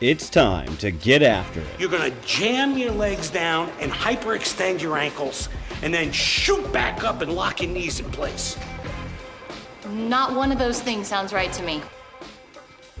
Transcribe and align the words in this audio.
It's 0.00 0.28
time 0.28 0.76
to 0.78 0.90
get 0.90 1.22
after 1.22 1.60
it. 1.60 1.66
You're 1.78 1.88
gonna 1.88 2.10
jam 2.26 2.76
your 2.76 2.90
legs 2.90 3.30
down 3.30 3.70
and 3.78 3.92
hyperextend 3.92 4.82
your 4.82 4.98
ankles, 4.98 5.48
and 5.82 5.94
then 5.94 6.10
shoot 6.10 6.72
back 6.72 7.04
up 7.04 7.22
and 7.22 7.32
lock 7.32 7.62
your 7.62 7.70
knees 7.70 8.00
in 8.00 8.10
place. 8.10 8.58
Not 9.88 10.34
one 10.34 10.50
of 10.50 10.58
those 10.58 10.82
things 10.82 11.06
sounds 11.06 11.32
right 11.32 11.52
to 11.52 11.62
me. 11.62 11.80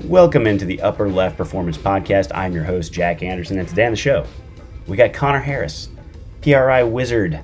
Welcome 0.04 0.46
into 0.46 0.64
the 0.66 0.80
Upper 0.82 1.08
Left 1.08 1.36
Performance 1.36 1.76
Podcast. 1.76 2.30
I'm 2.32 2.52
your 2.52 2.62
host, 2.62 2.92
Jack 2.92 3.24
Anderson, 3.24 3.58
and 3.58 3.68
today 3.68 3.86
on 3.86 3.90
the 3.90 3.96
show, 3.96 4.24
we 4.86 4.96
got 4.96 5.12
Connor 5.12 5.40
Harris, 5.40 5.88
PRI 6.42 6.84
wizard 6.84 7.40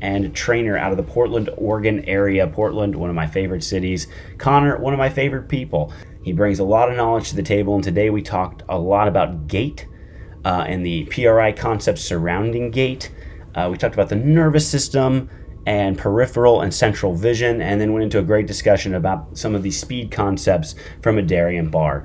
and 0.00 0.34
trainer 0.34 0.76
out 0.76 0.90
of 0.90 0.96
the 0.98 1.02
Portland, 1.02 1.48
Oregon 1.56 2.04
area. 2.04 2.46
Portland, 2.46 2.94
one 2.94 3.08
of 3.08 3.16
my 3.16 3.26
favorite 3.26 3.64
cities. 3.64 4.06
Connor, 4.36 4.78
one 4.78 4.92
of 4.92 4.98
my 4.98 5.08
favorite 5.08 5.48
people. 5.48 5.92
He 6.24 6.32
brings 6.32 6.58
a 6.58 6.64
lot 6.64 6.90
of 6.90 6.96
knowledge 6.96 7.28
to 7.28 7.36
the 7.36 7.42
table, 7.42 7.74
and 7.74 7.84
today 7.84 8.08
we 8.08 8.22
talked 8.22 8.62
a 8.66 8.78
lot 8.78 9.08
about 9.08 9.46
gait 9.46 9.86
uh, 10.42 10.64
and 10.66 10.84
the 10.84 11.04
PRI 11.04 11.52
concepts 11.52 12.00
surrounding 12.00 12.70
gait. 12.70 13.12
Uh, 13.54 13.68
we 13.70 13.76
talked 13.76 13.92
about 13.92 14.08
the 14.08 14.16
nervous 14.16 14.66
system 14.66 15.28
and 15.66 15.98
peripheral 15.98 16.62
and 16.62 16.72
central 16.72 17.14
vision, 17.14 17.60
and 17.60 17.78
then 17.78 17.92
went 17.92 18.04
into 18.04 18.18
a 18.18 18.22
great 18.22 18.46
discussion 18.46 18.94
about 18.94 19.36
some 19.36 19.54
of 19.54 19.62
the 19.62 19.70
speed 19.70 20.10
concepts 20.10 20.74
from 21.02 21.16
Adarian 21.16 21.70
Barr. 21.70 22.04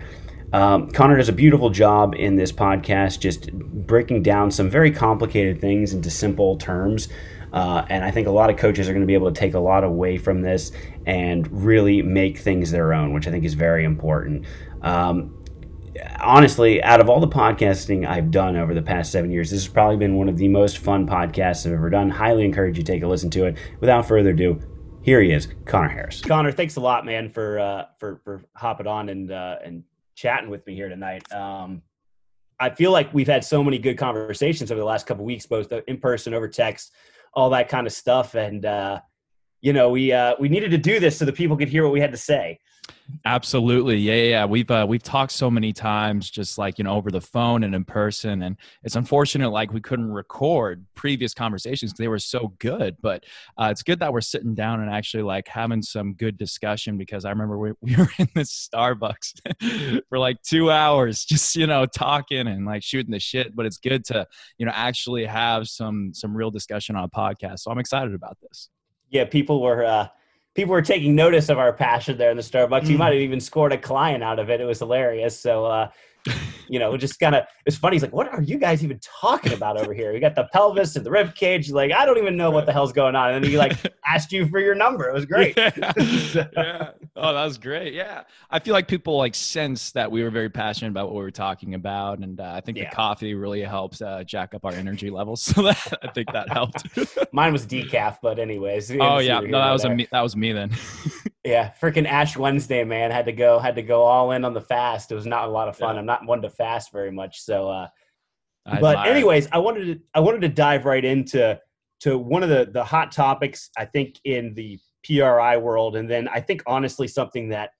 Um, 0.52 0.92
Connor 0.92 1.16
does 1.16 1.30
a 1.30 1.34
beautiful 1.34 1.70
job 1.70 2.14
in 2.14 2.36
this 2.36 2.52
podcast, 2.52 3.22
just 3.22 3.54
breaking 3.54 4.24
down 4.24 4.52
some 4.52 4.70
very 4.70 4.92
complicated 4.92 5.62
things 5.62 5.94
into 5.94 6.10
simple 6.10 6.58
terms. 6.58 7.08
Uh, 7.54 7.86
and 7.90 8.04
I 8.04 8.12
think 8.12 8.28
a 8.28 8.32
lot 8.32 8.50
of 8.50 8.58
coaches 8.58 8.88
are 8.88 8.94
going 8.94 9.02
to 9.02 9.08
be 9.08 9.14
able 9.14 9.32
to 9.32 9.40
take 9.40 9.54
a 9.54 9.60
lot 9.60 9.84
away 9.84 10.18
from 10.18 10.42
this 10.42 10.72
and 11.10 11.48
really 11.52 12.04
make 12.04 12.38
things 12.38 12.70
their 12.70 12.94
own, 12.94 13.14
which 13.14 13.28
I 13.28 13.32
think 13.32 13.44
is 13.44 13.56
very 13.56 13.84
important. 13.84 14.46
Um, 14.84 15.44
honestly, 16.20 16.84
out 16.84 17.02
of 17.02 17.10
all 17.10 17.20
the 17.20 17.28
podcasting 17.28 18.08
I've 18.08 18.30
done 18.30 18.56
over 18.56 18.76
the 18.76 18.82
past 18.84 19.12
seven 19.12 19.32
years, 19.32 19.50
this 19.50 19.64
has 19.64 19.74
probably 19.74 19.98
been 19.98 20.16
one 20.16 20.30
of 20.30 20.38
the 20.38 20.48
most 20.48 20.78
fun 20.78 21.08
podcasts 21.08 21.66
I've 21.66 21.74
ever 21.74 21.90
done. 21.90 22.12
Highly 22.12 22.46
encourage 22.46 22.78
you 22.78 22.84
take 22.84 23.02
a 23.02 23.08
listen 23.08 23.32
to 23.32 23.46
it. 23.46 23.58
Without 23.80 24.08
further 24.08 24.30
ado, 24.30 24.62
here 25.02 25.20
he 25.20 25.32
is, 25.32 25.48
Connor 25.66 25.90
Harris. 25.90 26.22
Connor, 26.22 26.52
thanks 26.52 26.76
a 26.76 26.80
lot, 26.80 27.06
man, 27.06 27.32
for 27.32 27.58
uh, 27.58 27.86
for 27.98 28.22
for 28.24 28.44
hopping 28.54 28.86
on 28.86 29.10
and 29.10 29.32
uh, 29.32 29.56
and 29.66 29.84
chatting 30.14 30.52
with 30.52 30.66
me 30.68 30.76
here 30.76 30.90
tonight. 30.90 31.24
Um, 31.34 31.82
I 32.60 32.70
feel 32.70 32.92
like 32.92 33.12
we've 33.16 33.28
had 33.28 33.44
so 33.44 33.64
many 33.64 33.80
good 33.80 33.98
conversations 33.98 34.72
over 34.72 34.80
the 34.80 34.86
last 34.86 35.08
couple 35.08 35.26
weeks, 35.26 35.48
both 35.48 35.72
in 35.88 35.98
person, 35.98 36.36
over 36.36 36.48
text, 36.48 36.92
all 37.34 37.50
that 37.50 37.68
kind 37.68 37.88
of 37.88 37.94
stuff, 37.94 38.36
and 38.36 38.64
uh, 38.64 39.00
you 39.62 39.74
know, 39.74 39.90
we 39.90 40.12
uh, 40.12 40.36
we 40.40 40.50
needed 40.50 40.72
to 40.72 40.78
do 40.78 41.00
this 41.00 41.18
so 41.18 41.26
the 41.26 41.34
people 41.34 41.58
could 41.58 41.70
hear 41.70 41.84
what 41.84 41.92
we 41.92 42.00
had 42.00 42.12
to 42.12 42.18
say. 42.18 42.60
Absolutely. 43.26 43.98
Yeah, 43.98 44.14
yeah. 44.14 44.46
We've 44.46 44.70
uh, 44.70 44.86
we've 44.88 45.04
talked 45.04 45.32
so 45.32 45.50
many 45.50 45.74
times 45.74 46.30
just 46.30 46.58
like, 46.58 46.78
you 46.78 46.84
know, 46.84 46.94
over 46.94 47.12
the 47.12 47.22
phone 47.22 47.64
and 47.64 47.76
in 47.76 47.84
person 47.84 48.44
and 48.44 48.56
it's 48.84 48.96
unfortunate 48.96 49.50
like 49.50 49.74
we 49.74 49.82
couldn't 49.82 50.12
record 50.12 50.86
previous 50.96 51.34
conversations 51.34 51.92
because 51.92 52.00
they 52.00 52.08
were 52.08 52.20
so 52.20 52.54
good, 52.60 52.96
but 53.02 53.26
uh, 53.58 53.70
it's 53.72 53.84
good 53.84 54.00
that 54.00 54.14
we're 54.14 54.22
sitting 54.22 54.56
down 54.56 54.80
and 54.82 54.90
actually 54.90 55.24
like 55.24 55.48
having 55.48 55.82
some 55.82 56.14
good 56.14 56.38
discussion 56.38 56.98
because 56.98 57.26
I 57.26 57.32
remember 57.32 57.58
we, 57.58 57.72
we 57.82 57.96
were 57.96 58.10
in 58.18 58.30
this 58.36 58.70
Starbucks 58.74 60.02
for 60.10 60.20
like 60.20 60.42
2 60.44 60.72
hours 60.72 61.26
just, 61.26 61.56
you 61.56 61.68
know, 61.68 61.86
talking 61.86 62.48
and 62.48 62.66
like 62.66 62.84
shooting 62.84 63.12
the 63.12 63.20
shit, 63.20 63.56
but 63.56 63.66
it's 63.66 63.78
good 63.78 64.06
to, 64.06 64.26
you 64.58 64.66
know, 64.66 64.72
actually 64.74 65.26
have 65.26 65.68
some 65.68 66.14
some 66.14 66.36
real 66.36 66.52
discussion 66.52 66.96
on 66.96 67.04
a 67.04 67.10
podcast. 67.10 67.60
So 67.60 67.72
I'm 67.72 67.80
excited 67.80 68.14
about 68.14 68.38
this. 68.42 68.70
Yeah, 69.10 69.26
people 69.26 69.62
were 69.62 69.84
uh 69.84 70.08
people 70.56 70.74
were 70.74 70.82
taking 70.82 71.16
notice 71.16 71.50
of 71.50 71.58
our 71.58 71.74
passion 71.74 72.18
there 72.18 72.32
in 72.32 72.38
the 72.38 72.44
Starbucks. 72.44 72.84
Mm. 72.84 72.90
You 72.90 72.98
might 72.98 73.14
have 73.14 73.22
even 73.22 73.40
scored 73.40 73.72
a 73.72 73.78
client 73.78 74.24
out 74.24 74.40
of 74.40 74.50
it. 74.50 74.60
It 74.60 74.66
was 74.66 74.80
hilarious. 74.80 75.40
So, 75.40 75.66
uh, 75.66 75.90
you 76.70 76.80
know, 76.80 76.96
just 76.98 77.20
kind 77.20 77.36
of 77.36 77.46
it's 77.66 77.76
funny. 77.76 77.96
He's 77.96 78.02
like, 78.02 78.14
"What 78.14 78.32
are 78.32 78.42
you 78.42 78.58
guys 78.58 78.84
even 78.84 79.00
talking 79.00 79.54
about 79.54 79.78
over 79.78 79.94
here?" 79.94 80.14
We 80.14 80.20
got 80.20 80.36
the 80.36 80.48
pelvis 80.54 80.96
and 80.96 81.06
the 81.06 81.12
rib 81.12 81.36
cage. 81.36 81.72
Like, 81.72 81.92
I 81.92 82.06
don't 82.06 82.18
even 82.18 82.38
know 82.38 82.52
what 82.52 82.66
the 82.66 82.72
hell's 82.72 82.94
going 82.94 83.16
on. 83.16 83.32
And 83.34 83.44
then 83.44 83.52
he 83.52 83.58
like 83.58 83.78
asked 84.08 84.32
you 84.32 84.48
for 84.48 84.60
your 84.60 84.76
number. 84.76 85.10
It 85.10 85.14
was 85.14 85.26
great. 85.26 85.58
Yeah. 85.58 85.72
yeah. 85.98 86.92
Oh, 87.16 87.34
that 87.34 87.46
was 87.46 87.58
great. 87.58 87.94
Yeah, 87.94 88.24
I 88.50 88.60
feel 88.60 88.74
like 88.74 88.88
people 88.88 89.18
like 89.18 89.36
sense 89.36 89.92
that 89.92 90.12
we 90.12 90.24
were 90.24 90.30
very 90.30 90.50
passionate 90.50 90.92
about 90.92 91.08
what 91.08 91.16
we 91.16 91.22
were 91.22 91.32
talking 91.32 91.74
about, 91.74 92.20
and 92.20 92.40
uh, 92.40 92.52
I 92.54 92.62
think 92.62 92.78
yeah. 92.78 92.90
the 92.90 92.96
coffee 92.96 93.34
really 93.34 93.62
helps 93.62 94.02
uh, 94.02 94.24
jack 94.24 94.54
up 94.54 94.66
our 94.66 94.74
energy 94.74 95.10
levels. 95.10 95.54
So 95.60 95.64
that, 95.64 95.94
I 96.04 96.08
think 96.10 96.32
that 96.32 96.48
helped. 96.50 96.86
Mine 97.34 97.52
was 97.52 97.66
decaf, 97.66 98.20
but 98.22 98.40
anyways. 98.40 98.92
Oh 98.92 99.18
yeah, 99.18 99.40
no, 99.40 99.58
that 99.58 99.72
was 99.72 99.84
a 99.84 99.90
me, 99.90 100.08
that 100.12 100.22
was 100.22 100.36
me 100.36 100.54
then. 100.54 100.72
Yeah, 101.46 101.72
freaking 101.82 102.06
Ash 102.06 102.36
Wednesday, 102.36 102.84
man. 102.84 103.12
Had 103.12 103.26
to 103.26 103.32
go, 103.32 103.60
had 103.60 103.76
to 103.76 103.82
go 103.82 104.04
all 104.04 104.32
in 104.34 104.44
on 104.44 104.54
the 104.54 104.62
fast. 104.62 105.12
It 105.12 105.16
was 105.16 105.26
not 105.26 105.48
a 105.48 105.52
lot 105.52 105.70
of 105.70 105.78
fun. 105.78 105.96
Yeah. 105.96 106.00
I'm 106.02 106.06
not 106.06 106.26
one 106.26 106.42
to 106.42 106.50
fast 106.60 106.92
very 106.92 107.12
much, 107.12 107.42
so. 107.42 107.70
uh 107.70 107.88
But 108.80 109.08
anyways, 109.08 109.48
I 109.52 109.58
wanted 109.58 109.86
to, 109.86 110.00
I 110.14 110.20
wanted 110.20 110.42
to 110.42 110.50
dive 110.50 110.86
right 110.86 111.04
into 111.04 111.60
to 112.02 112.18
one 112.18 112.44
of 112.44 112.50
the 112.50 112.70
the 112.72 112.84
hot 112.84 113.12
topics 113.12 113.72
I 113.78 113.86
think 113.86 114.20
in 114.26 114.54
the 114.54 114.78
PRI 115.04 115.58
world, 115.58 115.96
and 115.96 116.08
then 116.08 116.28
I 116.28 116.40
think 116.42 116.62
honestly 116.68 117.08
something 117.08 117.50
that 117.50 117.72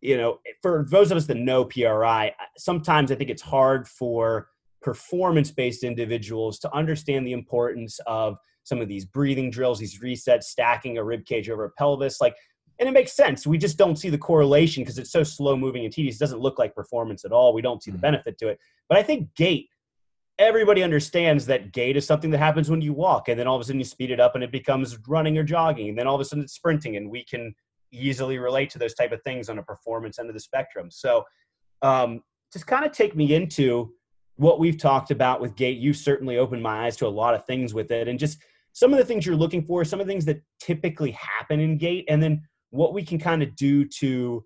you 0.00 0.16
know 0.16 0.38
for 0.62 0.86
those 0.88 1.10
of 1.10 1.18
us 1.18 1.26
that 1.26 1.36
know 1.36 1.64
PRI, 1.64 2.34
sometimes 2.56 3.12
I 3.12 3.16
think 3.16 3.30
it's 3.30 3.42
hard 3.42 3.86
for 3.86 4.48
performance 4.80 5.50
based 5.50 5.84
individuals 5.84 6.58
to 6.60 6.74
understand 6.74 7.26
the 7.26 7.32
importance 7.32 8.00
of 8.06 8.38
some 8.62 8.80
of 8.80 8.88
these 8.88 9.04
breathing 9.04 9.50
drills, 9.50 9.78
these 9.78 10.00
resets, 10.00 10.44
stacking 10.44 10.98
a 10.98 11.04
rib 11.04 11.24
cage 11.26 11.50
over 11.50 11.64
a 11.64 11.70
pelvis. 11.72 12.20
Like 12.20 12.34
and 12.80 12.88
it 12.88 12.92
makes 12.92 13.12
sense. 13.12 13.46
We 13.46 13.58
just 13.58 13.76
don't 13.76 13.96
see 13.96 14.08
the 14.08 14.18
correlation 14.18 14.82
because 14.82 14.98
it's 14.98 15.12
so 15.12 15.22
slow 15.22 15.54
moving 15.54 15.84
and 15.84 15.92
tedious. 15.92 16.16
It 16.16 16.20
doesn't 16.20 16.40
look 16.40 16.58
like 16.58 16.74
performance 16.74 17.26
at 17.26 17.30
all. 17.30 17.52
We 17.52 17.60
don't 17.60 17.82
see 17.82 17.90
the 17.90 17.98
mm-hmm. 17.98 18.02
benefit 18.02 18.38
to 18.38 18.48
it. 18.48 18.58
But 18.88 18.98
I 18.98 19.02
think 19.02 19.34
gait, 19.34 19.68
everybody 20.38 20.82
understands 20.82 21.44
that 21.46 21.72
gait 21.72 21.98
is 21.98 22.06
something 22.06 22.30
that 22.30 22.38
happens 22.38 22.70
when 22.70 22.80
you 22.80 22.94
walk, 22.94 23.28
and 23.28 23.38
then 23.38 23.46
all 23.46 23.54
of 23.56 23.60
a 23.60 23.64
sudden 23.64 23.78
you 23.78 23.84
speed 23.84 24.10
it 24.10 24.18
up 24.18 24.34
and 24.34 24.42
it 24.42 24.50
becomes 24.50 24.98
running 25.06 25.36
or 25.36 25.44
jogging, 25.44 25.90
and 25.90 25.98
then 25.98 26.06
all 26.06 26.14
of 26.14 26.20
a 26.20 26.24
sudden 26.24 26.42
it's 26.42 26.54
sprinting, 26.54 26.96
and 26.96 27.08
we 27.08 27.22
can 27.22 27.54
easily 27.92 28.38
relate 28.38 28.70
to 28.70 28.78
those 28.78 28.94
type 28.94 29.12
of 29.12 29.22
things 29.22 29.50
on 29.50 29.58
a 29.58 29.62
performance 29.62 30.18
end 30.18 30.28
of 30.28 30.34
the 30.34 30.40
spectrum. 30.40 30.90
So, 30.90 31.24
um, 31.82 32.22
just 32.52 32.66
kind 32.66 32.84
of 32.84 32.92
take 32.92 33.14
me 33.14 33.34
into 33.34 33.92
what 34.36 34.58
we've 34.58 34.78
talked 34.78 35.10
about 35.10 35.40
with 35.40 35.54
gait. 35.54 35.78
You've 35.78 35.96
certainly 35.96 36.38
opened 36.38 36.62
my 36.62 36.86
eyes 36.86 36.96
to 36.96 37.06
a 37.06 37.08
lot 37.08 37.34
of 37.34 37.44
things 37.44 37.74
with 37.74 37.90
it, 37.90 38.08
and 38.08 38.18
just 38.18 38.38
some 38.72 38.92
of 38.92 38.98
the 38.98 39.04
things 39.04 39.26
you're 39.26 39.36
looking 39.36 39.62
for, 39.62 39.84
some 39.84 40.00
of 40.00 40.06
the 40.06 40.12
things 40.12 40.24
that 40.24 40.40
typically 40.58 41.10
happen 41.10 41.60
in 41.60 41.76
gait, 41.76 42.06
and 42.08 42.22
then 42.22 42.40
what 42.70 42.94
we 42.94 43.04
can 43.04 43.18
kind 43.18 43.42
of 43.42 43.54
do 43.56 43.84
to 43.84 44.44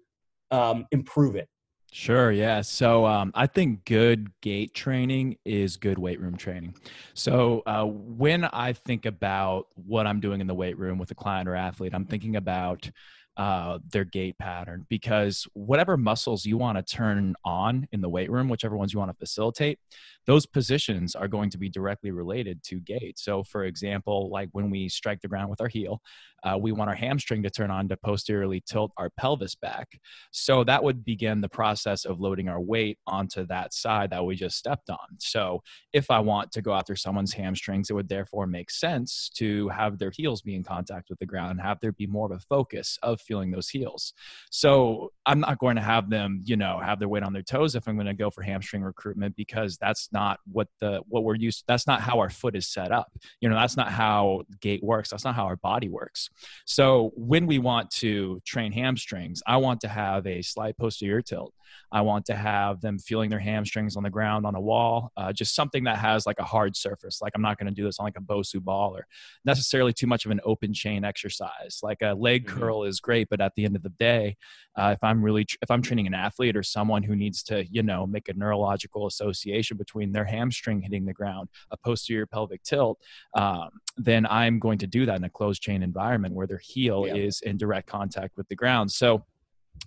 um, 0.51 0.87
improve 0.91 1.37
it. 1.37 1.49
Sure. 1.93 2.33
Yeah. 2.33 2.61
So 2.61 3.07
um, 3.07 3.31
I 3.37 3.47
think 3.47 3.85
good 3.85 4.29
gait 4.41 4.75
training 4.75 5.37
is 5.45 5.77
good 5.77 5.97
weight 5.97 6.21
room 6.21 6.37
training. 6.37 6.75
So 7.15 7.63
uh, 7.67 7.85
when 7.85 8.45
I 8.47 8.73
think 8.73 9.07
about 9.07 9.69
what 9.77 10.05
I'm 10.05 10.19
doing 10.19 10.41
in 10.41 10.49
the 10.49 10.55
weight 10.55 10.77
room 10.77 10.99
with 10.99 11.13
a 11.13 11.15
client 11.15 11.49
or 11.49 11.55
athlete, 11.55 11.95
I'm 11.95 12.05
thinking 12.05 12.35
about 12.35 12.91
uh, 13.37 13.79
their 13.91 14.05
gait 14.05 14.39
pattern 14.39 14.87
because 14.89 15.47
whatever 15.55 15.97
muscles 15.97 16.45
you 16.45 16.57
want 16.57 16.79
to 16.79 16.95
turn 16.95 17.35
on 17.45 17.87
in 17.93 18.01
the 18.01 18.09
weight 18.09 18.31
room, 18.31 18.49
whichever 18.49 18.77
ones 18.77 18.93
you 18.93 18.99
want 18.99 19.11
to 19.11 19.17
facilitate, 19.19 19.79
those 20.27 20.47
positions 20.47 21.15
are 21.15 21.29
going 21.29 21.51
to 21.51 21.59
be 21.59 21.69
directly 21.69 22.11
related 22.11 22.63
to 22.65 22.81
gait. 22.81 23.19
So, 23.19 23.43
for 23.43 23.65
example, 23.65 24.31
like 24.31 24.49
when 24.53 24.71
we 24.71 24.89
strike 24.89 25.21
the 25.21 25.29
ground 25.29 25.51
with 25.51 25.61
our 25.61 25.69
heel, 25.69 26.01
uh, 26.45 26.59
we 26.59 26.73
want 26.73 26.91
our 26.91 26.97
hamstring 26.97 27.43
to 27.43 27.51
turn 27.51 27.71
on 27.71 27.89
to 27.89 27.97
posteriorly 27.97 28.63
tilt 28.67 28.93
our 28.97 29.11
pelvis 29.11 29.55
back. 29.55 29.99
So, 30.31 30.65
that 30.65 30.83
would 30.83 31.05
begin 31.05 31.41
the 31.41 31.49
process 31.49 32.05
of 32.05 32.21
loading 32.21 32.49
our 32.49 32.61
weight 32.61 32.99
onto 33.07 33.47
that 33.47 33.75
side 33.75 34.11
that 34.11 34.25
we 34.25 34.37
just 34.37 34.57
stepped 34.57 34.91
on. 34.91 35.19
So, 35.19 35.63
if 35.93 36.11
I 36.11 36.21
want 36.21 36.53
to 36.53 36.63
go 36.63 36.73
after 36.73 36.97
someone's 36.97 37.35
hamstrings, 37.35 37.91
it 37.91 37.95
would 37.95 38.09
therefore 38.09 38.47
make 38.47 38.71
sense 38.71 39.31
to 39.35 39.69
have 39.69 39.99
their 39.99 40.13
heels 40.15 40.43
be 40.43 40.55
in 40.55 40.63
contact 40.63 41.11
with 41.11 41.19
the 41.19 41.27
ground 41.27 41.51
and 41.51 41.61
have 41.61 41.81
there 41.81 41.93
be 41.93 42.07
more 42.07 42.27
of 42.27 42.33
a 42.33 42.41
focus 42.41 42.99
of 43.03 43.21
feeling 43.25 43.51
those 43.51 43.69
heels. 43.69 44.13
So, 44.51 45.13
I'm 45.27 45.41
not 45.41 45.59
going 45.59 45.77
to 45.77 45.83
have 45.83 46.11
them, 46.11 46.43
you 46.45 46.57
know, 46.57 46.79
have 46.79 46.99
their 46.99 47.09
weight 47.09 47.23
on 47.23 47.33
their 47.33 47.43
toes 47.43 47.75
if 47.75 47.89
I'm 47.89 47.97
going 47.97 48.07
to 48.07 48.15
go 48.15 48.31
for 48.31 48.43
hamstring 48.43 48.83
recruitment 48.83 49.37
because 49.37 49.77
that's 49.79 50.09
not 50.13 50.39
what 50.51 50.69
the 50.81 51.03
what 51.09 51.25
we're 51.25 51.35
used 51.35 51.65
that's 51.67 51.87
not 51.87 52.01
how 52.01 52.19
our 52.19 52.31
foot 52.31 52.57
is 52.57 52.67
set 52.67 52.93
up 52.93 53.13
you 53.41 53.49
know 53.49 53.55
that's 53.55 53.77
not 53.77 53.91
how 53.91 54.43
gait 54.61 54.83
works 54.83 55.11
that's 55.11 55.25
not 55.25 55.35
how 55.35 55.45
our 55.45 55.57
body 55.57 55.89
works 55.89 56.31
so 56.65 57.13
when 57.17 57.47
we 57.47 57.59
want 57.59 57.91
to 57.91 58.41
train 58.45 58.73
hamstrings 58.73 59.43
i 59.47 59.57
want 59.57 59.81
to 59.81 59.89
have 59.89 60.27
a 60.27 60.43
slight 60.43 60.77
posterior 60.77 61.23
tilt 61.23 61.53
I 61.93 62.01
want 62.01 62.27
to 62.27 62.35
have 62.35 62.81
them 62.81 62.99
feeling 62.99 63.31
their 63.31 63.39
hamstrings 63.39 63.97
on 63.97 64.03
the 64.03 64.11
ground 64.11 64.47
on 64.47 64.55
a 64.55 64.61
wall, 64.61 65.13
uh, 65.17 65.33
just 65.33 65.55
something 65.55 65.85
that 65.85 65.99
has 65.99 66.27
like 66.27 66.39
a 66.39 66.45
hard 66.45 66.77
surface. 66.77 67.21
Like 67.23 67.33
I'm 67.35 67.43
not 67.43 67.59
going 67.59 67.69
to 67.69 67.75
do 67.75 67.85
this 67.85 67.99
on 67.99 68.05
like 68.05 68.17
a 68.17 68.21
Bosu 68.21 68.63
ball 68.63 68.97
or 68.97 69.07
necessarily 69.45 69.93
too 69.93 70.07
much 70.07 70.25
of 70.25 70.31
an 70.31 70.41
open 70.45 70.73
chain 70.73 71.05
exercise. 71.05 71.81
Like 71.83 71.99
a 72.03 72.15
leg 72.15 72.47
mm-hmm. 72.47 72.59
curl 72.59 72.85
is 72.85 73.01
great, 73.01 73.14
but 73.23 73.41
at 73.41 73.53
the 73.55 73.65
end 73.65 73.77
of 73.77 73.85
the 73.85 73.91
day, 73.91 74.37
uh, 74.77 74.91
if 74.97 75.05
I'm 75.05 75.23
really 75.23 75.47
if 75.63 75.71
I'm 75.71 75.83
training 75.83 76.09
an 76.09 76.15
athlete 76.15 76.57
or 76.57 76.65
someone 76.65 77.05
who 77.05 77.15
needs 77.15 77.45
to 77.45 77.65
you 77.71 77.85
know 77.85 78.07
make 78.07 78.29
a 78.29 78.35
neurological 78.35 79.07
association 79.07 79.77
between 79.77 80.11
their 80.11 80.25
hamstring 80.25 80.83
hitting 80.83 81.05
the 81.05 81.13
ground, 81.13 81.49
a 81.71 81.77
posterior 81.77 82.27
pelvic 82.27 82.65
tilt, 82.65 82.99
um, 83.35 83.69
then 83.97 84.27
I'm 84.27 84.59
going 84.59 84.79
to 84.79 84.89
do 84.89 85.07
that 85.07 85.17
in 85.17 85.25
a 85.25 85.31
closed 85.31 85.63
chain 85.63 85.83
environment 85.83 86.35
where 86.35 86.49
their 86.49 86.59
heel 86.59 87.05
yeah. 87.07 87.15
is 87.15 87.41
in 87.43 87.57
direct 87.57 87.87
contact 87.87 88.37
with 88.37 88.49
the 88.49 88.57
ground. 88.57 88.91
So 88.91 89.25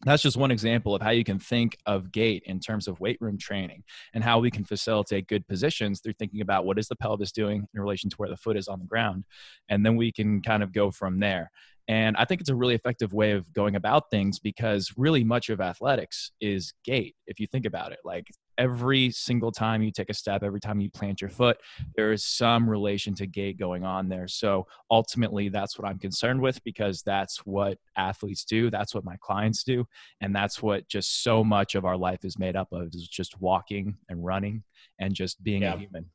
that's 0.05 0.21
just 0.21 0.37
one 0.37 0.51
example 0.51 0.93
of 0.93 1.01
how 1.01 1.09
you 1.09 1.23
can 1.23 1.39
think 1.39 1.77
of 1.85 2.11
gait 2.11 2.43
in 2.45 2.59
terms 2.59 2.87
of 2.87 2.99
weight 2.99 3.17
room 3.19 3.37
training 3.37 3.83
and 4.13 4.23
how 4.23 4.39
we 4.39 4.51
can 4.51 4.63
facilitate 4.63 5.27
good 5.27 5.47
positions 5.47 5.99
through 5.99 6.13
thinking 6.13 6.41
about 6.41 6.65
what 6.65 6.77
is 6.77 6.87
the 6.87 6.95
pelvis 6.95 7.31
doing 7.31 7.67
in 7.73 7.81
relation 7.81 8.09
to 8.09 8.15
where 8.17 8.29
the 8.29 8.37
foot 8.37 8.57
is 8.57 8.67
on 8.67 8.79
the 8.79 8.85
ground 8.85 9.23
and 9.69 9.85
then 9.85 9.95
we 9.95 10.11
can 10.11 10.41
kind 10.41 10.61
of 10.61 10.71
go 10.71 10.91
from 10.91 11.19
there 11.19 11.51
and 11.87 12.15
i 12.17 12.25
think 12.25 12.41
it's 12.41 12.49
a 12.49 12.55
really 12.55 12.75
effective 12.75 13.13
way 13.13 13.31
of 13.31 13.51
going 13.53 13.75
about 13.75 14.09
things 14.09 14.39
because 14.39 14.91
really 14.97 15.23
much 15.23 15.49
of 15.49 15.61
athletics 15.61 16.31
is 16.41 16.73
gait 16.83 17.15
if 17.27 17.39
you 17.39 17.47
think 17.47 17.65
about 17.65 17.91
it 17.91 17.99
like 18.03 18.27
every 18.57 19.11
single 19.11 19.51
time 19.51 19.81
you 19.81 19.91
take 19.91 20.09
a 20.09 20.13
step, 20.13 20.43
every 20.43 20.59
time 20.59 20.79
you 20.79 20.89
plant 20.89 21.21
your 21.21 21.29
foot, 21.29 21.57
there 21.95 22.11
is 22.11 22.25
some 22.25 22.69
relation 22.69 23.13
to 23.15 23.27
gait 23.27 23.57
going 23.57 23.83
on 23.83 24.09
there. 24.09 24.27
So 24.27 24.65
ultimately, 24.89 25.49
that's 25.49 25.77
what 25.77 25.87
I'm 25.87 25.99
concerned 25.99 26.41
with 26.41 26.63
because 26.63 27.01
that's 27.03 27.39
what 27.45 27.77
athletes 27.95 28.43
do. 28.45 28.69
That's 28.69 28.95
what 28.95 29.05
my 29.05 29.15
clients 29.21 29.63
do. 29.63 29.85
And 30.21 30.35
that's 30.35 30.61
what 30.61 30.87
just 30.87 31.23
so 31.23 31.43
much 31.43 31.75
of 31.75 31.85
our 31.85 31.97
life 31.97 32.23
is 32.23 32.39
made 32.39 32.55
up 32.55 32.69
of 32.71 32.87
is 32.93 33.07
just 33.07 33.39
walking 33.39 33.97
and 34.09 34.23
running 34.23 34.63
and 34.99 35.13
just 35.13 35.43
being 35.43 35.61
yeah. 35.61 35.75
a 35.75 35.77
human. 35.77 36.05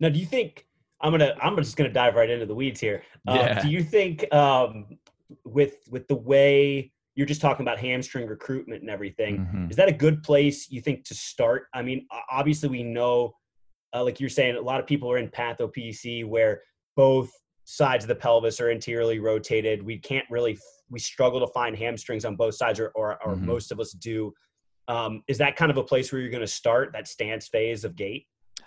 Now, 0.00 0.08
do 0.08 0.18
you 0.18 0.26
think 0.26 0.66
I'm 1.00 1.12
gonna 1.12 1.34
I'm 1.40 1.56
just 1.56 1.76
gonna 1.76 1.92
dive 1.92 2.14
right 2.14 2.30
into 2.30 2.46
the 2.46 2.54
weeds 2.54 2.80
here. 2.80 3.02
Uh, 3.28 3.34
yeah. 3.34 3.62
Do 3.62 3.68
you 3.68 3.82
think 3.82 4.32
um, 4.32 4.98
with 5.44 5.76
with 5.90 6.08
the 6.08 6.16
way 6.16 6.92
you're 7.16 7.26
just 7.26 7.40
talking 7.40 7.64
about 7.64 7.78
hamstring 7.78 8.28
recruitment 8.28 8.82
and 8.82 8.90
everything. 8.90 9.38
Mm-hmm. 9.38 9.70
Is 9.70 9.76
that 9.76 9.88
a 9.88 9.92
good 9.92 10.22
place 10.22 10.70
you 10.70 10.82
think 10.82 11.04
to 11.06 11.14
start? 11.14 11.64
I 11.74 11.80
mean, 11.80 12.06
obviously 12.30 12.68
we 12.68 12.82
know, 12.82 13.34
uh, 13.94 14.04
like 14.04 14.20
you're 14.20 14.28
saying, 14.28 14.56
a 14.56 14.60
lot 14.60 14.80
of 14.80 14.86
people 14.86 15.10
are 15.10 15.16
in 15.16 15.28
patho 15.28 15.72
PC 15.74 16.26
where 16.26 16.60
both 16.94 17.32
sides 17.64 18.04
of 18.04 18.08
the 18.08 18.14
pelvis 18.14 18.60
are 18.60 18.70
anteriorly 18.70 19.18
rotated. 19.18 19.82
We 19.82 19.98
can't 19.98 20.26
really, 20.30 20.58
we 20.90 20.98
struggle 20.98 21.40
to 21.40 21.46
find 21.54 21.74
hamstrings 21.74 22.26
on 22.26 22.36
both 22.36 22.54
sides, 22.54 22.78
or 22.78 22.92
or, 22.94 23.18
or 23.24 23.34
mm-hmm. 23.34 23.46
most 23.46 23.72
of 23.72 23.80
us 23.80 23.92
do. 23.92 24.32
Um, 24.86 25.22
is 25.26 25.38
that 25.38 25.56
kind 25.56 25.70
of 25.70 25.78
a 25.78 25.82
place 25.82 26.12
where 26.12 26.20
you're 26.20 26.30
going 26.30 26.42
to 26.42 26.46
start 26.46 26.92
that 26.92 27.08
stance 27.08 27.48
phase 27.48 27.82
of 27.84 27.96
gait? 27.96 28.26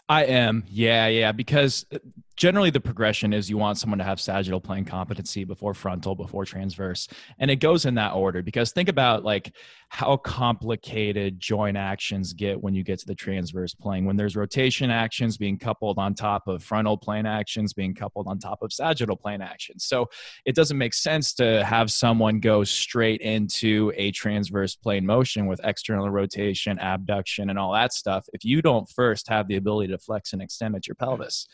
I 0.10 0.26
am. 0.26 0.64
Yeah, 0.68 1.08
yeah. 1.08 1.32
Because 1.32 1.86
uh, 1.94 2.00
generally 2.40 2.70
the 2.70 2.80
progression 2.80 3.34
is 3.34 3.50
you 3.50 3.58
want 3.58 3.78
someone 3.78 4.00
to 4.00 4.04
have 4.06 4.20
sagittal 4.20 4.62
plane 4.62 4.86
competency 4.86 5.44
before 5.44 5.74
frontal, 5.74 6.16
before 6.16 6.46
transverse. 6.46 7.08
And 7.38 7.52
it 7.52 7.58
goes 7.58 7.86
in 7.86 7.96
that 7.96 8.14
order 8.14 8.42
because 8.42 8.72
think 8.72 8.88
about 8.88 9.26
like 9.26 9.54
how 9.90 10.16
complicated 10.18 11.40
joint 11.40 11.76
actions 11.76 12.32
get 12.32 12.62
when 12.62 12.74
you 12.74 12.84
get 12.84 13.00
to 13.00 13.06
the 13.06 13.16
transverse 13.16 13.74
plane. 13.74 14.06
When 14.06 14.16
there's 14.16 14.38
rotation 14.38 14.90
actions 14.90 15.36
being 15.36 15.60
coupled 15.60 15.98
on 15.98 16.14
top 16.14 16.48
of 16.48 16.64
frontal 16.64 16.98
plane 16.98 17.26
actions 17.26 17.74
being 17.74 17.94
coupled 17.94 18.28
on 18.28 18.40
top 18.40 18.60
of 18.62 18.72
sagittal 18.72 19.18
plane 19.18 19.42
actions. 19.42 19.84
So 19.84 20.10
it 20.46 20.56
doesn't 20.56 20.78
make 20.78 20.94
sense 20.94 21.34
to 21.36 21.66
have 21.66 21.92
someone 21.92 22.40
go 22.40 22.64
straight 22.64 23.20
into 23.20 23.92
a 23.98 24.12
transverse 24.12 24.76
plane 24.76 25.06
motion 25.06 25.46
with 25.46 25.60
external 25.66 26.10
rotation, 26.10 26.80
abduction, 26.80 27.50
and 27.50 27.60
all 27.60 27.74
that 27.74 27.92
stuff 27.92 28.28
if 28.32 28.46
you 28.46 28.62
don't 28.62 28.88
first 28.90 29.28
have 29.28 29.48
the 29.50 29.58
ability 29.58 29.92
to 29.92 29.99
flex 30.00 30.34
and 30.34 30.42
extend 30.42 30.76
at 30.76 30.88
your 30.88 30.96
pelvis. 30.96 31.48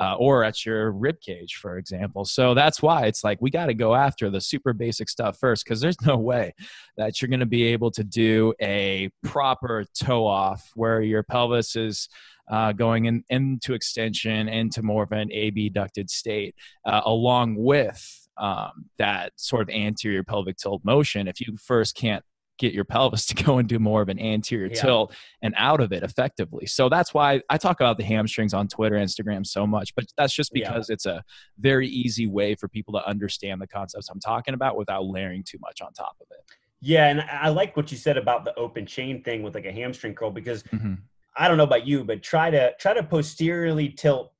Uh, 0.00 0.14
or 0.16 0.44
at 0.44 0.64
your 0.64 0.92
rib 0.92 1.20
cage, 1.20 1.56
for 1.56 1.76
example. 1.76 2.24
So 2.24 2.54
that's 2.54 2.80
why 2.80 3.06
it's 3.06 3.24
like 3.24 3.38
we 3.40 3.50
got 3.50 3.66
to 3.66 3.74
go 3.74 3.96
after 3.96 4.30
the 4.30 4.40
super 4.40 4.72
basic 4.72 5.08
stuff 5.08 5.38
first 5.40 5.64
because 5.64 5.80
there's 5.80 6.00
no 6.06 6.16
way 6.16 6.54
that 6.96 7.20
you're 7.20 7.28
going 7.28 7.40
to 7.40 7.46
be 7.46 7.64
able 7.64 7.90
to 7.90 8.04
do 8.04 8.54
a 8.62 9.10
proper 9.24 9.84
toe 10.00 10.24
off 10.24 10.70
where 10.76 11.00
your 11.00 11.24
pelvis 11.24 11.74
is 11.74 12.08
uh, 12.48 12.72
going 12.72 13.06
in, 13.06 13.24
into 13.28 13.74
extension 13.74 14.48
into 14.48 14.82
more 14.82 15.02
of 15.02 15.12
an 15.12 15.30
abducted 15.32 16.08
state, 16.10 16.54
uh, 16.86 17.00
along 17.04 17.56
with 17.56 18.28
um, 18.36 18.86
that 18.98 19.32
sort 19.36 19.62
of 19.62 19.68
anterior 19.68 20.22
pelvic 20.22 20.56
tilt 20.56 20.84
motion. 20.84 21.26
If 21.26 21.40
you 21.40 21.56
first 21.56 21.96
can't 21.96 22.24
get 22.58 22.72
your 22.72 22.84
pelvis 22.84 23.26
to 23.28 23.34
go 23.34 23.58
and 23.58 23.68
do 23.68 23.78
more 23.78 24.02
of 24.02 24.08
an 24.08 24.18
anterior 24.18 24.68
yeah. 24.68 24.80
tilt 24.80 25.14
and 25.42 25.54
out 25.56 25.80
of 25.80 25.92
it 25.92 26.02
effectively. 26.02 26.66
So 26.66 26.88
that's 26.88 27.14
why 27.14 27.40
I 27.48 27.56
talk 27.56 27.80
about 27.80 27.96
the 27.96 28.04
hamstrings 28.04 28.54
on 28.54 28.68
Twitter, 28.68 28.96
Instagram 28.96 29.46
so 29.46 29.66
much, 29.66 29.94
but 29.94 30.04
that's 30.16 30.34
just 30.34 30.52
because 30.52 30.88
yeah. 30.88 30.94
it's 30.94 31.06
a 31.06 31.22
very 31.58 31.88
easy 31.88 32.26
way 32.26 32.54
for 32.54 32.68
people 32.68 32.92
to 32.94 33.06
understand 33.06 33.60
the 33.60 33.66
concepts 33.66 34.08
I'm 34.08 34.20
talking 34.20 34.54
about 34.54 34.76
without 34.76 35.06
layering 35.06 35.44
too 35.44 35.58
much 35.60 35.80
on 35.80 35.92
top 35.92 36.16
of 36.20 36.26
it. 36.30 36.44
Yeah, 36.80 37.08
and 37.08 37.22
I 37.22 37.48
like 37.48 37.76
what 37.76 37.90
you 37.90 37.98
said 37.98 38.16
about 38.16 38.44
the 38.44 38.54
open 38.54 38.86
chain 38.86 39.22
thing 39.22 39.42
with 39.42 39.54
like 39.54 39.64
a 39.64 39.72
hamstring 39.72 40.14
curl 40.14 40.30
because 40.30 40.62
mm-hmm. 40.64 40.94
I 41.36 41.48
don't 41.48 41.56
know 41.56 41.64
about 41.64 41.86
you, 41.86 42.04
but 42.04 42.22
try 42.22 42.50
to 42.50 42.72
try 42.78 42.94
to 42.94 43.02
posteriorly 43.02 43.88
tilt 43.88 44.32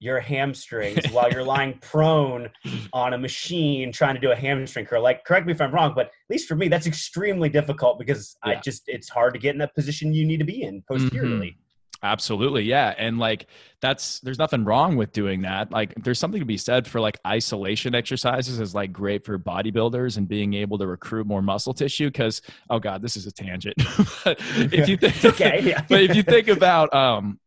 your 0.00 0.20
hamstrings 0.20 1.06
while 1.10 1.30
you're 1.30 1.42
lying 1.42 1.78
prone 1.80 2.48
on 2.92 3.14
a 3.14 3.18
machine 3.18 3.92
trying 3.92 4.14
to 4.14 4.20
do 4.20 4.30
a 4.30 4.36
hamstring 4.36 4.86
curl. 4.86 5.02
Like, 5.02 5.24
correct 5.24 5.46
me 5.46 5.52
if 5.52 5.60
I'm 5.60 5.72
wrong, 5.72 5.92
but 5.94 6.06
at 6.06 6.12
least 6.30 6.48
for 6.48 6.56
me, 6.56 6.68
that's 6.68 6.86
extremely 6.86 7.48
difficult 7.48 7.98
because 7.98 8.36
yeah. 8.44 8.52
I 8.52 8.60
just 8.60 8.84
it's 8.86 9.08
hard 9.08 9.34
to 9.34 9.40
get 9.40 9.54
in 9.54 9.58
that 9.58 9.74
position 9.74 10.14
you 10.14 10.24
need 10.24 10.38
to 10.38 10.44
be 10.44 10.62
in 10.62 10.82
posteriorly. 10.82 11.48
Mm-hmm. 11.48 11.62
Absolutely. 12.02 12.62
Yeah. 12.62 12.94
And 12.96 13.18
like 13.18 13.46
that's 13.80 14.20
there's 14.20 14.38
nothing 14.38 14.64
wrong 14.64 14.96
with 14.96 15.12
doing 15.12 15.42
that. 15.42 15.72
Like 15.72 15.94
there's 15.96 16.18
something 16.18 16.38
to 16.38 16.46
be 16.46 16.56
said 16.56 16.86
for 16.86 17.00
like 17.00 17.18
isolation 17.26 17.94
exercises 17.94 18.60
is 18.60 18.74
like 18.74 18.92
great 18.92 19.24
for 19.24 19.36
bodybuilders 19.38 20.16
and 20.16 20.28
being 20.28 20.54
able 20.54 20.78
to 20.78 20.86
recruit 20.86 21.26
more 21.26 21.42
muscle 21.42 21.74
tissue 21.74 22.10
cuz 22.10 22.40
oh 22.70 22.78
god, 22.78 23.02
this 23.02 23.16
is 23.16 23.26
a 23.26 23.32
tangent. 23.32 23.74
if 24.26 24.88
you 24.88 24.96
think 24.96 25.24
okay, 25.24 25.60
yeah. 25.64 25.84
but 25.88 26.02
if 26.02 26.14
you 26.14 26.22
think 26.22 26.46
about 26.46 26.94
um 26.94 27.40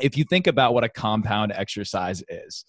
if 0.00 0.16
you 0.16 0.24
think 0.24 0.46
about 0.46 0.74
what 0.74 0.84
a 0.84 0.88
compound 0.88 1.52
exercise 1.52 2.22
is, 2.28 2.64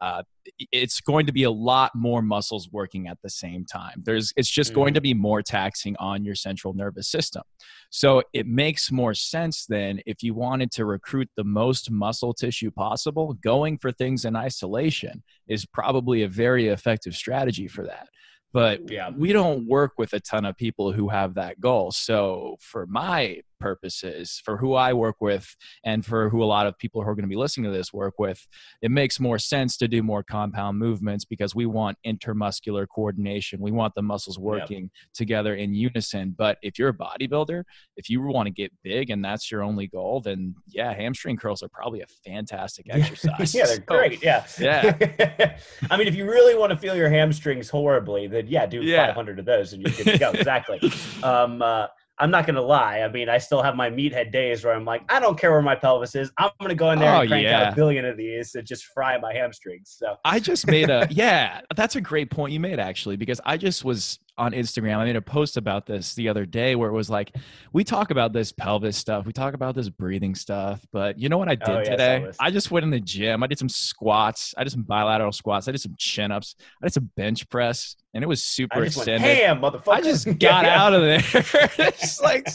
uh, 0.00 0.22
it's 0.70 1.00
going 1.00 1.26
to 1.26 1.32
be 1.32 1.42
a 1.42 1.50
lot 1.50 1.90
more 1.94 2.22
muscles 2.22 2.68
working 2.70 3.08
at 3.08 3.18
the 3.22 3.30
same 3.30 3.64
time. 3.64 4.00
There's, 4.04 4.32
it's 4.36 4.48
just 4.48 4.72
going 4.72 4.94
to 4.94 5.00
be 5.00 5.12
more 5.12 5.42
taxing 5.42 5.96
on 5.98 6.24
your 6.24 6.36
central 6.36 6.72
nervous 6.72 7.08
system. 7.08 7.42
So 7.90 8.22
it 8.32 8.46
makes 8.46 8.92
more 8.92 9.12
sense 9.12 9.66
then 9.66 10.00
if 10.06 10.22
you 10.22 10.34
wanted 10.34 10.70
to 10.72 10.84
recruit 10.84 11.28
the 11.36 11.42
most 11.42 11.90
muscle 11.90 12.32
tissue 12.32 12.70
possible, 12.70 13.34
going 13.42 13.78
for 13.78 13.90
things 13.90 14.24
in 14.24 14.36
isolation 14.36 15.24
is 15.48 15.66
probably 15.66 16.22
a 16.22 16.28
very 16.28 16.68
effective 16.68 17.16
strategy 17.16 17.66
for 17.66 17.84
that 17.84 18.08
but 18.52 18.90
yeah. 18.90 19.10
we 19.16 19.32
don't 19.32 19.66
work 19.66 19.92
with 19.98 20.12
a 20.14 20.20
ton 20.20 20.44
of 20.44 20.56
people 20.56 20.92
who 20.92 21.08
have 21.08 21.34
that 21.34 21.60
goal. 21.60 21.90
So 21.90 22.56
for 22.60 22.86
my 22.86 23.42
purposes 23.58 24.40
for 24.44 24.56
who 24.56 24.74
I 24.74 24.92
work 24.92 25.16
with 25.20 25.54
and 25.84 26.04
for 26.04 26.28
who 26.28 26.42
a 26.42 26.46
lot 26.46 26.66
of 26.66 26.78
people 26.78 27.02
who 27.02 27.08
are 27.08 27.14
going 27.14 27.24
to 27.24 27.28
be 27.28 27.36
listening 27.36 27.70
to 27.70 27.76
this 27.76 27.92
work 27.92 28.14
with, 28.18 28.46
it 28.82 28.90
makes 28.90 29.20
more 29.20 29.38
sense 29.38 29.76
to 29.78 29.88
do 29.88 30.02
more 30.02 30.22
compound 30.22 30.78
movements 30.78 31.24
because 31.24 31.54
we 31.54 31.66
want 31.66 31.98
intermuscular 32.06 32.86
coordination. 32.92 33.60
We 33.60 33.72
want 33.72 33.94
the 33.94 34.02
muscles 34.02 34.38
working 34.38 34.82
yep. 34.82 34.90
together 35.14 35.54
in 35.54 35.74
unison. 35.74 36.34
But 36.36 36.58
if 36.62 36.78
you're 36.78 36.90
a 36.90 36.94
bodybuilder, 36.94 37.64
if 37.96 38.08
you 38.08 38.22
want 38.22 38.46
to 38.46 38.52
get 38.52 38.72
big 38.82 39.10
and 39.10 39.24
that's 39.24 39.50
your 39.50 39.62
only 39.62 39.86
goal, 39.86 40.20
then 40.20 40.54
yeah, 40.66 40.92
hamstring 40.94 41.36
curls 41.36 41.62
are 41.62 41.68
probably 41.68 42.00
a 42.00 42.06
fantastic 42.24 42.86
exercise. 42.90 43.54
yeah, 43.54 43.66
they're 43.66 43.76
so, 43.76 43.82
great. 43.86 44.22
Yeah. 44.22 44.46
Yeah. 44.58 45.56
I 45.90 45.96
mean, 45.96 46.08
if 46.08 46.14
you 46.14 46.24
really 46.24 46.54
want 46.54 46.70
to 46.70 46.78
feel 46.78 46.96
your 46.96 47.10
hamstrings 47.10 47.68
horribly, 47.68 48.26
then 48.26 48.46
yeah, 48.46 48.66
do 48.66 48.82
yeah. 48.82 49.06
500 49.06 49.38
of 49.38 49.44
those 49.44 49.72
and 49.72 49.82
you're 49.82 49.92
good 49.92 50.12
to 50.12 50.18
go. 50.18 50.30
exactly. 50.30 50.80
Um, 51.22 51.62
uh, 51.62 51.88
I'm 52.20 52.30
not 52.30 52.46
gonna 52.46 52.62
lie. 52.62 53.00
I 53.00 53.08
mean, 53.08 53.28
I 53.28 53.38
still 53.38 53.62
have 53.62 53.76
my 53.76 53.90
meathead 53.90 54.32
days 54.32 54.64
where 54.64 54.74
I'm 54.74 54.84
like, 54.84 55.02
I 55.08 55.20
don't 55.20 55.38
care 55.38 55.52
where 55.52 55.62
my 55.62 55.74
pelvis 55.74 56.14
is. 56.14 56.30
I'm 56.38 56.50
gonna 56.60 56.74
go 56.74 56.90
in 56.90 56.98
there 56.98 57.14
oh, 57.14 57.20
and 57.20 57.28
crank 57.28 57.44
yeah. 57.44 57.66
out 57.66 57.72
a 57.72 57.76
billion 57.76 58.04
of 58.04 58.16
these 58.16 58.54
and 58.54 58.66
just 58.66 58.86
fry 58.86 59.18
my 59.18 59.32
hamstrings. 59.32 59.94
So 59.96 60.16
I 60.24 60.40
just 60.40 60.66
made 60.66 60.90
a 60.90 61.06
yeah. 61.10 61.60
That's 61.76 61.96
a 61.96 62.00
great 62.00 62.30
point 62.30 62.52
you 62.52 62.60
made 62.60 62.78
actually 62.80 63.16
because 63.16 63.40
I 63.44 63.56
just 63.56 63.84
was 63.84 64.18
on 64.38 64.52
Instagram. 64.52 64.96
I 64.98 65.04
made 65.04 65.16
a 65.16 65.22
post 65.22 65.56
about 65.56 65.84
this 65.84 66.14
the 66.14 66.28
other 66.28 66.46
day 66.46 66.76
where 66.76 66.88
it 66.88 66.92
was 66.92 67.10
like, 67.10 67.34
we 67.72 67.84
talk 67.84 68.10
about 68.10 68.32
this 68.32 68.52
pelvis 68.52 68.96
stuff, 68.96 69.26
we 69.26 69.32
talk 69.32 69.54
about 69.54 69.74
this 69.74 69.88
breathing 69.88 70.34
stuff, 70.34 70.80
but 70.92 71.18
you 71.18 71.28
know 71.28 71.36
what 71.36 71.48
I 71.48 71.56
did 71.56 71.68
oh, 71.68 71.78
yeah, 71.78 71.90
today? 71.90 72.30
I 72.40 72.50
just 72.50 72.70
went 72.70 72.84
in 72.84 72.90
the 72.90 73.00
gym. 73.00 73.42
I 73.42 73.46
did 73.46 73.58
some 73.58 73.68
squats. 73.68 74.54
I 74.56 74.64
did 74.64 74.70
some 74.70 74.82
bilateral 74.82 75.32
squats. 75.32 75.68
I 75.68 75.72
did 75.72 75.80
some 75.80 75.94
chin 75.98 76.30
ups. 76.30 76.54
I 76.82 76.86
did 76.86 76.94
some 76.94 77.10
bench 77.16 77.48
press, 77.50 77.96
and 78.14 78.24
it 78.24 78.26
was 78.26 78.42
super 78.42 78.84
extended. 78.84 79.26
Damn, 79.26 79.60
motherfucker! 79.60 79.92
I 79.92 80.00
just 80.00 80.26
got 80.38 80.64
yeah. 80.64 80.82
out 80.82 80.94
of 80.94 81.02
there. 81.02 81.20
it's 81.88 82.20
like 82.20 82.48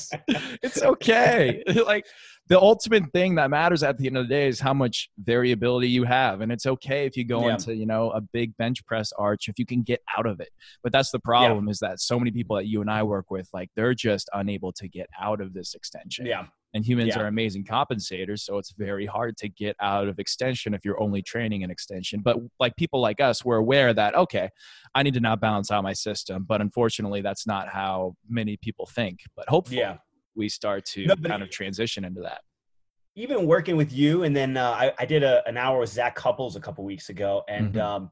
it's 0.62 0.82
okay. 0.82 1.64
like 1.86 2.06
the 2.48 2.60
ultimate 2.60 3.12
thing 3.14 3.36
that 3.36 3.50
matters 3.50 3.84
at 3.84 3.98
the 3.98 4.08
end 4.08 4.18
of 4.18 4.28
the 4.28 4.34
day 4.34 4.48
is 4.48 4.60
how 4.60 4.74
much 4.74 5.10
variability 5.18 5.88
you 5.88 6.04
have. 6.04 6.42
And 6.42 6.52
it's 6.52 6.66
okay 6.66 7.06
if 7.06 7.16
you 7.16 7.24
go 7.24 7.48
yeah. 7.48 7.54
into 7.54 7.74
you 7.74 7.86
know 7.86 8.12
a 8.12 8.20
big 8.20 8.56
bench 8.58 8.86
press 8.86 9.14
arch 9.14 9.48
if 9.48 9.58
you 9.58 9.66
can 9.66 9.82
get 9.82 10.02
out 10.18 10.26
of 10.26 10.40
it. 10.40 10.50
But 10.82 10.92
that's 10.92 11.12
the 11.12 11.20
problem 11.20 11.66
yeah. 11.66 11.72
is 11.72 11.80
that 11.80 12.02
so 12.02 12.20
many 12.20 12.32
people 12.32 12.58
that 12.58 12.66
you 12.66 12.82
and 12.82 12.92
i 12.92 13.02
work 13.02 13.32
with 13.32 13.50
like 13.54 13.70
they're 13.76 13.94
just 13.94 14.30
unable 14.34 14.74
to 14.74 14.88
get 14.88 15.08
out 15.20 15.40
of 15.40 15.54
this 15.54 15.74
extension. 15.74 16.26
Yeah. 16.26 16.48
And 16.76 16.84
humans 16.84 17.14
yeah. 17.16 17.22
are 17.22 17.28
amazing 17.28 17.66
compensators 17.66 18.40
so 18.40 18.58
it's 18.58 18.74
very 18.78 19.06
hard 19.06 19.38
to 19.38 19.48
get 19.48 19.76
out 19.80 20.08
of 20.08 20.20
extension 20.20 20.74
if 20.74 20.84
you're 20.84 21.02
only 21.02 21.22
training 21.22 21.64
an 21.64 21.72
extension. 21.72 22.22
But 22.22 22.38
like 22.60 22.76
people 22.76 23.00
like 23.00 23.22
us 23.22 23.46
we're 23.46 23.58
aware 23.58 23.94
that 23.94 24.16
okay 24.16 24.50
i 24.96 25.02
need 25.02 25.14
to 25.14 25.22
now 25.22 25.38
balance 25.38 25.72
out 25.72 25.82
my 25.84 25.94
system. 25.94 26.46
But 26.48 26.60
unfortunately 26.60 27.22
that's 27.22 27.48
not 27.48 27.70
how 27.70 28.16
many 28.28 28.58
people 28.58 28.86
think. 28.86 29.20
But 29.34 29.48
hopefully 29.48 29.80
yeah 29.80 29.98
we 30.36 30.50
start 30.50 30.86
to 30.86 31.06
no, 31.06 31.16
kind 31.16 31.44
of 31.44 31.50
transition 31.50 32.06
into 32.06 32.22
that. 32.22 32.42
Even 33.16 33.46
working 33.46 33.78
with 33.78 33.94
you, 33.94 34.24
and 34.24 34.36
then 34.36 34.58
uh, 34.58 34.72
I, 34.72 34.94
I, 34.98 35.06
did 35.06 35.24
a, 35.24 35.48
an 35.48 35.56
hour 35.56 35.80
with 35.80 35.90
Zac 35.90 36.16
Cupples 36.16 36.56
a 36.56 36.60
couple 36.60 36.84
weeks 36.84 37.10
ago, 37.10 37.44
and 37.48 37.74
mm-hmm. 37.74 37.82
um, 37.82 38.12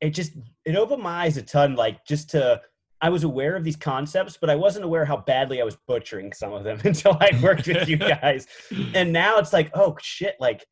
it 0.00 0.10
just 0.10 0.32
it 0.64 0.76
opened 0.76 1.02
my 1.02 1.24
eyes 1.24 1.36
a 1.36 1.42
ton. 1.42 1.74
Like 1.74 2.04
just 2.04 2.30
to 2.30 2.60
I 3.04 3.10
was 3.10 3.22
aware 3.22 3.54
of 3.54 3.64
these 3.64 3.76
concepts, 3.76 4.38
but 4.40 4.48
I 4.48 4.54
wasn't 4.54 4.86
aware 4.86 5.04
how 5.04 5.18
badly 5.18 5.60
I 5.60 5.64
was 5.64 5.76
butchering 5.86 6.32
some 6.32 6.54
of 6.54 6.64
them 6.64 6.80
until 6.84 7.18
I 7.20 7.38
worked 7.42 7.66
with 7.66 7.86
you 7.86 7.96
guys. 7.98 8.46
And 8.94 9.12
now 9.12 9.36
it's 9.36 9.52
like, 9.52 9.70
oh 9.74 9.96
shit, 10.00 10.36
like, 10.40 10.64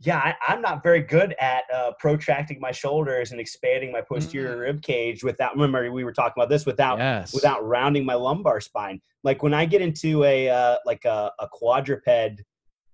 yeah, 0.00 0.34
I, 0.46 0.52
am 0.52 0.60
not 0.60 0.82
very 0.82 1.00
good 1.00 1.34
at 1.40 1.64
uh, 1.74 1.92
protracting 1.98 2.60
my 2.60 2.70
shoulders 2.70 3.32
and 3.32 3.40
expanding 3.40 3.92
my 3.92 4.02
posterior 4.02 4.50
mm-hmm. 4.50 4.60
rib 4.60 4.82
cage 4.82 5.24
without. 5.24 5.54
Remember, 5.54 5.90
we 5.90 6.04
were 6.04 6.12
talking 6.12 6.34
about 6.36 6.50
this 6.50 6.66
without 6.66 6.98
yes. 6.98 7.32
without 7.32 7.66
rounding 7.66 8.04
my 8.04 8.14
lumbar 8.14 8.60
spine. 8.60 9.00
Like 9.24 9.42
when 9.42 9.54
I 9.54 9.64
get 9.64 9.80
into 9.80 10.22
a 10.24 10.50
uh, 10.50 10.76
like 10.84 11.06
a, 11.06 11.32
a 11.38 11.48
quadruped, 11.48 12.42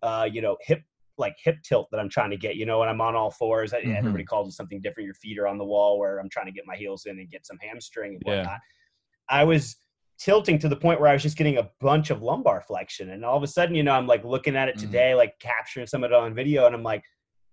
uh, 0.02 0.28
you 0.30 0.40
know, 0.40 0.56
hip 0.60 0.82
like 1.18 1.34
hip 1.42 1.56
tilt 1.64 1.88
that 1.90 1.98
I'm 1.98 2.08
trying 2.08 2.30
to 2.30 2.36
get. 2.36 2.54
You 2.54 2.66
know, 2.66 2.78
when 2.78 2.88
I'm 2.88 3.00
on 3.00 3.16
all 3.16 3.32
fours, 3.32 3.72
mm-hmm. 3.72 3.96
everybody 3.96 4.24
calls 4.24 4.48
it 4.48 4.52
something 4.52 4.80
different. 4.80 5.06
Your 5.06 5.14
feet 5.14 5.38
are 5.40 5.48
on 5.48 5.58
the 5.58 5.64
wall, 5.64 5.98
where 5.98 6.18
I'm 6.18 6.28
trying 6.28 6.46
to 6.46 6.52
get 6.52 6.64
my 6.66 6.76
heels 6.76 7.06
in 7.06 7.18
and 7.18 7.28
get 7.28 7.44
some 7.44 7.58
hamstring 7.60 8.14
and 8.14 8.22
whatnot. 8.22 8.46
Yeah. 8.46 8.58
I 9.28 9.44
was 9.44 9.76
tilting 10.22 10.58
to 10.60 10.68
the 10.68 10.76
point 10.76 11.00
where 11.00 11.10
I 11.10 11.14
was 11.14 11.22
just 11.22 11.36
getting 11.36 11.58
a 11.58 11.68
bunch 11.80 12.10
of 12.10 12.22
lumbar 12.22 12.60
flexion, 12.60 13.10
and 13.10 13.24
all 13.24 13.36
of 13.36 13.42
a 13.42 13.48
sudden, 13.48 13.74
you 13.74 13.82
know, 13.82 13.92
I'm 13.92 14.06
like 14.06 14.24
looking 14.24 14.56
at 14.56 14.68
it 14.68 14.76
mm-hmm. 14.76 14.86
today, 14.86 15.10
mm-hmm. 15.10 15.18
like 15.18 15.38
capturing 15.40 15.86
some 15.86 16.04
of 16.04 16.10
it 16.10 16.14
on 16.14 16.34
video, 16.34 16.66
and 16.66 16.74
I'm 16.74 16.82
like, 16.82 17.02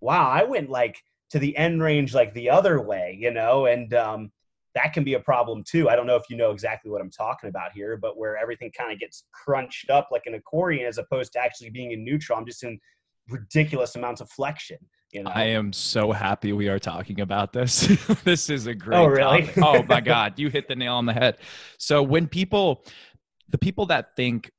wow, 0.01 0.29
I 0.29 0.43
went 0.43 0.69
like 0.69 0.97
to 1.31 1.39
the 1.39 1.55
end 1.57 1.81
range 1.81 2.13
like 2.13 2.33
the 2.33 2.49
other 2.49 2.81
way, 2.81 3.17
you 3.19 3.31
know, 3.31 3.65
and 3.65 3.93
um, 3.93 4.31
that 4.75 4.93
can 4.93 5.03
be 5.03 5.15
a 5.15 5.19
problem 5.19 5.63
too. 5.63 5.89
I 5.89 5.95
don't 5.95 6.07
know 6.07 6.15
if 6.15 6.29
you 6.29 6.38
know 6.38 6.51
exactly 6.51 6.91
what 6.91 7.01
I'm 7.01 7.11
talking 7.11 7.49
about 7.49 7.71
here, 7.73 7.97
but 7.97 8.17
where 8.17 8.38
everything 8.38 8.71
kind 8.77 8.91
of 8.91 8.99
gets 8.99 9.25
crunched 9.31 9.89
up 9.89 10.09
like 10.11 10.23
an 10.25 10.35
accordion 10.35 10.85
as 10.85 10.97
opposed 10.97 11.33
to 11.33 11.39
actually 11.39 11.71
being 11.71 11.91
in 11.91 12.03
neutral. 12.03 12.38
I'm 12.38 12.45
just 12.45 12.63
in 12.63 12.79
ridiculous 13.29 13.95
amounts 13.95 14.21
of 14.21 14.29
flexion. 14.29 14.77
You 15.11 15.23
know? 15.23 15.31
I 15.33 15.45
am 15.45 15.73
so 15.73 16.11
happy 16.11 16.53
we 16.53 16.67
are 16.67 16.77
talking 16.77 17.21
about 17.21 17.51
this. 17.51 17.87
this 18.23 18.49
is 18.49 18.67
a 18.67 18.75
great. 18.75 18.97
Oh, 18.97 19.05
really? 19.05 19.47
Topic. 19.47 19.63
oh 19.63 19.83
my 19.83 20.01
God, 20.15 20.37
you 20.37 20.49
hit 20.49 20.67
the 20.67 20.75
nail 20.75 20.95
on 20.95 21.05
the 21.05 21.13
head. 21.13 21.37
So 21.77 22.03
when 22.03 22.27
people, 22.27 22.83
the 23.49 23.57
people 23.57 23.87
that 23.87 24.15
think 24.15 24.51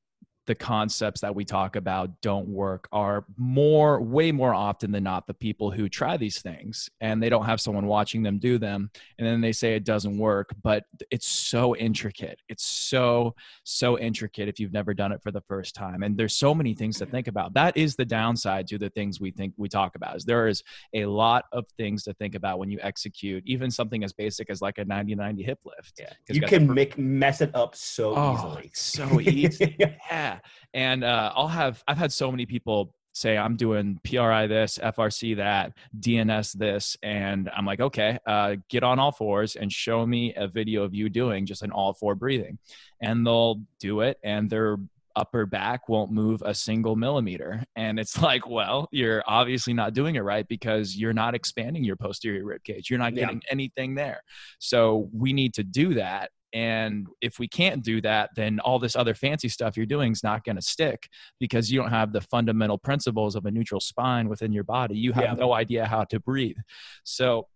the 0.46 0.54
concepts 0.54 1.20
that 1.20 1.34
we 1.34 1.44
talk 1.44 1.76
about 1.76 2.20
don't 2.22 2.48
work 2.48 2.88
are 2.92 3.24
more 3.36 4.00
way 4.00 4.32
more 4.32 4.54
often 4.54 4.90
than 4.90 5.04
not 5.04 5.26
the 5.26 5.34
people 5.34 5.70
who 5.70 5.88
try 5.88 6.16
these 6.16 6.40
things 6.40 6.88
and 7.00 7.22
they 7.22 7.28
don't 7.28 7.44
have 7.44 7.60
someone 7.60 7.86
watching 7.86 8.22
them 8.22 8.38
do 8.38 8.58
them 8.58 8.90
and 9.18 9.26
then 9.26 9.40
they 9.40 9.52
say 9.52 9.74
it 9.74 9.84
doesn't 9.84 10.16
work 10.18 10.50
but 10.62 10.84
it's 11.10 11.26
so 11.26 11.76
intricate. 11.76 12.40
It's 12.48 12.64
so 12.64 13.34
so 13.64 13.98
intricate 13.98 14.48
if 14.48 14.58
you've 14.58 14.72
never 14.72 14.94
done 14.94 15.12
it 15.12 15.22
for 15.22 15.30
the 15.30 15.42
first 15.42 15.74
time 15.74 16.02
and 16.02 16.16
there's 16.16 16.36
so 16.36 16.54
many 16.54 16.74
things 16.74 16.98
to 16.98 17.06
think 17.06 17.28
about. 17.28 17.52
That 17.54 17.76
is 17.76 17.96
the 17.96 18.04
downside 18.04 18.66
to 18.68 18.78
the 18.78 18.90
things 18.90 19.20
we 19.20 19.30
think 19.30 19.54
we 19.56 19.68
talk 19.68 19.94
about 19.94 20.16
is 20.16 20.24
there 20.24 20.48
is 20.48 20.62
a 20.94 21.04
lot 21.04 21.44
of 21.52 21.66
things 21.76 22.02
to 22.04 22.14
think 22.14 22.34
about 22.34 22.58
when 22.58 22.70
you 22.70 22.78
execute 22.82 23.42
even 23.46 23.70
something 23.70 24.02
as 24.04 24.12
basic 24.12 24.48
as 24.50 24.62
like 24.62 24.78
a 24.78 24.84
90 24.84 25.14
90 25.14 25.42
hip 25.42 25.58
lift. 25.64 25.94
Yeah 25.98 26.12
you, 26.28 26.40
can 26.42 26.72
make 26.72 26.96
mess 26.96 27.40
it 27.40 27.50
up 27.54 27.74
so 27.74 28.14
oh, 28.16 28.34
easily. 28.34 28.70
so 28.74 29.20
easy. 29.20 29.76
Yeah 30.10 30.29
and 30.74 31.02
uh, 31.04 31.32
I'll 31.34 31.48
have 31.48 31.82
I've 31.88 31.98
had 31.98 32.12
so 32.12 32.30
many 32.30 32.46
people 32.46 32.94
say 33.12 33.36
I'm 33.36 33.56
doing 33.56 33.98
PRI 34.04 34.46
this, 34.46 34.78
FRC 34.78 35.36
that, 35.36 35.72
DNS 35.98 36.52
this, 36.52 36.96
and 37.02 37.50
I'm 37.56 37.66
like, 37.66 37.80
okay, 37.80 38.18
uh, 38.26 38.56
get 38.68 38.82
on 38.82 38.98
all 38.98 39.12
fours 39.12 39.56
and 39.56 39.72
show 39.72 40.06
me 40.06 40.34
a 40.36 40.46
video 40.46 40.84
of 40.84 40.94
you 40.94 41.08
doing 41.08 41.46
just 41.46 41.62
an 41.62 41.72
all 41.72 41.92
four 41.92 42.14
breathing, 42.14 42.58
and 43.00 43.26
they'll 43.26 43.62
do 43.78 44.00
it, 44.00 44.18
and 44.22 44.48
their 44.48 44.76
upper 45.16 45.44
back 45.44 45.88
won't 45.88 46.12
move 46.12 46.40
a 46.44 46.54
single 46.54 46.96
millimeter, 46.96 47.64
and 47.76 47.98
it's 47.98 48.20
like, 48.22 48.48
well, 48.48 48.88
you're 48.92 49.22
obviously 49.26 49.72
not 49.72 49.94
doing 49.94 50.16
it 50.16 50.20
right 50.20 50.46
because 50.48 50.96
you're 50.96 51.12
not 51.12 51.34
expanding 51.34 51.84
your 51.84 51.96
posterior 51.96 52.44
rib 52.44 52.62
cage, 52.64 52.90
you're 52.90 52.98
not 52.98 53.14
getting 53.14 53.40
yeah. 53.44 53.52
anything 53.52 53.94
there. 53.94 54.22
So 54.58 55.08
we 55.12 55.32
need 55.32 55.54
to 55.54 55.64
do 55.64 55.94
that 55.94 56.30
and 56.52 57.06
if 57.20 57.38
we 57.38 57.48
can't 57.48 57.82
do 57.82 58.00
that, 58.02 58.30
then 58.34 58.60
all 58.60 58.78
this 58.78 58.96
other 58.96 59.14
fancy 59.14 59.48
stuff 59.48 59.76
you're 59.76 59.86
doing 59.86 60.12
is 60.12 60.24
not 60.24 60.44
going 60.44 60.56
to 60.56 60.62
stick 60.62 61.08
because 61.38 61.70
you 61.70 61.80
don't 61.80 61.90
have 61.90 62.12
the 62.12 62.20
fundamental 62.20 62.78
principles 62.78 63.36
of 63.36 63.46
a 63.46 63.50
neutral 63.50 63.80
spine 63.80 64.28
within 64.28 64.52
your 64.52 64.64
body. 64.64 64.96
You 64.96 65.12
have 65.12 65.24
yeah. 65.24 65.34
no 65.34 65.52
idea 65.52 65.86
how 65.86 66.04
to 66.04 66.18
breathe. 66.18 66.56
So 67.04 67.46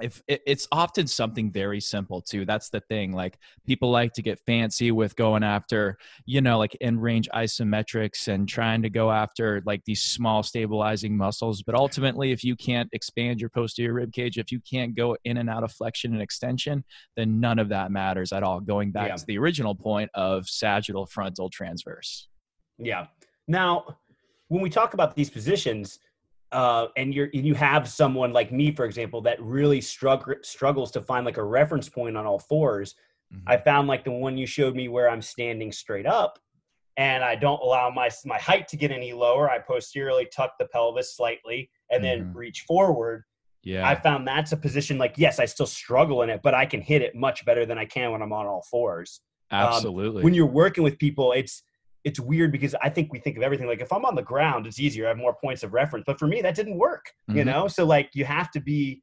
if 0.00 0.22
it, 0.28 0.42
it's 0.46 0.68
often 0.72 1.06
something 1.06 1.50
very 1.50 1.80
simple 1.80 2.20
too 2.20 2.44
that's 2.44 2.70
the 2.70 2.80
thing 2.80 3.12
like 3.12 3.38
people 3.66 3.90
like 3.90 4.12
to 4.12 4.22
get 4.22 4.38
fancy 4.40 4.90
with 4.90 5.16
going 5.16 5.42
after 5.42 5.98
you 6.26 6.40
know 6.40 6.58
like 6.58 6.74
in 6.76 6.98
range 6.98 7.28
isometrics 7.34 8.28
and 8.28 8.48
trying 8.48 8.82
to 8.82 8.90
go 8.90 9.10
after 9.10 9.62
like 9.66 9.84
these 9.84 10.02
small 10.02 10.42
stabilizing 10.42 11.16
muscles 11.16 11.62
but 11.62 11.74
ultimately 11.74 12.32
if 12.32 12.44
you 12.44 12.56
can't 12.56 12.88
expand 12.92 13.40
your 13.40 13.50
posterior 13.50 13.92
rib 13.92 14.12
cage 14.12 14.38
if 14.38 14.52
you 14.52 14.60
can't 14.60 14.94
go 14.94 15.16
in 15.24 15.38
and 15.38 15.50
out 15.50 15.64
of 15.64 15.72
flexion 15.72 16.12
and 16.12 16.22
extension 16.22 16.84
then 17.16 17.40
none 17.40 17.58
of 17.58 17.68
that 17.68 17.90
matters 17.90 18.32
at 18.32 18.42
all 18.42 18.60
going 18.60 18.90
back 18.90 19.08
yeah. 19.08 19.16
to 19.16 19.26
the 19.26 19.38
original 19.38 19.74
point 19.74 20.10
of 20.14 20.48
sagittal 20.48 21.06
frontal 21.06 21.48
transverse 21.50 22.28
yeah 22.78 23.06
now 23.46 23.84
when 24.48 24.62
we 24.62 24.70
talk 24.70 24.94
about 24.94 25.14
these 25.14 25.30
positions 25.30 25.98
uh, 26.52 26.86
and 26.96 27.14
you're 27.14 27.28
you 27.32 27.54
have 27.54 27.88
someone 27.88 28.32
like 28.32 28.52
me, 28.52 28.72
for 28.72 28.84
example, 28.84 29.20
that 29.22 29.40
really 29.42 29.80
struggle 29.80 30.34
struggles 30.42 30.90
to 30.92 31.02
find 31.02 31.26
like 31.26 31.36
a 31.36 31.44
reference 31.44 31.88
point 31.88 32.16
on 32.16 32.26
all 32.26 32.40
4s 32.40 32.94
mm-hmm. 33.32 33.46
I 33.46 33.58
found 33.58 33.88
like 33.88 34.04
the 34.04 34.12
one 34.12 34.38
you 34.38 34.46
showed 34.46 34.74
me 34.74 34.88
where 34.88 35.10
I'm 35.10 35.22
standing 35.22 35.72
straight 35.72 36.06
up, 36.06 36.38
and 36.96 37.22
I 37.22 37.34
don't 37.34 37.60
allow 37.60 37.90
my 37.90 38.08
my 38.24 38.38
height 38.38 38.66
to 38.68 38.76
get 38.76 38.90
any 38.90 39.12
lower. 39.12 39.50
I 39.50 39.58
posteriorly 39.58 40.28
tuck 40.34 40.54
the 40.58 40.66
pelvis 40.66 41.16
slightly 41.16 41.70
and 41.90 42.02
mm-hmm. 42.02 42.24
then 42.24 42.34
reach 42.34 42.62
forward. 42.62 43.24
Yeah, 43.62 43.86
I 43.86 43.94
found 43.94 44.26
that's 44.26 44.52
a 44.52 44.56
position 44.56 44.96
like 44.96 45.14
yes, 45.16 45.38
I 45.38 45.44
still 45.44 45.66
struggle 45.66 46.22
in 46.22 46.30
it, 46.30 46.40
but 46.42 46.54
I 46.54 46.64
can 46.64 46.80
hit 46.80 47.02
it 47.02 47.14
much 47.14 47.44
better 47.44 47.66
than 47.66 47.76
I 47.76 47.84
can 47.84 48.12
when 48.12 48.22
I'm 48.22 48.32
on 48.32 48.46
all 48.46 48.64
fours. 48.70 49.20
Um, 49.50 49.60
Absolutely. 49.60 50.20
Um, 50.20 50.24
when 50.24 50.34
you're 50.34 50.46
working 50.46 50.84
with 50.84 50.98
people, 50.98 51.32
it's 51.32 51.62
it's 52.08 52.18
weird 52.18 52.50
because 52.50 52.74
I 52.82 52.88
think 52.88 53.12
we 53.12 53.18
think 53.18 53.36
of 53.36 53.42
everything 53.42 53.66
like 53.66 53.80
if 53.80 53.92
I'm 53.92 54.04
on 54.06 54.14
the 54.14 54.22
ground, 54.22 54.66
it's 54.66 54.80
easier. 54.80 55.04
I 55.04 55.08
have 55.08 55.18
more 55.18 55.34
points 55.34 55.62
of 55.62 55.74
reference. 55.74 56.04
But 56.06 56.18
for 56.18 56.26
me, 56.26 56.40
that 56.40 56.54
didn't 56.54 56.78
work. 56.78 57.12
Mm-hmm. 57.28 57.38
You 57.38 57.44
know, 57.44 57.68
so 57.68 57.84
like 57.84 58.10
you 58.14 58.24
have 58.24 58.50
to 58.52 58.60
be 58.60 59.02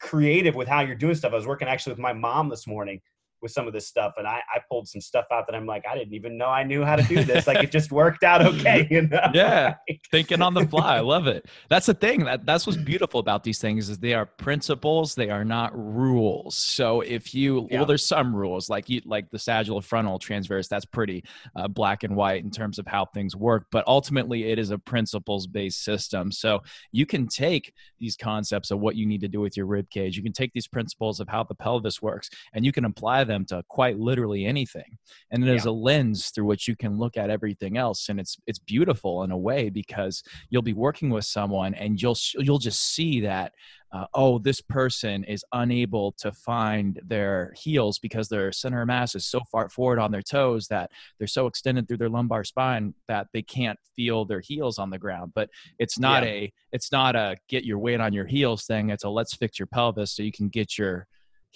creative 0.00 0.54
with 0.54 0.68
how 0.68 0.80
you're 0.80 0.94
doing 0.94 1.16
stuff. 1.16 1.32
I 1.32 1.36
was 1.36 1.46
working 1.46 1.68
actually 1.68 1.92
with 1.92 1.98
my 1.98 2.12
mom 2.12 2.48
this 2.48 2.66
morning 2.66 3.00
with 3.42 3.52
some 3.52 3.66
of 3.66 3.72
this 3.72 3.86
stuff 3.86 4.14
and 4.16 4.26
I, 4.26 4.42
I 4.54 4.60
pulled 4.70 4.88
some 4.88 5.00
stuff 5.00 5.26
out 5.30 5.46
that 5.46 5.54
I'm 5.54 5.66
like, 5.66 5.84
I 5.88 5.96
didn't 5.96 6.14
even 6.14 6.38
know 6.38 6.46
I 6.46 6.62
knew 6.62 6.84
how 6.84 6.96
to 6.96 7.02
do 7.02 7.22
this. 7.22 7.46
like 7.46 7.62
it 7.62 7.70
just 7.70 7.92
worked 7.92 8.24
out 8.24 8.44
okay, 8.44 8.86
you 8.90 9.02
know? 9.02 9.20
Yeah. 9.34 9.74
Thinking 10.10 10.40
on 10.40 10.54
the 10.54 10.66
fly. 10.66 10.96
I 10.96 11.00
love 11.06 11.26
it. 11.26 11.46
That's 11.68 11.86
the 11.86 11.94
thing. 11.94 12.24
That 12.24 12.46
that's 12.46 12.66
what's 12.66 12.78
beautiful 12.78 13.20
about 13.20 13.44
these 13.44 13.58
things 13.58 13.88
is 13.88 13.98
they 13.98 14.14
are 14.14 14.26
principles, 14.26 15.14
they 15.14 15.30
are 15.30 15.44
not 15.44 15.72
rules. 15.74 16.56
So 16.56 17.02
if 17.02 17.34
you 17.34 17.68
yeah. 17.70 17.78
well, 17.78 17.86
there's 17.86 18.06
some 18.06 18.34
rules, 18.34 18.70
like 18.70 18.88
you 18.88 19.02
like 19.04 19.30
the 19.30 19.38
sagittal 19.38 19.80
frontal 19.80 20.18
transverse, 20.18 20.68
that's 20.68 20.84
pretty 20.84 21.24
uh, 21.54 21.68
black 21.68 22.02
and 22.02 22.16
white 22.16 22.42
in 22.44 22.50
terms 22.50 22.78
of 22.78 22.86
how 22.86 23.04
things 23.06 23.36
work. 23.36 23.66
But 23.70 23.86
ultimately 23.86 24.50
it 24.50 24.58
is 24.58 24.70
a 24.70 24.78
principles 24.78 25.46
based 25.46 25.84
system. 25.84 26.32
So 26.32 26.62
you 26.92 27.04
can 27.04 27.28
take 27.28 27.72
these 27.98 28.16
concepts 28.16 28.70
of 28.70 28.80
what 28.80 28.96
you 28.96 29.06
need 29.06 29.20
to 29.20 29.28
do 29.28 29.40
with 29.40 29.56
your 29.56 29.66
rib 29.66 29.90
cage. 29.90 30.16
You 30.16 30.22
can 30.22 30.32
take 30.32 30.52
these 30.52 30.68
principles 30.68 31.20
of 31.20 31.28
how 31.28 31.44
the 31.44 31.54
pelvis 31.54 32.00
works 32.00 32.30
and 32.54 32.64
you 32.64 32.72
can 32.72 32.84
apply 32.84 33.24
them 33.26 33.44
to 33.44 33.62
quite 33.68 33.98
literally 33.98 34.44
anything 34.44 34.98
and 35.30 35.42
there's 35.42 35.64
yeah. 35.64 35.70
a 35.70 35.72
lens 35.72 36.30
through 36.30 36.44
which 36.44 36.66
you 36.68 36.76
can 36.76 36.98
look 36.98 37.16
at 37.16 37.30
everything 37.30 37.76
else 37.76 38.08
and 38.08 38.18
it's 38.18 38.36
it's 38.46 38.58
beautiful 38.58 39.22
in 39.22 39.30
a 39.30 39.38
way 39.38 39.68
because 39.68 40.22
you'll 40.50 40.62
be 40.62 40.72
working 40.72 41.10
with 41.10 41.24
someone 41.24 41.74
and 41.74 42.00
you'll 42.00 42.16
you'll 42.38 42.58
just 42.58 42.94
see 42.94 43.20
that 43.20 43.52
uh, 43.92 44.04
oh, 44.14 44.38
this 44.38 44.60
person 44.60 45.24
is 45.24 45.44
unable 45.52 46.12
to 46.12 46.32
find 46.32 47.00
their 47.06 47.54
heels 47.56 47.98
because 47.98 48.28
their 48.28 48.50
center 48.52 48.82
of 48.82 48.88
mass 48.88 49.14
is 49.14 49.24
so 49.24 49.40
far 49.50 49.68
forward 49.68 49.98
on 49.98 50.10
their 50.10 50.22
toes 50.22 50.66
that 50.66 50.90
they're 51.18 51.26
so 51.26 51.46
extended 51.46 51.86
through 51.86 51.96
their 51.96 52.08
lumbar 52.08 52.44
spine 52.44 52.92
that 53.08 53.28
they 53.32 53.42
can't 53.42 53.78
feel 53.94 54.24
their 54.24 54.40
heels 54.40 54.78
on 54.78 54.90
the 54.90 54.98
ground. 54.98 55.32
But 55.34 55.48
it's 55.78 55.98
not 55.98 56.24
yeah. 56.24 56.28
a 56.28 56.52
it's 56.72 56.92
not 56.92 57.16
a 57.16 57.36
get 57.48 57.64
your 57.64 57.78
weight 57.78 58.00
on 58.00 58.12
your 58.12 58.26
heels 58.26 58.64
thing. 58.64 58.90
It's 58.90 59.04
a 59.04 59.08
let's 59.08 59.34
fix 59.34 59.58
your 59.58 59.66
pelvis 59.66 60.12
so 60.12 60.22
you 60.22 60.32
can 60.32 60.48
get 60.48 60.76
your 60.76 61.06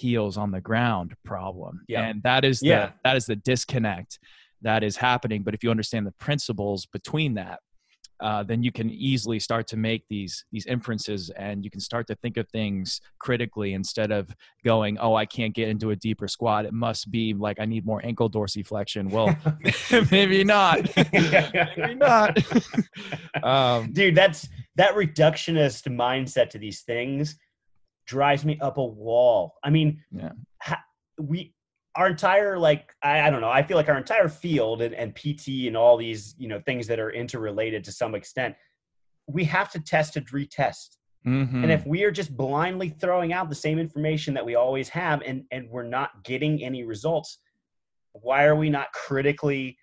heels 0.00 0.36
on 0.36 0.50
the 0.50 0.60
ground 0.60 1.14
problem. 1.24 1.82
Yeah. 1.88 2.04
And 2.04 2.22
that 2.22 2.44
is 2.44 2.60
the 2.60 2.68
yeah. 2.68 2.90
that 3.04 3.16
is 3.16 3.26
the 3.26 3.36
disconnect 3.36 4.18
that 4.62 4.82
is 4.82 4.96
happening. 4.96 5.42
But 5.42 5.54
if 5.54 5.62
you 5.62 5.70
understand 5.70 6.06
the 6.06 6.12
principles 6.12 6.86
between 6.86 7.34
that, 7.34 7.60
uh, 8.20 8.42
then 8.42 8.62
you 8.62 8.70
can 8.70 8.90
easily 8.90 9.38
start 9.38 9.66
to 9.66 9.76
make 9.76 10.04
these 10.08 10.44
these 10.52 10.66
inferences 10.66 11.30
and 11.36 11.64
you 11.64 11.70
can 11.70 11.80
start 11.80 12.06
to 12.06 12.14
think 12.16 12.36
of 12.36 12.46
things 12.48 13.00
critically 13.18 13.72
instead 13.72 14.12
of 14.12 14.28
going 14.64 14.98
oh 14.98 15.14
i 15.14 15.24
can't 15.24 15.54
get 15.54 15.68
into 15.68 15.90
a 15.90 15.96
deeper 15.96 16.28
squat 16.28 16.64
it 16.64 16.72
must 16.72 17.10
be 17.10 17.32
like 17.32 17.58
i 17.58 17.64
need 17.64 17.86
more 17.86 18.04
ankle 18.04 18.30
dorsiflexion 18.30 19.10
well 19.10 19.34
maybe 20.10 20.44
not 20.44 20.86
maybe 21.12 21.94
not 21.94 22.38
um, 23.42 23.90
dude 23.92 24.14
that's 24.14 24.48
that 24.76 24.94
reductionist 24.94 25.88
mindset 25.88 26.50
to 26.50 26.58
these 26.58 26.82
things 26.82 27.36
drives 28.10 28.44
me 28.44 28.58
up 28.60 28.76
a 28.76 28.84
wall. 28.84 29.54
I 29.62 29.70
mean, 29.70 30.02
yeah. 30.10 30.32
ha, 30.60 30.82
we 31.18 31.54
our 31.96 32.08
entire 32.08 32.58
like 32.58 32.92
I, 33.02 33.22
I, 33.22 33.30
don't 33.30 33.40
know 33.40 33.50
i 33.50 33.64
feel 33.64 33.76
like 33.76 33.88
our 33.88 33.98
entire 33.98 34.28
field 34.28 34.80
and, 34.80 34.94
and 34.94 35.12
pt 35.12 35.66
and 35.66 35.76
all 35.76 35.96
these 35.96 36.36
you 36.38 36.46
know 36.46 36.60
things 36.60 36.86
that 36.86 37.00
are 37.00 37.10
interrelated 37.10 37.82
to 37.82 37.90
some 37.90 38.14
extent 38.14 38.54
we 39.26 39.42
have 39.42 39.72
to 39.72 39.80
test 39.80 40.16
and 40.16 40.24
retest 40.28 40.98
Mhm. 41.26 41.62
And 41.62 41.70
if 41.70 41.86
we 41.86 42.04
are 42.04 42.10
just 42.10 42.36
blindly 42.36 42.88
throwing 42.88 43.32
out 43.32 43.48
the 43.48 43.54
same 43.54 43.78
information 43.78 44.32
that 44.34 44.44
we 44.44 44.54
always 44.54 44.88
have 44.90 45.20
and, 45.22 45.44
and 45.50 45.68
we're 45.68 45.82
not 45.82 46.24
getting 46.24 46.62
any 46.64 46.84
results, 46.84 47.38
why 48.12 48.44
are 48.44 48.56
we 48.56 48.70
not 48.70 48.92
critically 48.92 49.76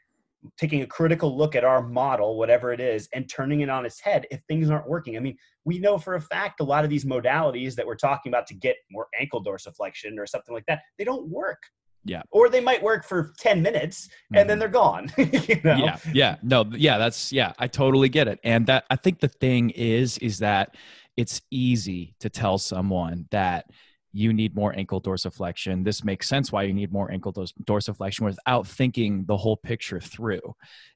taking 0.57 0.81
a 0.81 0.87
critical 0.87 1.35
look 1.35 1.55
at 1.55 1.63
our 1.63 1.81
model, 1.87 2.37
whatever 2.37 2.71
it 2.71 2.79
is, 2.79 3.09
and 3.13 3.29
turning 3.29 3.61
it 3.61 3.69
on 3.69 3.85
its 3.85 3.99
head 3.99 4.25
if 4.31 4.41
things 4.47 4.69
aren't 4.69 4.87
working? 4.87 5.17
I 5.17 5.19
mean, 5.19 5.37
we 5.65 5.79
know 5.79 5.97
for 5.97 6.15
a 6.15 6.21
fact 6.21 6.59
a 6.59 6.63
lot 6.63 6.83
of 6.83 6.89
these 6.89 7.05
modalities 7.05 7.75
that 7.75 7.85
we're 7.85 7.95
talking 7.95 8.31
about 8.31 8.47
to 8.47 8.53
get 8.53 8.75
more 8.91 9.07
ankle 9.19 9.43
dorsiflexion 9.43 10.17
or 10.17 10.25
something 10.25 10.53
like 10.53 10.65
that, 10.67 10.81
they 10.97 11.03
don't 11.03 11.27
work. 11.29 11.61
Yeah. 12.05 12.21
Or 12.31 12.47
they 12.47 12.61
might 12.61 12.81
work 12.81 13.05
for 13.05 13.33
10 13.39 13.61
minutes 13.61 14.07
and 14.33 14.49
then 14.49 14.57
Mhm. 14.57 14.59
they're 14.61 14.69
gone. 14.69 15.11
you 15.17 15.61
know? 15.63 15.75
yeah 15.75 15.97
yeah 16.13 16.35
no 16.41 16.63
yeah 16.71 16.97
that's 16.97 17.33
yeah 17.33 17.51
i 17.59 17.67
totally 17.67 18.07
get 18.07 18.27
it 18.29 18.39
and 18.43 18.65
that 18.67 18.85
i 18.89 18.95
think 18.95 19.19
the 19.19 19.27
thing 19.27 19.71
is 19.71 20.17
is 20.19 20.39
that 20.39 20.75
it's 21.17 21.41
easy 21.51 22.15
to 22.19 22.29
tell 22.29 22.57
someone 22.57 23.27
that 23.31 23.71
you 24.17 24.33
need 24.33 24.55
more 24.55 24.73
ankle 24.75 24.99
dorsiflexion 25.01 25.83
this 25.83 26.03
makes 26.03 26.27
sense 26.27 26.51
why 26.51 26.63
you 26.63 26.73
need 26.73 26.91
more 26.91 27.11
ankle 27.11 27.31
dors- 27.31 27.53
dorsiflexion 27.63 28.21
without 28.21 28.65
thinking 28.65 29.25
the 29.25 29.37
whole 29.37 29.57
picture 29.57 29.99
through 29.99 30.55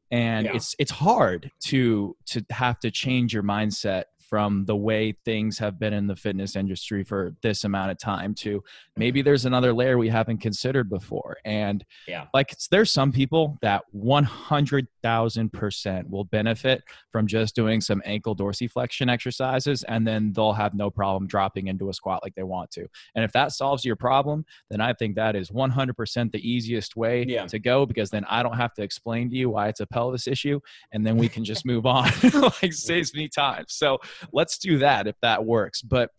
and 0.09 0.45
Yeah. 0.47 0.55
it's 0.55 0.75
it's 0.79 0.91
hard 0.91 1.51
to 1.67 2.15
to 2.31 2.43
have 2.49 2.79
to 2.79 2.89
change 2.91 3.33
your 3.33 3.43
mindset 3.43 4.05
from 4.31 4.63
the 4.63 4.75
way 4.75 5.13
things 5.25 5.59
have 5.59 5.77
been 5.77 5.91
in 5.91 6.07
the 6.07 6.15
fitness 6.15 6.55
industry 6.55 7.03
for 7.03 7.35
this 7.43 7.65
amount 7.65 7.91
of 7.91 7.99
time 7.99 8.33
to 8.33 8.63
maybe 8.95 9.19
mm-hmm. 9.19 9.25
there's 9.25 9.45
another 9.45 9.73
layer 9.73 9.97
we 9.97 10.07
haven't 10.07 10.37
considered 10.37 10.89
before 10.89 11.35
and 11.43 11.83
Yeah. 12.07 12.27
like 12.33 12.55
there's 12.71 12.93
some 12.93 13.11
people 13.11 13.57
that 13.61 13.83
100,000% 13.93 16.09
will 16.09 16.23
benefit 16.23 16.81
from 17.11 17.27
just 17.27 17.55
doing 17.55 17.81
some 17.81 18.01
ankle 18.05 18.33
dorsiflexion 18.33 19.11
exercises 19.11 19.83
and 19.83 20.07
then 20.07 20.31
they'll 20.31 20.53
have 20.53 20.75
no 20.75 20.89
problem 20.89 21.27
dropping 21.27 21.67
into 21.67 21.89
a 21.89 21.93
squat 21.93 22.21
like 22.23 22.33
they 22.35 22.43
want 22.43 22.71
to. 22.71 22.87
And 23.15 23.25
if 23.25 23.33
that 23.33 23.51
solves 23.51 23.83
your 23.83 23.97
problem, 23.97 24.45
then 24.69 24.79
I 24.79 24.93
think 24.93 25.17
that 25.17 25.35
is 25.35 25.51
100% 25.51 26.31
the 26.31 26.49
easiest 26.49 26.95
way 26.95 27.25
Yeah. 27.27 27.47
to 27.47 27.59
go 27.59 27.85
because 27.85 28.09
then 28.09 28.23
I 28.29 28.43
don't 28.43 28.55
have 28.55 28.73
to 28.75 28.81
explain 28.81 29.29
to 29.31 29.35
you 29.35 29.49
why 29.49 29.67
it's 29.67 29.81
a 29.81 29.85
pelvis 29.85 30.25
issue 30.25 30.61
and 30.93 31.05
then 31.05 31.17
we 31.17 31.27
can 31.27 31.43
just 31.43 31.65
move 31.65 31.85
on. 31.85 32.09
like 32.33 32.71
saves 32.71 33.13
me 33.13 33.27
time. 33.27 33.65
So 33.67 33.97
let's 34.31 34.57
do 34.57 34.77
that 34.79 35.07
if 35.07 35.15
that 35.21 35.45
works. 35.45 35.81
But 35.81 36.09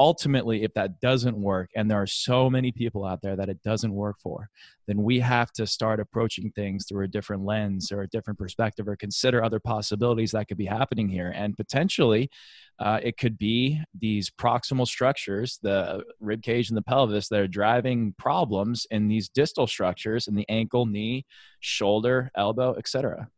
ultimately 0.00 0.62
if 0.62 0.72
that 0.72 0.98
doesn't 1.00 1.36
work 1.36 1.68
and 1.76 1.88
there 1.88 2.00
are 2.00 2.06
so 2.06 2.48
many 2.48 2.72
people 2.72 3.04
out 3.04 3.20
there 3.20 3.36
that 3.36 3.50
it 3.50 3.62
doesn't 3.62 3.92
work 3.92 4.16
for 4.18 4.48
then 4.88 5.02
we 5.02 5.20
have 5.20 5.52
to 5.52 5.66
start 5.66 6.00
approaching 6.00 6.50
things 6.52 6.86
through 6.88 7.04
a 7.04 7.08
different 7.08 7.44
lens 7.44 7.92
or 7.92 8.00
a 8.00 8.08
different 8.08 8.38
perspective 8.38 8.88
or 8.88 8.96
consider 8.96 9.44
other 9.44 9.60
possibilities 9.60 10.30
that 10.30 10.48
could 10.48 10.56
be 10.56 10.64
happening 10.64 11.06
here 11.06 11.30
and 11.36 11.54
potentially 11.54 12.30
uh, 12.78 12.98
it 13.02 13.18
could 13.18 13.36
be 13.36 13.78
these 14.00 14.30
proximal 14.30 14.86
structures 14.86 15.58
the 15.62 16.02
rib 16.18 16.42
cage 16.42 16.70
and 16.70 16.78
the 16.78 16.82
pelvis 16.82 17.28
that 17.28 17.40
are 17.40 17.46
driving 17.46 18.14
problems 18.16 18.86
in 18.90 19.06
these 19.06 19.28
distal 19.28 19.66
structures 19.66 20.28
in 20.28 20.34
the 20.34 20.48
ankle 20.48 20.86
knee 20.86 21.26
shoulder 21.60 22.30
elbow 22.34 22.74
etc 22.78 23.28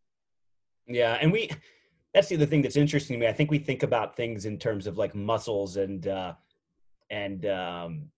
Yeah, 0.87 1.19
and 1.21 1.33
we 1.33 1.51
that's 2.15 2.29
the 2.29 2.37
other 2.37 2.47
thing 2.47 2.63
that's 2.63 2.77
interesting 2.77 3.15
to 3.15 3.21
me. 3.21 3.27
I 3.27 3.33
think 3.33 3.51
we 3.51 3.59
think 3.59 3.83
about 3.83 4.17
things 4.17 4.45
in 4.45 4.59
terms 4.59 4.87
of 4.87 4.99
like 4.99 5.15
muscles 5.15 5.77
and 5.77 6.07
uh 6.07 6.35
and 7.11 7.47
um 7.47 8.11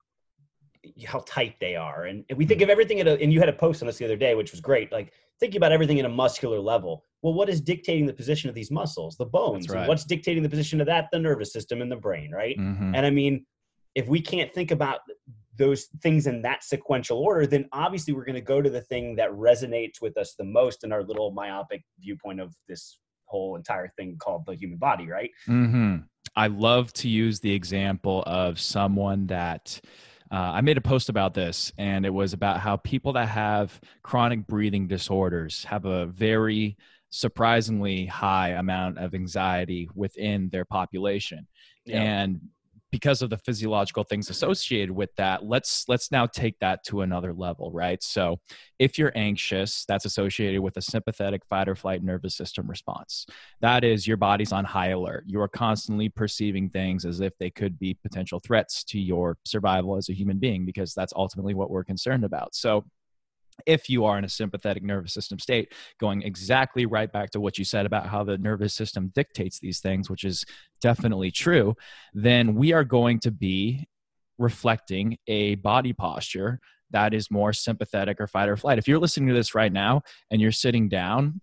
how 1.07 1.21
tight 1.27 1.57
they 1.61 1.77
are. 1.77 2.05
And, 2.05 2.25
and 2.29 2.37
we 2.37 2.45
think 2.45 2.61
of 2.61 2.69
everything 2.69 3.01
at 3.01 3.07
a 3.07 3.19
and 3.21 3.33
you 3.33 3.41
had 3.41 3.49
a 3.49 3.55
post 3.55 3.83
on 3.83 3.87
this 3.87 3.99
the 3.99 4.05
other 4.05 4.17
day, 4.17 4.35
which 4.35 4.51
was 4.51 4.61
great. 4.61 4.93
Like 4.93 5.13
thinking 5.41 5.57
about 5.57 5.73
everything 5.73 5.99
in 5.99 6.05
a 6.05 6.11
muscular 6.11 6.61
level. 6.61 7.05
Well, 7.23 7.35
what 7.35 7.49
is 7.49 7.61
dictating 7.61 8.07
the 8.07 8.13
position 8.13 8.49
of 8.49 8.55
these 8.55 8.71
muscles? 8.71 9.17
The 9.17 9.25
bones. 9.25 9.67
And 9.71 9.89
what's 9.89 10.05
dictating 10.05 10.43
the 10.43 10.49
position 10.49 10.81
of 10.81 10.87
that? 10.87 11.09
The 11.11 11.19
nervous 11.19 11.53
system 11.53 11.81
and 11.81 11.91
the 11.91 11.97
brain, 11.97 12.31
right? 12.31 12.57
Mhm. 12.59 12.95
And 12.95 13.07
I 13.07 13.11
mean, 13.11 13.47
if 13.95 14.09
we 14.09 14.21
can't 14.21 14.53
think 14.53 14.71
about 14.73 15.01
those 15.57 15.85
things 16.03 16.27
in 16.27 16.43
that 16.43 16.65
sequential 16.65 17.19
order, 17.19 17.47
then 17.47 17.69
obviously 17.73 18.13
we're 18.13 18.25
going 18.25 18.35
to 18.35 18.41
go 18.41 18.61
to 18.61 18.69
the 18.69 18.81
thing 18.81 19.15
that 19.17 19.31
resonates 19.31 20.01
with 20.03 20.19
us 20.19 20.35
the 20.35 20.45
most 20.45 20.83
in 20.85 20.93
our 20.93 21.05
little 21.05 21.31
myopic 21.31 21.83
viewpoint 22.01 22.41
of 22.41 22.55
this 22.69 22.99
whole 23.35 23.57
entire 23.57 23.93
thing 23.97 24.17
called 24.17 24.47
the 24.47 24.55
human 24.55 24.79
body, 24.79 25.07
right? 25.09 25.31
hmm 25.47 25.97
I 26.37 26.49
love 26.49 26.93
to 26.95 27.09
use 27.09 27.41
the 27.41 27.53
example 27.53 28.23
of 28.27 28.59
someone 28.59 29.27
that 29.29 29.81
uh, 30.33 30.51
I 30.59 30.61
made 30.63 30.79
a 30.79 30.81
post 30.81 31.09
about 31.09 31.33
this, 31.35 31.73
and 31.79 32.05
it 32.05 32.13
was 32.13 32.33
about 32.33 32.59
how 32.59 32.77
people 32.79 33.13
that 33.13 33.29
have 33.29 33.81
chronic 34.03 34.47
breathing 34.47 34.89
disorders 34.89 35.65
have 35.65 35.85
a 35.85 36.07
very 36.07 36.77
surprisingly 37.11 38.07
high 38.07 38.51
amount 38.51 38.99
of 38.99 39.15
anxiety 39.15 39.89
within 39.95 40.49
their 40.49 40.65
population. 40.65 41.47
And 41.87 42.41
because 42.95 43.23
of 43.23 43.29
the 43.29 43.39
physiological 43.39 44.05
things 44.05 44.31
associated 44.31 44.89
with 44.89 45.11
that 45.17 45.45
let's 45.45 45.85
let's 45.89 46.13
now 46.13 46.27
take 46.27 46.57
that 46.61 46.85
to 46.85 47.01
another 47.01 47.33
level 47.33 47.73
right? 47.73 48.01
So 48.05 48.39
if 48.79 48.97
you're 48.97 49.11
anxious 49.17 49.85
that's 49.89 50.05
associated 50.05 50.61
with 50.61 50.77
a 50.77 50.81
sympathetic 50.81 51.45
fight 51.45 51.69
or 51.69 51.75
flight 51.75 52.05
nervous 52.05 52.37
system 52.37 52.69
response. 52.69 53.27
That 53.61 53.83
is 53.83 54.07
your 54.07 54.17
body's 54.17 54.53
on 54.53 54.65
high 54.65 54.91
alert. 54.91 55.25
You 55.27 55.41
are 55.41 55.49
constantly 55.49 56.09
perceiving 56.09 56.71
things 56.71 57.05
as 57.05 57.21
if 57.21 57.37
they 57.39 57.51
could 57.51 57.81
be 57.81 57.95
potential 57.95 58.39
threats 58.39 58.85
to 58.85 59.01
your 59.01 59.39
survival 59.45 59.97
as 59.97 60.09
a 60.09 60.15
human 60.15 60.39
being 60.39 60.65
because 60.65 60.95
that's 60.95 61.13
ultimately 61.17 61.55
what 61.55 61.71
we're 61.71 61.83
concerned 61.83 62.23
about. 62.23 62.55
So 62.55 62.85
if 63.67 63.89
you 63.89 64.05
are 64.05 64.19
in 64.19 64.25
a 64.25 64.29
sympathetic 64.29 64.83
nervous 64.83 65.15
system 65.15 65.39
state, 65.39 65.73
going 65.99 66.23
exactly 66.23 66.87
right 66.87 67.13
back 67.13 67.31
to 67.31 67.41
what 67.41 67.59
you 67.59 67.65
said 67.65 67.87
about 67.87 68.07
how 68.07 68.25
the 68.25 68.39
nervous 68.39 68.75
system 68.75 69.13
dictates 69.15 69.59
these 69.59 69.81
things, 69.81 70.11
which 70.11 70.25
is 70.25 70.45
definitely 70.81 71.31
true, 71.31 71.75
then 72.13 72.55
we 72.55 72.73
are 72.73 72.85
going 72.85 73.19
to 73.21 73.31
be 73.31 73.87
reflecting 74.39 75.17
a 75.27 75.55
body 75.57 75.93
posture 75.93 76.61
that 76.91 77.15
is 77.15 77.31
more 77.31 77.53
sympathetic 77.53 78.21
or 78.21 78.27
fight 78.27 78.49
or 78.49 78.57
flight. 78.57 78.79
If 78.79 78.87
you're 78.87 78.99
listening 78.99 79.29
to 79.29 79.35
this 79.35 79.55
right 79.55 79.73
now 79.73 80.03
and 80.31 80.41
you're 80.41 80.53
sitting 80.53 80.89
down, 80.89 81.41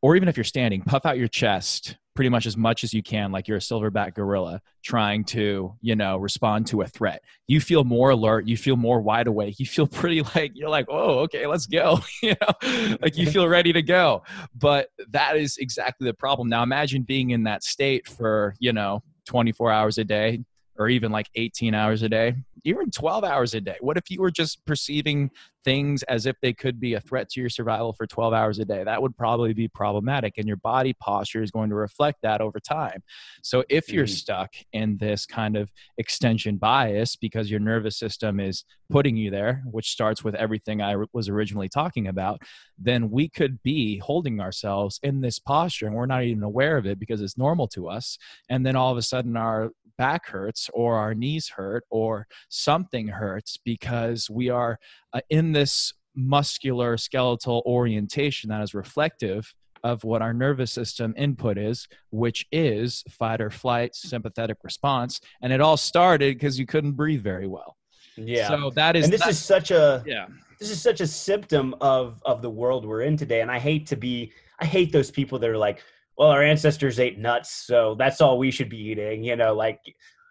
or 0.00 0.16
even 0.16 0.28
if 0.28 0.36
you're 0.36 0.44
standing, 0.44 0.82
puff 0.82 1.04
out 1.04 1.18
your 1.18 1.28
chest 1.28 1.96
pretty 2.18 2.30
much 2.30 2.46
as 2.46 2.56
much 2.56 2.82
as 2.82 2.92
you 2.92 3.00
can, 3.00 3.30
like 3.30 3.46
you're 3.46 3.58
a 3.58 3.60
silverback 3.60 4.12
gorilla 4.12 4.60
trying 4.82 5.22
to, 5.22 5.72
you 5.80 5.94
know, 5.94 6.16
respond 6.16 6.66
to 6.66 6.82
a 6.82 6.84
threat. 6.84 7.22
You 7.46 7.60
feel 7.60 7.84
more 7.84 8.10
alert. 8.10 8.44
You 8.48 8.56
feel 8.56 8.74
more 8.74 9.00
wide 9.00 9.28
awake. 9.28 9.60
You 9.60 9.66
feel 9.66 9.86
pretty 9.98 10.22
like 10.34 10.50
you're 10.56 10.68
like, 10.68 10.86
oh, 10.88 11.20
okay, 11.20 11.46
let's 11.46 11.66
go. 11.66 12.00
you 12.24 12.34
know, 12.40 12.96
like 13.00 13.16
you 13.16 13.30
feel 13.30 13.46
ready 13.46 13.72
to 13.72 13.82
go. 13.82 14.24
But 14.52 14.88
that 15.10 15.36
is 15.36 15.58
exactly 15.58 16.08
the 16.08 16.12
problem. 16.12 16.48
Now 16.48 16.64
imagine 16.64 17.04
being 17.04 17.30
in 17.30 17.44
that 17.44 17.62
state 17.62 18.08
for, 18.08 18.56
you 18.58 18.72
know, 18.72 19.04
24 19.26 19.70
hours 19.70 19.98
a 19.98 20.04
day 20.04 20.40
or 20.76 20.88
even 20.88 21.12
like 21.12 21.28
18 21.36 21.72
hours 21.72 22.02
a 22.02 22.08
day, 22.08 22.34
even 22.64 22.90
12 22.90 23.22
hours 23.22 23.54
a 23.54 23.60
day. 23.60 23.76
What 23.78 23.96
if 23.96 24.10
you 24.10 24.20
were 24.20 24.32
just 24.32 24.66
perceiving 24.66 25.30
things 25.64 26.02
as 26.04 26.26
if 26.26 26.36
they 26.40 26.52
could 26.52 26.80
be 26.80 26.94
a 26.94 27.00
threat 27.00 27.28
to 27.30 27.40
your 27.40 27.50
survival 27.50 27.92
for 27.92 28.06
12 28.06 28.32
hours 28.32 28.58
a 28.58 28.64
day? 28.64 28.84
That 28.84 29.02
would 29.02 29.16
probably 29.16 29.52
be 29.52 29.68
problematic, 29.68 30.34
and 30.38 30.46
your 30.46 30.56
body 30.58 30.94
posture 30.94 31.42
is 31.42 31.50
going 31.50 31.70
to 31.70 31.76
reflect 31.76 32.18
that 32.22 32.40
over 32.40 32.60
time. 32.60 33.02
So 33.42 33.64
if 33.68 33.92
you're 33.92 34.06
Mhm. 34.06 34.08
stuck 34.08 34.54
in 34.72 34.98
this 34.98 35.26
kind 35.26 35.56
of 35.56 35.70
extension 35.96 36.56
bias 36.56 37.16
because 37.16 37.50
your 37.50 37.60
nervous 37.60 37.98
system 37.98 38.40
is 38.40 38.64
putting 38.90 39.16
you 39.16 39.30
there, 39.30 39.62
which 39.66 39.90
starts 39.90 40.24
with 40.24 40.34
everything 40.34 40.80
I 40.80 40.96
was 41.12 41.28
originally 41.28 41.68
talking 41.68 42.06
about, 42.06 42.40
then 42.78 43.10
we 43.10 43.28
could 43.28 43.62
be 43.62 43.98
holding 43.98 44.40
ourselves 44.40 44.98
in 45.02 45.20
this 45.20 45.38
posture 45.38 45.86
and 45.86 45.94
we're 45.94 46.06
not 46.06 46.24
even 46.24 46.42
aware 46.42 46.76
of 46.76 46.86
it 46.86 46.98
because 46.98 47.20
it's 47.20 47.36
normal 47.36 47.68
to 47.68 47.88
us. 47.88 48.18
And 48.48 48.64
then 48.64 48.76
all 48.76 48.90
of 48.90 48.98
a 48.98 49.02
sudden, 49.02 49.36
our 49.36 49.70
back 49.98 50.28
hurts 50.28 50.70
or 50.72 50.94
our 50.96 51.12
knees 51.12 51.48
hurt 51.48 51.84
or 51.90 52.26
something 52.48 53.08
hurts 53.08 53.56
because 53.56 54.30
we 54.30 54.48
are 54.48 54.78
uh, 55.12 55.20
in 55.30 55.52
this 55.52 55.92
muscular 56.14 56.96
skeletal 56.96 57.62
orientation 57.66 58.50
that 58.50 58.62
is 58.62 58.74
reflective 58.74 59.52
of 59.84 60.02
what 60.04 60.22
our 60.22 60.34
nervous 60.34 60.72
system 60.72 61.14
input 61.16 61.56
is, 61.56 61.86
which 62.10 62.46
is 62.50 63.04
fight 63.10 63.40
or 63.40 63.50
flight, 63.50 63.94
sympathetic 63.94 64.56
response. 64.64 65.20
And 65.42 65.52
it 65.52 65.60
all 65.60 65.76
started 65.76 66.34
because 66.34 66.58
you 66.58 66.66
couldn't 66.66 66.92
breathe 66.92 67.22
very 67.22 67.46
well. 67.46 67.76
Yeah. 68.16 68.48
So 68.48 68.70
that 68.70 68.96
is 68.96 69.04
and 69.04 69.12
this 69.12 69.20
that- 69.22 69.30
is 69.30 69.38
such 69.38 69.70
a 69.70 70.02
yeah. 70.06 70.26
this 70.58 70.70
is 70.70 70.80
such 70.80 71.00
a 71.00 71.06
symptom 71.06 71.74
of 71.80 72.20
of 72.24 72.42
the 72.42 72.50
world 72.50 72.84
we're 72.84 73.02
in 73.02 73.16
today 73.16 73.40
and 73.40 73.50
i 73.50 73.58
hate 73.58 73.86
to 73.86 73.96
be 73.96 74.32
i 74.58 74.64
hate 74.64 74.90
those 74.92 75.10
people 75.10 75.38
that 75.38 75.48
are 75.48 75.56
like 75.56 75.84
well 76.16 76.28
our 76.28 76.42
ancestors 76.42 76.98
ate 76.98 77.18
nuts 77.18 77.52
so 77.52 77.94
that's 77.96 78.20
all 78.20 78.38
we 78.38 78.50
should 78.50 78.68
be 78.68 78.76
eating 78.76 79.22
you 79.22 79.36
know 79.36 79.54
like 79.54 79.78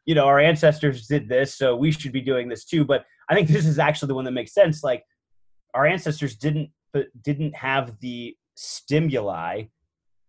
you 0.05 0.15
know 0.15 0.25
our 0.25 0.39
ancestors 0.39 1.07
did 1.07 1.29
this 1.29 1.55
so 1.55 1.75
we 1.77 1.91
should 1.91 2.11
be 2.11 2.21
doing 2.21 2.49
this 2.49 2.65
too 2.65 2.83
but 2.83 3.05
i 3.29 3.35
think 3.35 3.47
this 3.47 3.65
is 3.65 3.79
actually 3.79 4.07
the 4.07 4.15
one 4.15 4.25
that 4.25 4.31
makes 4.31 4.53
sense. 4.53 4.83
Like 4.83 5.03
our 5.73 5.85
ancestors 5.85 6.35
didn't 6.35 6.69
but 6.93 7.07
didn't 7.21 7.55
have 7.55 7.99
the 7.99 8.35
stimuli 8.55 9.63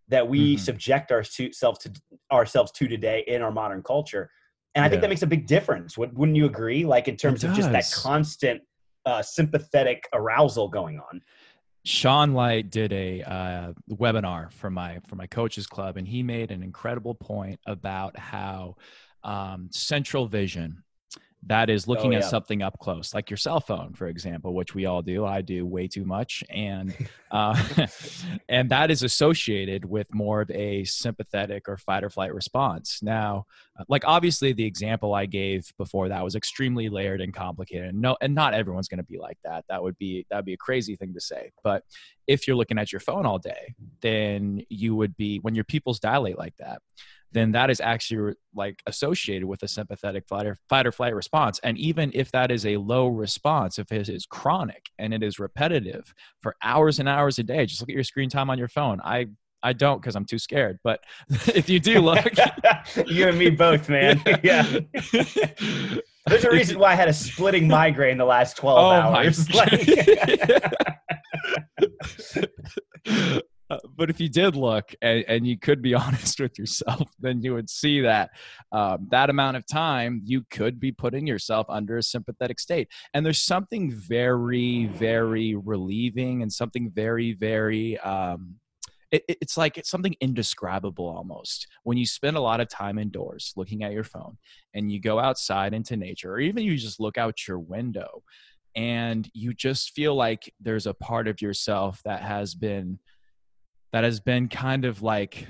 that 0.09 0.27
we 0.29 0.57
Mhm. 0.57 0.61
subject 0.61 1.13
ourselves 1.13 1.79
to 1.81 1.93
ourselves 2.33 2.73
to 2.73 2.89
today 2.89 3.25
in 3.27 3.43
our 3.43 3.53
modern 3.53 3.83
culture. 3.83 4.31
And 4.75 4.85
i 4.85 4.89
think 4.89 5.01
that 5.03 5.09
makes 5.09 5.23
a 5.23 5.27
big 5.27 5.47
difference. 5.47 5.97
Would- 5.99 6.17
wouldn't 6.17 6.37
you 6.37 6.47
agree? 6.47 6.85
Like 6.85 7.09
in 7.09 7.17
terms 7.17 7.45
of 7.45 7.55
just 7.55 7.71
that 7.73 7.91
constant 7.93 8.63
uh, 9.07 9.23
sympathetic 9.23 10.07
arousal 10.13 10.69
going 10.69 11.01
on. 11.01 11.23
Sean 11.85 12.35
Light 12.35 12.69
did 12.71 12.93
a 12.93 13.23
uh, 13.23 13.73
webinar 13.91 14.53
for 14.53 14.69
my 14.69 14.99
for 15.07 15.17
my 15.17 15.27
coaches 15.27 15.67
club, 15.67 15.97
and 15.97 16.07
he 16.07 16.23
made 16.23 16.51
an 16.51 16.63
incredible 16.63 17.15
point 17.15 17.59
about 17.67 18.19
how 18.19 18.77
um, 19.25 19.69
central 19.73 20.27
vision 20.27 20.83
that 21.47 21.71
is 21.71 21.87
looking 21.87 22.15
Oh, 22.15 22.19
at 22.19 22.25
something 22.25 22.63
up 22.63 22.79
close 22.79 23.15
like 23.15 23.31
your 23.31 23.37
cell 23.37 23.61
phone 23.61 23.95
for 23.95 24.09
example 24.09 24.55
which 24.55 24.75
we 24.75 24.87
all 24.87 25.03
do. 25.03 25.25
I 25.25 25.41
do 25.41 25.65
way 25.65 25.87
too 25.87 26.05
much 26.05 26.43
and 26.51 26.95
uh, 27.31 27.87
and 28.49 28.71
that 28.71 28.91
is 28.91 29.03
associated 29.03 29.85
with 29.85 30.13
more 30.13 30.41
of 30.41 30.51
a 30.51 30.85
sympathetic 30.85 31.69
or 31.69 31.77
fight 31.77 32.03
or 32.03 32.11
flight 32.11 32.35
response. 32.35 33.01
Now 33.03 33.47
uh, 33.79 33.85
like 33.89 34.05
obviously 34.07 34.53
the 34.53 34.65
example 34.65 35.15
i 35.15 35.27
gave 35.27 35.73
before 35.79 36.09
that 36.09 36.25
was 36.25 36.35
extremely 36.35 36.89
layered 36.89 37.21
and 37.21 37.33
complicated 37.33 37.91
and 37.91 38.01
no 38.01 38.17
and 38.21 38.35
not 38.35 38.55
everyone's 38.55 38.89
going 38.89 38.99
to 38.99 39.05
be 39.05 39.19
like 39.19 39.39
that. 39.45 39.65
That 39.69 39.83
would 39.83 39.97
be 39.99 40.27
that 40.31 40.37
would 40.37 40.45
be 40.45 40.55
a 40.55 40.59
crazy 40.59 40.97
thing 40.97 41.15
to 41.15 41.21
say 41.21 41.53
but 41.63 41.85
if 42.27 42.47
you're 42.47 42.57
looking 42.57 42.79
at 42.79 42.93
your 42.93 43.01
phone 43.01 43.25
all 43.25 43.39
day 43.39 43.75
then 44.01 44.63
you 44.69 44.95
would 44.97 45.17
be 45.17 45.39
when 45.39 45.55
your 45.55 45.65
pupils 45.65 46.01
dilate 46.01 46.39
like 46.39 46.57
that 46.59 46.83
then 47.33 47.53
that 47.53 47.71
is 47.71 47.81
actually 47.81 48.35
like 48.55 48.83
associated 48.87 49.47
with 49.47 49.63
a 49.63 49.69
sympathetic 49.69 50.27
fight 50.27 50.47
or, 50.47 50.57
fight 50.69 50.87
or 50.87 50.93
flight 50.93 51.15
response. 51.15 51.61
And 51.63 51.77
even 51.79 52.11
if 52.15 52.31
that 52.33 52.51
is 52.51 52.65
a 52.65 52.77
low 52.79 53.09
response, 53.09 53.79
if 53.79 53.93
it 53.93 54.09
is 54.09 54.27
chronic 54.27 54.87
and 54.99 55.13
it 55.13 55.23
is 55.23 55.39
repetitive 55.39 56.15
for 56.43 56.57
hours 56.63 56.99
and 56.99 57.09
hours 57.09 57.39
a 57.39 57.43
day, 57.43 57.67
just 57.67 57.81
look 57.81 57.91
at 57.91 57.95
your 57.95 58.05
screen 58.05 58.31
time 58.31 58.51
on 58.51 58.59
your 58.59 58.69
phone. 58.69 59.01
I 59.05 59.27
I 59.63 59.73
don't 59.73 60.01
because 60.01 60.15
I'm 60.15 60.25
too 60.25 60.39
scared. 60.39 60.79
But 60.85 61.01
if 61.55 61.69
you 61.69 61.81
do 61.81 62.01
look, 62.01 62.25
you 63.07 63.29
and 63.29 63.39
me 63.39 63.51
both, 63.51 63.89
man. 63.89 64.23
yeah. 64.43 64.81
There's 66.27 66.45
a 66.45 66.51
reason 66.51 66.79
why 66.79 66.93
I 66.93 66.95
had 66.95 67.09
a 67.09 67.13
splitting 67.13 67.67
migraine 67.69 68.19
the 68.19 68.25
last 68.25 68.57
12 68.57 68.79
Oh 68.79 69.11
my 69.11 69.25
hours. 69.25 69.53
Like, 69.55 69.73
Uh, 73.71 73.79
but 73.97 74.09
if 74.09 74.21
you 74.21 74.29
did 74.29 74.57
look 74.57 74.95
and, 75.03 75.25
and 75.29 75.47
you 75.47 75.59
could 75.59 75.83
be 75.83 75.95
honest 75.95 76.41
with 76.41 76.59
yourself, 76.59 77.11
then 77.21 77.43
you 77.43 77.55
would 77.55 77.69
see 77.69 78.01
that 78.01 78.31
um, 78.73 79.07
that 79.11 79.31
amount 79.31 79.57
of 79.57 79.67
time 79.67 80.21
you 80.25 80.45
could 80.51 80.81
be 80.81 80.93
putting 80.93 81.27
yourself 81.27 81.67
under 81.69 81.99
a 81.99 82.03
sympathetic 82.03 82.59
state. 82.59 82.89
And 83.15 83.25
there's 83.25 83.43
something 83.43 83.91
very, 83.91 84.87
very 84.87 85.55
relieving 85.55 86.43
and 86.43 86.53
something 86.53 86.91
very, 86.91 87.33
very. 87.35 87.99
Um, 87.99 88.57
it, 89.11 89.23
it- 89.29 89.39
it's 89.41 89.57
like 89.57 89.79
it's 89.79 89.91
something 89.91 90.15
indescribable 90.21 91.07
almost 91.09 91.67
when 91.85 91.97
you 91.97 92.05
spend 92.07 92.37
a 92.37 92.41
lot 92.41 92.61
of 92.61 92.69
time 92.69 92.99
indoors 92.99 93.53
looking 93.57 93.83
at 93.83 93.93
your 93.93 94.05
phone 94.05 94.37
and 94.75 94.93
you 94.93 95.01
go 95.01 95.19
outside 95.19 95.73
into 95.73 95.97
nature 95.97 96.33
or 96.33 96.41
even 96.41 96.63
you 96.65 96.77
just 96.77 97.01
look 97.01 97.17
out 97.17 97.47
your 97.49 97.59
window 97.59 98.23
and 98.77 99.31
you 99.33 99.55
just 99.55 99.93
feel 99.95 100.15
like 100.15 100.53
there's 100.61 100.87
a 100.87 100.93
part 100.95 101.27
of 101.27 101.41
yourself 101.41 102.03
that 102.05 102.21
has 102.21 102.55
been 102.55 102.99
that 103.93 104.05
has 104.05 104.21
been 104.21 104.49
kind 104.49 104.85
of 104.85 105.03
like 105.03 105.47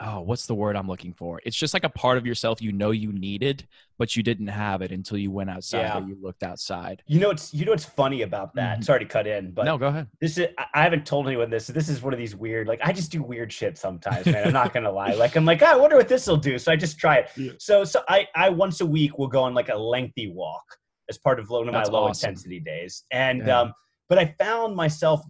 oh 0.00 0.20
what's 0.20 0.46
the 0.46 0.54
word 0.54 0.76
i'm 0.76 0.86
looking 0.86 1.12
for 1.12 1.40
it's 1.44 1.56
just 1.56 1.74
like 1.74 1.82
a 1.82 1.88
part 1.88 2.16
of 2.18 2.24
yourself 2.24 2.62
you 2.62 2.70
know 2.70 2.92
you 2.92 3.10
needed 3.12 3.66
but 3.98 4.14
you 4.14 4.22
didn't 4.22 4.46
have 4.46 4.80
it 4.80 4.92
until 4.92 5.18
you 5.18 5.28
went 5.28 5.50
outside 5.50 5.80
Yeah. 5.80 5.98
or 5.98 6.06
you 6.06 6.16
looked 6.22 6.44
outside 6.44 7.02
you 7.08 7.18
know 7.18 7.30
it's 7.30 7.52
you 7.52 7.64
know 7.64 7.72
what's 7.72 7.84
funny 7.84 8.22
about 8.22 8.54
that? 8.54 8.78
Mhm. 8.78 8.84
Sorry 8.84 9.00
to 9.00 9.04
cut 9.06 9.26
in, 9.26 9.50
but 9.50 9.64
no 9.64 9.76
go 9.76 9.88
ahead 9.88 10.06
this 10.20 10.38
is 10.38 10.46
I- 10.56 10.82
haven't 10.84 11.04
told 11.04 11.26
anyone 11.26 11.50
this. 11.50 11.66
This 11.66 11.88
is 11.88 12.00
one 12.00 12.12
of 12.12 12.18
these 12.20 12.36
weird, 12.36 12.68
like 12.68 12.80
I 12.84 12.92
just 12.92 13.10
do 13.10 13.24
weird 13.24 13.52
shit 13.52 13.76
sometimes, 13.76 14.24
man. 14.26 14.46
I'm 14.46 14.52
not 14.52 14.72
gonna 14.72 14.90
lie. 14.92 15.14
Like 15.14 15.34
I'm 15.34 15.44
like, 15.44 15.60
"Ah, 15.62 15.72
I 15.72 15.76
wonder 15.76 15.96
what 15.96 16.06
this 16.08 16.28
will 16.28 16.36
do. 16.36 16.58
So 16.60 16.70
I 16.70 16.76
just 16.76 16.96
try 16.98 17.16
it. 17.16 17.30
Yeah. 17.36 17.52
So 17.58 17.82
so 17.82 18.02
I 18.08 18.28
I 18.36 18.50
once 18.50 18.80
a 18.80 18.86
week 18.86 19.18
will 19.18 19.26
go 19.26 19.42
on 19.42 19.52
like 19.54 19.68
a 19.68 19.74
lengthy 19.76 20.30
walk 20.30 20.62
as 21.08 21.18
part 21.18 21.40
of 21.40 21.50
one 21.50 21.66
of 21.66 21.74
my 21.74 21.82
low 21.84 22.04
awesome. 22.04 22.28
intensity 22.30 22.60
days. 22.60 23.02
And 23.10 23.44
Yeah. 23.48 23.60
um, 23.62 23.72
but 24.08 24.18
I 24.18 24.26
found 24.38 24.76
myself 24.76 25.22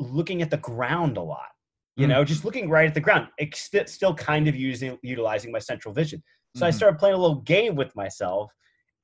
looking 0.00 0.42
at 0.42 0.50
the 0.50 0.56
ground 0.56 1.16
a 1.16 1.22
lot. 1.22 1.48
You 1.96 2.06
Mm. 2.06 2.10
know, 2.10 2.24
just 2.24 2.44
looking 2.44 2.68
right 2.70 2.86
at 2.86 2.94
the 2.94 3.00
ground, 3.00 3.28
ex- 3.38 3.70
still 3.86 4.14
kind 4.14 4.48
of 4.48 4.56
using 4.56 4.98
utilizing 5.02 5.52
my 5.52 5.58
central 5.58 5.92
vision. 5.94 6.22
So 6.56 6.66
I 6.66 6.70
Mhm. 6.70 6.74
started 6.74 6.98
playing 6.98 7.14
a 7.14 7.18
little 7.18 7.42
game 7.42 7.74
with 7.76 7.94
myself. 7.94 8.52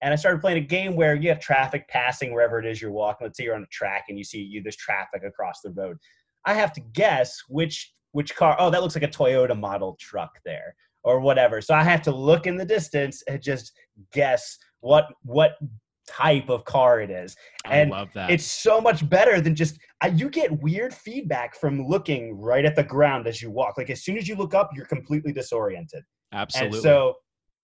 And 0.02 0.12
I 0.12 0.16
started 0.16 0.40
playing 0.42 0.58
a 0.58 0.66
game 0.66 0.94
where 0.94 1.14
you 1.14 1.28
have 1.30 1.40
traffic 1.40 1.88
passing 1.88 2.32
wherever 2.34 2.58
it 2.58 2.66
is 2.66 2.82
you're 2.82 2.92
walking. 2.92 3.26
Let's 3.26 3.38
say 3.38 3.44
you're 3.44 3.54
on 3.54 3.62
a 3.62 3.66
track 3.68 4.04
and 4.08 4.18
you 4.18 4.24
see 4.24 4.40
you 4.40 4.62
there's 4.62 4.76
traffic 4.76 5.22
across 5.24 5.60
the 5.62 5.70
road. 5.70 5.96
I 6.44 6.54
have 6.54 6.72
to 6.74 6.80
guess 6.80 7.40
which 7.48 7.92
which 8.12 8.34
car. 8.34 8.56
Oh, 8.58 8.70
that 8.70 8.82
looks 8.82 8.94
like 8.94 9.04
a 9.04 9.08
Toyota 9.08 9.58
model 9.58 9.96
truck 10.00 10.38
there, 10.44 10.74
or 11.02 11.20
whatever. 11.20 11.60
So 11.60 11.74
I 11.74 11.82
have 11.82 12.02
to 12.02 12.10
look 12.14 12.46
in 12.46 12.56
the 12.56 12.64
distance 12.64 13.22
and 13.22 13.42
just 13.42 13.72
guess 14.12 14.58
what 14.80 15.06
what 15.22 15.58
type 16.06 16.48
of 16.48 16.64
car 16.64 17.00
it 17.00 17.10
is. 17.10 17.36
i 17.66 17.76
and 17.76 17.90
love 17.90 18.08
that 18.14 18.30
It's 18.30 18.44
so 18.44 18.80
much 18.80 19.08
better 19.08 19.40
than 19.40 19.54
just 19.54 19.78
I, 20.00 20.08
you 20.08 20.28
get 20.28 20.62
weird 20.62 20.94
feedback 20.94 21.56
from 21.56 21.86
looking 21.86 22.38
right 22.38 22.64
at 22.64 22.76
the 22.76 22.84
ground 22.84 23.26
as 23.26 23.40
you 23.40 23.50
walk. 23.50 23.78
Like 23.78 23.90
as 23.90 24.04
soon 24.04 24.18
as 24.18 24.28
you 24.28 24.36
look 24.36 24.54
up, 24.54 24.70
you're 24.74 24.86
completely 24.86 25.32
disoriented. 25.32 26.02
absolutely 26.32 26.78
And 26.78 26.82
so, 26.82 27.14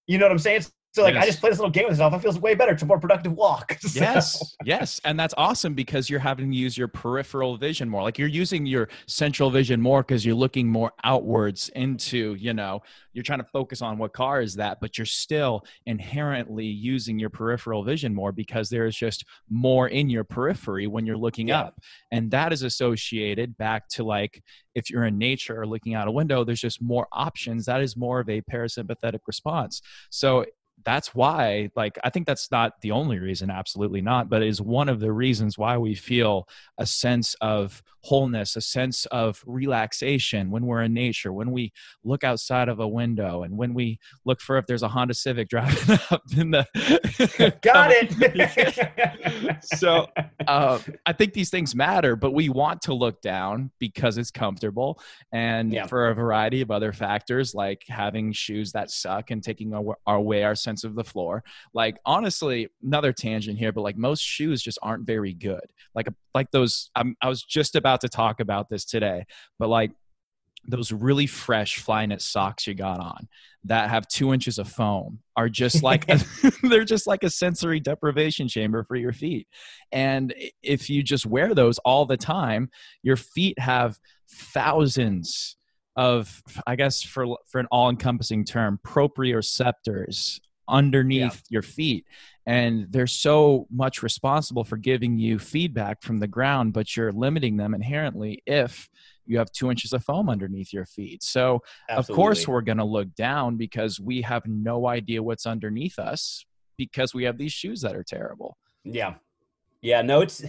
you 0.07 0.19
know 0.19 0.25
what 0.25 0.33
I'm 0.33 0.39
saying? 0.39 0.65
So 0.95 1.03
like 1.03 1.17
I 1.17 1.25
just 1.25 1.41
play 1.41 1.49
this 1.49 1.59
little 1.59 1.71
game 1.71 1.85
with 1.85 1.93
myself. 1.99 2.13
It 2.15 2.21
feels 2.21 2.39
way 2.39 2.55
better. 2.55 2.73
It's 2.73 2.83
a 2.83 2.87
more 2.87 3.01
productive 3.01 3.33
walk. 3.33 3.79
So- 3.81 4.01
Yes, 4.01 4.57
yes, 4.65 5.01
and 5.05 5.19
that's 5.19 5.33
awesome 5.39 5.73
because 5.75 6.11
you're 6.11 6.21
having 6.21 6.51
to 6.51 6.57
use 6.57 6.77
your 6.77 6.89
peripheral 6.89 7.57
vision 7.57 7.89
more. 7.89 8.03
Like 8.03 8.19
you're 8.19 8.29
using 8.29 8.67
your 8.67 8.89
central 9.07 9.51
vision 9.51 9.81
more 9.81 10.03
because 10.03 10.25
you're 10.25 10.35
looking 10.35 10.69
more 10.69 10.93
outwards 11.05 11.71
into, 11.71 12.35
you 12.35 12.53
know, 12.53 12.81
you're 13.15 13.23
trying 13.23 13.39
to 13.41 13.47
focus 13.53 13.81
on 13.83 13.97
what 13.99 14.13
car 14.13 14.43
is 14.43 14.55
that, 14.57 14.81
but 14.81 14.99
you're 14.99 15.05
still 15.07 15.65
inherently 15.87 16.67
using 16.67 17.19
your 17.19 17.31
peripheral 17.31 17.85
vision 17.85 18.15
more 18.15 18.33
because 18.33 18.69
there's 18.69 18.97
just 18.97 19.25
more 19.51 19.89
in 19.89 20.11
your 20.11 20.25
periphery 20.25 20.87
when 20.87 21.07
you're 21.07 21.17
looking 21.17 21.49
Yeah. 21.49 21.61
up. 21.61 21.81
And 22.11 22.31
that 22.33 22.53
is 22.53 22.63
associated 22.63 23.57
back 23.57 23.89
to 23.91 24.05
like 24.05 24.43
if 24.75 24.91
you're 24.91 25.05
in 25.05 25.19
nature 25.19 25.61
or 25.61 25.67
looking 25.67 25.95
out 25.95 26.09
a 26.09 26.13
window, 26.13 26.45
there's 26.45 26.61
just 26.61 26.83
more 26.83 27.07
options. 27.13 27.67
That 27.67 27.83
is 27.83 27.97
more 27.97 28.21
of 28.21 28.29
a 28.29 28.41
parasympathetic 28.43 29.21
response. 29.27 29.81
So 30.11 30.45
that's 30.85 31.15
why 31.15 31.69
like 31.77 31.99
i 32.05 32.11
think 32.11 32.27
that's 32.27 32.51
not 32.51 32.81
the 32.81 32.91
only 32.91 33.19
reason 33.19 33.51
absolutely 33.51 34.01
not 34.01 34.29
but 34.29 34.43
it 34.43 34.49
is 34.49 34.61
one 34.61 34.89
of 34.89 35.01
the 35.01 35.13
reasons 35.13 35.59
why 35.59 35.77
we 35.77 35.95
feel 35.95 36.49
a 36.79 36.87
sense 36.87 37.35
of 37.41 37.83
wholeness 38.05 38.57
a 38.57 38.61
sense 38.61 39.07
of 39.07 39.43
relaxation 39.47 40.51
when 40.51 40.67
we're 40.67 40.83
in 40.83 40.93
nature 40.93 41.33
when 41.33 41.51
we 41.53 41.73
look 42.03 42.25
outside 42.25 42.69
of 42.69 42.81
a 42.81 42.89
window 42.89 43.43
and 43.45 43.57
when 43.57 43.75
we 43.75 43.99
look 44.25 44.41
for 44.41 44.59
if 44.59 44.67
there's 44.67 44.83
a 44.83 44.89
honda 44.89 45.15
civic 45.15 45.49
driving 45.53 45.99
up 46.11 46.23
in 46.37 46.51
the 46.51 46.67
Got 47.63 47.91
it. 47.95 49.59
so 49.65 50.07
uh, 50.47 50.79
I 51.07 51.13
think 51.13 51.33
these 51.33 51.51
things 51.51 51.75
matter, 51.75 52.17
but 52.17 52.33
we 52.33 52.49
want 52.49 52.83
to 52.83 52.95
look 52.95 53.21
down 53.23 53.71
because 53.79 54.19
it's 54.19 54.31
comfortable 54.31 55.01
and 55.33 55.73
Yeah. 55.73 55.87
for 55.87 56.09
a 56.09 56.15
variety 56.15 56.61
of 56.61 56.71
other 56.71 56.93
factors, 56.93 57.55
like 57.55 57.85
having 57.89 58.33
shoes 58.33 58.73
that 58.73 58.91
suck 58.91 59.31
and 59.31 59.43
taking 59.43 59.73
away 60.07 60.43
our 60.43 60.55
sense 60.55 60.72
of 60.85 60.95
the 60.95 61.05
floor. 61.05 61.45
Like 61.75 61.99
honestly, 62.05 62.69
another 62.83 63.13
tangent 63.13 63.59
here, 63.59 63.73
but 63.73 63.83
like 63.83 63.97
most 63.97 64.21
shoes 64.21 64.63
just 64.63 64.79
aren't 64.83 65.07
very 65.07 65.35
good. 65.35 65.65
Like 65.95 66.09
like 66.35 66.51
those. 66.51 66.91
I'm, 66.95 67.17
I 67.23 67.29
was 67.29 67.43
just 67.43 67.77
about 67.77 68.01
to 68.03 68.09
talk 68.09 68.41
about 68.41 68.69
this 68.69 68.85
today, 68.85 69.25
but 69.59 69.69
like 69.69 69.93
those 70.67 70.93
really 70.93 71.27
fresh 71.27 71.85
Flyknit 71.85 72.21
socks 72.21 72.67
you 72.67 72.75
got 72.75 73.01
on 73.01 73.29
that 73.65 73.91
have 73.91 74.07
two 74.09 74.33
inches 74.33 74.59
of 74.59 74.69
foam 74.69 75.21
are 75.37 75.49
just 75.49 75.83
like 75.83 76.09
a, 76.09 76.21
they're 76.63 76.85
just 76.85 77.07
like 77.07 77.25
a 77.25 77.31
sensory 77.31 77.81
deprivation 77.81 78.49
chamber 78.49 78.85
for 78.85 78.97
your 78.97 79.13
feet 79.13 79.47
and 79.91 80.35
if 80.63 80.89
you 80.89 81.03
just 81.03 81.27
wear 81.27 81.55
those 81.55 81.79
all 81.79 82.07
the 82.07 82.17
time 82.17 82.69
your 83.03 83.17
feet 83.17 83.59
have 83.59 83.99
thousands 84.31 85.57
of 85.97 86.43
i 86.67 86.75
guess 86.75 87.03
for 87.03 87.37
for 87.47 87.61
an 87.61 87.67
all-encompassing 87.71 88.45
term 88.45 88.79
proprioceptors 88.87 90.41
underneath 90.73 91.43
your 91.49 91.63
feet 91.63 92.05
and 92.47 92.87
they're 92.91 93.07
so 93.07 93.69
much 93.71 94.03
responsible 94.03 94.65
for 94.65 94.77
giving 94.77 95.17
you 95.17 95.39
feedback 95.39 96.03
from 96.03 96.19
the 96.19 96.27
ground 96.27 96.73
but 96.73 96.97
you're 96.97 97.13
limiting 97.13 97.57
them 97.57 97.75
inherently 97.75 98.43
if 98.47 98.89
you 99.27 99.39
have 99.39 99.53
two 99.53 99.71
inches 99.71 99.93
of 99.93 100.03
foam 100.03 100.29
underneath 100.29 100.73
your 100.73 100.87
feet 100.87 101.23
so 101.23 101.63
of 101.89 102.09
course 102.09 102.49
we're 102.49 102.61
going 102.61 102.79
to 102.79 102.85
look 102.85 103.15
down 103.15 103.57
because 103.57 104.01
we 104.01 104.21
have 104.23 104.45
no 104.47 104.89
idea 104.89 105.23
what's 105.23 105.47
underneath 105.47 105.99
us 105.99 106.45
because 106.77 107.15
we 107.15 107.23
have 107.23 107.39
these 107.39 107.53
shoes 107.53 107.81
that 107.81 107.95
are 107.95 108.03
terrible 108.03 108.57
Yeah, 108.85 109.15
yeah. 109.81 110.03
No, 110.03 110.21
it's 110.21 110.45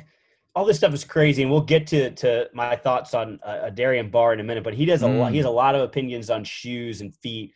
all 0.55 0.65
this 0.65 0.77
stuff 0.77 0.93
is 0.93 1.03
crazy, 1.03 1.43
and 1.43 1.51
we'll 1.51 1.61
get 1.61 1.87
to 1.87 2.11
to 2.11 2.49
my 2.53 2.75
thoughts 2.75 3.13
on 3.13 3.39
uh, 3.43 3.69
Adarian 3.71 4.11
Barr 4.11 4.33
in 4.33 4.39
a 4.39 4.43
minute. 4.43 4.63
But 4.63 4.73
he 4.73 4.85
does 4.85 5.01
a 5.01 5.07
lot. 5.07 5.29
Mm. 5.29 5.31
He 5.31 5.37
has 5.37 5.45
a 5.45 5.51
lot 5.51 5.75
of 5.75 5.81
opinions 5.81 6.29
on 6.29 6.43
shoes 6.43 7.01
and 7.01 7.15
feet, 7.17 7.53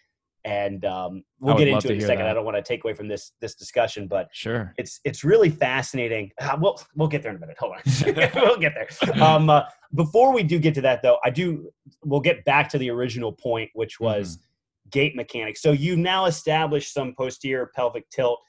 and 0.48 0.86
um, 0.86 1.24
we'll 1.42 1.58
get 1.58 1.68
into 1.68 1.90
it 1.90 1.98
in 1.98 1.98
a 1.98 2.02
second. 2.02 2.24
that. 2.24 2.32
I 2.32 2.34
don't 2.34 2.46
want 2.46 2.56
to 2.56 2.64
take 2.64 2.86
away 2.86 2.94
from 2.94 3.10
this 3.10 3.34
this 3.42 3.54
discussion, 3.54 4.08
but 4.08 4.30
sure 4.32 4.74
it's 4.78 5.02
it's 5.04 5.26
really 5.26 5.50
fascinating. 5.50 6.32
Uh, 6.40 6.58
we'll 6.60 6.80
we'll 6.96 7.10
get 7.10 7.22
there 7.22 7.32
in 7.32 7.38
a 7.38 7.40
minute. 7.40 7.58
Hold 7.60 7.74
on, 7.76 7.82
we'll 8.36 8.58
get 8.58 8.74
there. 8.74 9.22
Um, 9.22 9.50
uh, 9.50 9.64
before 9.94 10.34
we 10.34 10.44
do 10.44 10.58
get 10.58 10.74
to 10.76 10.82
that, 10.82 11.02
though, 11.02 11.18
I 11.26 11.32
do. 11.32 11.70
We'll 12.06 12.22
get 12.22 12.46
back 12.46 12.70
to 12.70 12.78
the 12.78 12.90
original 12.90 13.34
point, 13.34 13.70
which 13.74 14.00
was 14.00 14.40
gait 14.90 15.18
mechanics. 15.18 15.62
So 15.62 15.74
you 15.74 15.98
now 15.98 16.26
established 16.26 16.94
some 16.94 17.14
posterior 17.18 17.70
pelvic 17.76 18.10
tilt, 18.10 18.40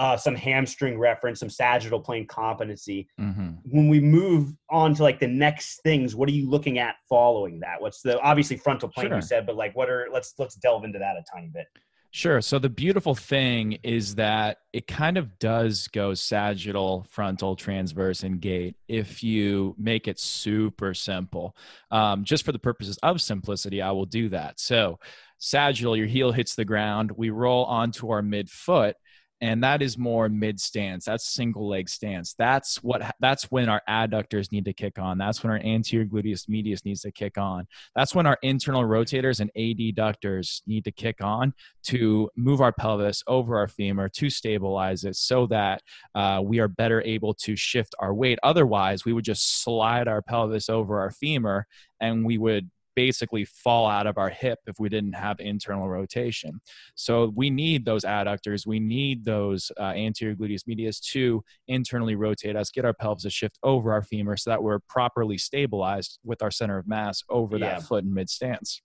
uh, 0.00 0.16
some 0.16 0.34
hamstring 0.34 0.98
reference, 0.98 1.40
some 1.40 1.50
sagittal 1.50 2.00
plane 2.00 2.26
competency. 2.26 3.06
hmm 3.18 3.50
When 3.64 3.88
we 3.88 4.00
move 4.00 4.54
on 4.70 4.94
to 4.94 5.02
like 5.02 5.20
the 5.20 5.28
next 5.28 5.82
things, 5.82 6.16
what 6.16 6.26
are 6.26 6.32
you 6.32 6.48
looking 6.48 6.78
at 6.78 6.94
following 7.06 7.60
that? 7.60 7.82
What's 7.82 8.00
the 8.00 8.18
obviously 8.20 8.56
frontal 8.56 8.88
plane 8.88 9.08
Sure. 9.08 9.16
you 9.16 9.22
said, 9.22 9.44
but 9.44 9.56
like 9.56 9.76
what 9.76 9.90
are 9.90 10.08
let's 10.10 10.32
let's 10.38 10.54
delve 10.54 10.84
into 10.84 10.98
that 10.98 11.16
a 11.16 11.24
tiny 11.30 11.48
bit. 11.48 11.66
Sure. 12.12 12.40
So 12.40 12.58
the 12.58 12.70
beautiful 12.70 13.14
thing 13.14 13.78
is 13.82 14.14
that 14.14 14.56
it 14.72 14.86
kind 14.86 15.18
of 15.18 15.38
does 15.38 15.86
go 15.88 16.14
sagittal, 16.14 17.06
frontal, 17.10 17.54
transverse, 17.54 18.22
and 18.22 18.40
gait 18.40 18.76
if 18.88 19.22
you 19.22 19.76
make 19.78 20.08
it 20.08 20.18
super 20.18 20.94
simple. 20.94 21.54
Um, 21.90 22.24
just 22.24 22.46
for 22.46 22.52
the 22.52 22.58
purposes 22.58 22.98
of 23.02 23.20
simplicity, 23.20 23.82
I 23.82 23.90
will 23.90 24.06
do 24.06 24.30
that. 24.30 24.58
So 24.60 24.98
sagittal, 25.38 25.94
your 25.94 26.06
heel 26.06 26.32
hits 26.32 26.54
the 26.54 26.64
ground. 26.64 27.12
We 27.14 27.28
roll 27.28 27.66
onto 27.66 28.10
our 28.10 28.22
midfoot 28.22 28.94
and 29.40 29.62
that 29.62 29.80
is 29.80 29.96
more 29.96 30.28
mid 30.28 30.60
stance. 30.60 31.06
That's 31.06 31.26
single 31.26 31.68
leg 31.68 31.88
stance. 31.88 32.34
That's 32.34 32.82
what 32.82 33.14
that's 33.20 33.44
when 33.44 33.68
our 33.68 33.82
adductors 33.88 34.52
need 34.52 34.64
to 34.66 34.72
kick 34.72 34.98
on. 34.98 35.18
That's 35.18 35.42
when 35.42 35.50
our 35.50 35.58
anterior 35.58 36.06
gluteus 36.06 36.48
medius 36.48 36.84
needs 36.84 37.02
to 37.02 37.12
kick 37.12 37.38
on. 37.38 37.66
That's 37.94 38.14
when 38.14 38.26
our 38.26 38.38
internal 38.42 38.82
rotators 38.82 39.40
and 39.40 39.50
adductors 39.56 40.62
need 40.66 40.84
to 40.84 40.92
kick 40.92 41.22
on 41.22 41.54
to 41.84 42.30
move 42.36 42.60
our 42.60 42.72
pelvis 42.72 43.22
over 43.26 43.56
our 43.56 43.68
femur 43.68 44.08
to 44.10 44.28
stabilize 44.28 45.04
it 45.04 45.16
so 45.16 45.46
that 45.46 45.82
uh, 46.14 46.40
we 46.44 46.58
are 46.58 46.68
better 46.68 47.02
able 47.02 47.34
to 47.34 47.56
shift 47.56 47.94
our 47.98 48.12
weight. 48.12 48.38
Otherwise 48.42 49.04
we 49.04 49.12
would 49.12 49.24
just 49.24 49.62
slide 49.62 50.08
our 50.08 50.22
pelvis 50.22 50.68
over 50.68 51.00
our 51.00 51.10
femur 51.10 51.66
and 52.00 52.24
we 52.24 52.38
would 52.38 52.70
basically 53.00 53.46
fall 53.46 53.86
out 53.88 54.06
of 54.06 54.18
our 54.18 54.28
hip 54.28 54.58
if 54.66 54.76
we 54.78 54.90
didn't 54.90 55.14
have 55.14 55.40
internal 55.40 55.88
rotation. 55.88 56.60
So 56.96 57.32
we 57.34 57.48
need 57.48 57.86
those 57.86 58.04
adductors, 58.04 58.66
we 58.66 58.78
need 58.78 59.24
those 59.24 59.72
uh, 59.80 59.94
anterior 60.06 60.36
gluteus 60.36 60.66
medius 60.66 61.00
to 61.12 61.42
internally 61.66 62.14
rotate 62.14 62.56
us, 62.56 62.70
get 62.70 62.84
our 62.84 62.92
pelvis 62.92 63.22
to 63.22 63.30
shift 63.30 63.58
over 63.62 63.90
our 63.90 64.02
femur 64.02 64.36
so 64.36 64.50
that 64.50 64.62
we're 64.62 64.80
properly 64.80 65.38
stabilized 65.38 66.18
with 66.24 66.42
our 66.42 66.50
center 66.50 66.76
of 66.76 66.86
mass 66.86 67.22
over 67.30 67.56
yeah. 67.56 67.70
that 67.70 67.82
foot 67.84 68.04
in 68.04 68.12
mid 68.12 68.28
stance. 68.28 68.82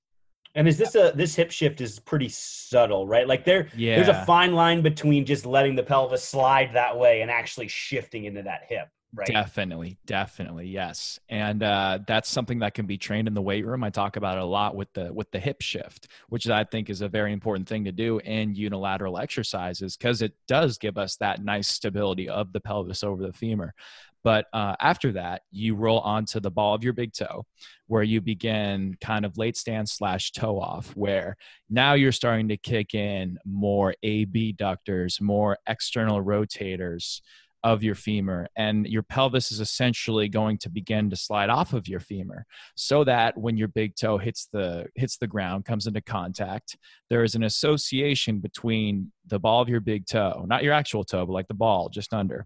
And 0.58 0.65
is 0.65 0.78
this 0.78 0.95
a 0.95 1.12
this 1.13 1.36
hip 1.36 1.51
shift 1.51 1.82
is 1.82 1.99
pretty 1.99 2.30
subtle, 2.30 3.06
right? 3.06 3.28
Like 3.28 3.43
there, 3.43 3.67
yeah. 3.75 3.97
there's 3.97 4.08
a 4.08 4.23
fine 4.23 4.54
line 4.54 4.82
between 4.82 5.25
just 5.25 5.45
letting 5.45 5.75
the 5.75 5.84
pelvis 5.84 6.23
slide 6.23 6.69
that 6.73 6.97
way 6.97 7.21
and 7.21 7.30
actually 7.30 7.67
shifting 7.67 8.23
into 8.23 8.43
that 8.43 8.62
hip. 8.69 8.88
Right. 9.13 9.27
Definitely, 9.27 9.97
definitely, 10.05 10.67
yes, 10.67 11.19
and 11.29 11.63
uh, 11.63 11.99
that's 12.05 12.29
something 12.29 12.59
that 12.59 12.73
can 12.73 12.85
be 12.85 12.97
trained 12.97 13.29
in 13.29 13.33
the 13.33 13.41
weight 13.41 13.65
room. 13.65 13.81
I 13.81 13.89
talk 13.89 14.17
about 14.17 14.37
it 14.37 14.43
a 14.43 14.45
lot 14.45 14.75
with 14.75 14.91
the 14.91 15.13
with 15.13 15.31
the 15.31 15.39
hip 15.39 15.61
shift, 15.61 16.09
which 16.27 16.49
I 16.49 16.65
think 16.65 16.89
is 16.89 16.99
a 16.99 17.07
very 17.07 17.31
important 17.31 17.69
thing 17.69 17.85
to 17.85 17.93
do 17.93 18.19
in 18.19 18.55
unilateral 18.55 19.17
exercises 19.17 19.95
because 19.95 20.21
it 20.21 20.33
does 20.49 20.77
give 20.77 20.97
us 20.97 21.15
that 21.17 21.41
nice 21.41 21.69
stability 21.69 22.27
of 22.27 22.51
the 22.51 22.59
pelvis 22.59 23.05
over 23.05 23.25
the 23.25 23.31
femur. 23.31 23.73
But 24.21 24.47
uh, 24.53 24.75
after 24.79 25.11
that, 25.13 25.43
you 25.51 25.75
roll 25.75 25.99
onto 25.99 26.39
the 26.39 26.51
ball 26.51 26.73
of 26.73 26.83
your 26.83 26.93
big 26.93 27.13
toe, 27.13 27.45
where 27.87 28.03
you 28.03 28.19
begin 28.21 28.95
kind 28.99 29.23
of 29.23 29.37
late 29.37 29.55
stance 29.55 29.93
slash 29.93 30.31
toe 30.31 30.59
off, 30.59 30.89
where 30.95 31.37
now 31.69 31.93
you're 31.93 32.11
starting 32.11 32.47
to 32.49 32.57
kick 32.57 32.95
in 32.95 33.37
more 33.45 33.93
abductors, 34.03 35.21
more 35.21 35.57
external 35.67 36.23
rotators 36.23 37.21
of 37.65 37.82
your 37.82 37.95
femur 37.95 38.47
and 38.56 38.86
your 38.86 39.01
pelvis 39.01 39.51
is 39.51 39.60
essentially 39.60 40.30
going 40.30 40.56
to 40.56 40.69
begin 40.69 41.10
to 41.10 41.15
slide 41.15 41.49
off 41.49 41.73
of 41.73 41.88
your 41.88 41.99
femur 41.99 42.45
so 42.75 43.04
that 43.04 43.36
when 43.36 43.58
your 43.58 43.67
big 43.67 43.95
toe 43.95 44.19
hits 44.19 44.47
the 44.54 44.86
hits 44.93 45.17
the 45.17 45.25
ground 45.25 45.65
comes 45.65 45.88
into 45.88 45.99
contact 45.99 46.78
there 47.10 47.23
is 47.23 47.34
an 47.34 47.43
association 47.43 48.38
between 48.38 49.12
the 49.25 49.39
ball 49.39 49.63
of 49.63 49.67
your 49.67 49.80
big 49.80 50.06
toe 50.06 50.45
not 50.47 50.63
your 50.63 50.73
actual 50.73 51.04
toe 51.04 51.25
but 51.25 51.34
like 51.34 51.47
the 51.47 51.56
ball 51.56 51.89
just 51.89 52.13
under 52.13 52.45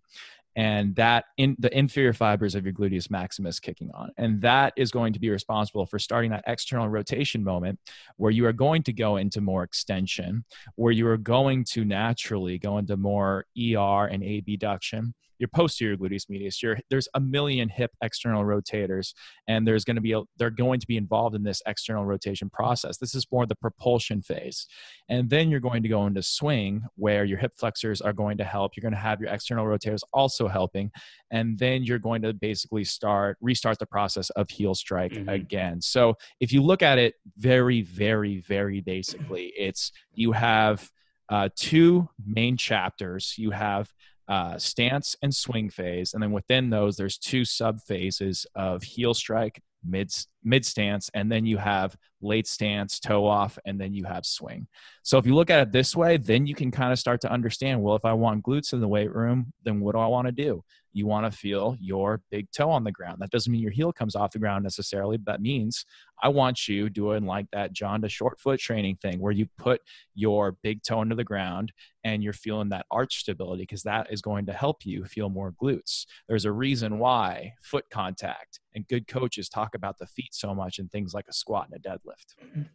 and 0.59 0.93
that 0.95 1.23
in 1.37 1.55
the 1.57 1.75
inferior 1.77 2.11
fibers 2.11 2.53
of 2.53 2.65
your 2.65 2.73
gluteus 2.73 3.09
maximus 3.09 3.61
kicking 3.61 3.89
on. 3.93 4.11
And 4.17 4.41
that 4.41 4.73
is 4.75 4.91
going 4.91 5.13
to 5.13 5.19
be 5.19 5.29
responsible 5.29 5.85
for 5.85 5.97
starting 5.99 6.31
that 6.31 6.43
external 6.47 6.89
rotation 6.89 7.41
moment 7.45 7.79
where 8.17 8.29
you 8.29 8.45
are 8.45 8.51
going 8.51 8.83
to 8.83 8.91
go 8.91 9.15
into 9.15 9.39
more 9.39 9.63
extension 9.63 10.43
where 10.75 10.91
you 10.91 11.07
are 11.07 11.15
going 11.15 11.63
to 11.63 11.85
naturally 11.85 12.57
go 12.57 12.77
into 12.77 12.97
more 12.97 13.45
er 13.57 14.05
and 14.11 14.21
abduction 14.21 15.13
your 15.39 15.47
posterior 15.47 15.97
gluteus 15.97 16.29
medius. 16.29 16.61
Your, 16.61 16.77
there's 16.89 17.07
a 17.13 17.19
million 17.19 17.69
hip 17.69 17.91
external 18.01 18.43
rotators, 18.43 19.13
and 19.47 19.67
there's 19.67 19.83
going 19.85 19.95
to 19.95 20.01
be 20.01 20.11
a, 20.11 20.21
they're 20.37 20.49
going 20.49 20.79
to 20.79 20.87
be 20.87 20.97
involved 20.97 21.35
in 21.35 21.43
this 21.43 21.61
external 21.65 22.05
rotation 22.05 22.49
process. 22.49 22.97
This 22.97 23.15
is 23.15 23.25
more 23.31 23.45
the 23.45 23.55
propulsion 23.55 24.21
phase, 24.21 24.67
and 25.07 25.29
then 25.29 25.49
you're 25.49 25.59
going 25.59 25.81
to 25.83 25.89
go 25.89 26.05
into 26.05 26.21
swing 26.21 26.83
where 26.95 27.23
your 27.23 27.37
hip 27.37 27.53
flexors 27.57 28.01
are 28.01 28.13
going 28.13 28.37
to 28.37 28.43
help. 28.43 28.75
You're 28.75 28.83
going 28.83 28.93
to 28.93 28.99
have 28.99 29.19
your 29.19 29.29
external 29.29 29.65
rotators 29.65 30.01
also 30.13 30.47
helping, 30.47 30.91
and 31.31 31.57
then 31.57 31.83
you're 31.83 31.99
going 31.99 32.21
to 32.23 32.33
basically 32.33 32.83
start 32.83 33.37
restart 33.41 33.79
the 33.79 33.85
process 33.85 34.29
of 34.31 34.49
heel 34.49 34.75
strike 34.75 35.13
mm-hmm. 35.13 35.29
again. 35.29 35.81
So 35.81 36.15
if 36.39 36.51
you 36.51 36.61
look 36.61 36.81
at 36.81 36.97
it 36.97 37.15
very, 37.37 37.81
very, 37.81 38.39
very 38.41 38.81
basically, 38.81 39.53
it's 39.57 39.91
you 40.13 40.33
have 40.33 40.89
uh, 41.29 41.49
two 41.55 42.09
main 42.25 42.57
chapters. 42.57 43.35
You 43.37 43.51
have 43.51 43.93
uh, 44.29 44.57
stance 44.59 45.15
and 45.23 45.35
swing 45.35 45.69
phase, 45.69 46.13
and 46.13 46.21
then 46.21 46.31
within 46.31 46.69
those, 46.69 46.95
there's 46.95 47.17
two 47.17 47.43
sub 47.43 47.81
phases 47.81 48.45
of 48.55 48.83
heel 48.83 49.13
strike, 49.13 49.61
mid 49.83 50.13
mid 50.43 50.63
stance, 50.65 51.09
and 51.15 51.31
then 51.31 51.45
you 51.45 51.57
have 51.57 51.97
late 52.21 52.47
stance, 52.47 52.99
toe 52.99 53.25
off, 53.25 53.57
and 53.65 53.81
then 53.81 53.93
you 53.93 54.03
have 54.05 54.25
swing. 54.25 54.67
So 55.03 55.17
if 55.17 55.25
you 55.25 55.33
look 55.33 55.49
at 55.49 55.61
it 55.61 55.71
this 55.71 55.95
way, 55.95 56.17
then 56.17 56.45
you 56.45 56.53
can 56.53 56.69
kind 56.69 56.93
of 56.93 56.99
start 56.99 57.21
to 57.21 57.31
understand. 57.31 57.81
Well, 57.81 57.95
if 57.95 58.05
I 58.05 58.13
want 58.13 58.43
glutes 58.43 58.71
in 58.71 58.81
the 58.81 58.87
weight 58.87 59.13
room, 59.13 59.51
then 59.63 59.79
what 59.79 59.95
do 59.95 59.99
I 59.99 60.07
want 60.07 60.27
to 60.27 60.31
do? 60.31 60.63
You 60.93 61.05
want 61.05 61.31
to 61.31 61.37
feel 61.37 61.77
your 61.79 62.21
big 62.31 62.51
toe 62.51 62.69
on 62.69 62.83
the 62.83 62.91
ground. 62.91 63.17
That 63.19 63.29
doesn't 63.29 63.51
mean 63.51 63.61
your 63.61 63.71
heel 63.71 63.93
comes 63.93 64.15
off 64.15 64.31
the 64.31 64.39
ground 64.39 64.63
necessarily, 64.63 65.17
but 65.17 65.33
that 65.33 65.41
means 65.41 65.85
I 66.21 66.29
want 66.29 66.67
you 66.67 66.89
doing 66.89 67.25
like 67.25 67.45
that 67.51 67.73
Janda 67.73 68.09
short 68.09 68.39
foot 68.39 68.59
training 68.59 68.97
thing 69.01 69.19
where 69.19 69.31
you 69.31 69.47
put 69.57 69.81
your 70.15 70.57
big 70.63 70.83
toe 70.83 71.01
into 71.01 71.15
the 71.15 71.23
ground 71.23 71.71
and 72.03 72.23
you're 72.23 72.33
feeling 72.33 72.69
that 72.69 72.85
arch 72.91 73.19
stability 73.19 73.63
because 73.63 73.83
that 73.83 74.11
is 74.11 74.21
going 74.21 74.45
to 74.47 74.53
help 74.53 74.85
you 74.85 75.05
feel 75.05 75.29
more 75.29 75.53
glutes. 75.61 76.05
There's 76.27 76.45
a 76.45 76.51
reason 76.51 76.99
why 76.99 77.53
foot 77.61 77.85
contact 77.91 78.59
and 78.73 78.87
good 78.87 79.07
coaches 79.07 79.49
talk 79.49 79.75
about 79.75 79.97
the 79.97 80.07
feet 80.07 80.33
so 80.33 80.53
much 80.53 80.79
in 80.79 80.89
things 80.89 81.13
like 81.13 81.25
a 81.29 81.33
squat 81.33 81.67
and 81.71 81.85
a 81.85 81.89
deadlift. 81.89 82.67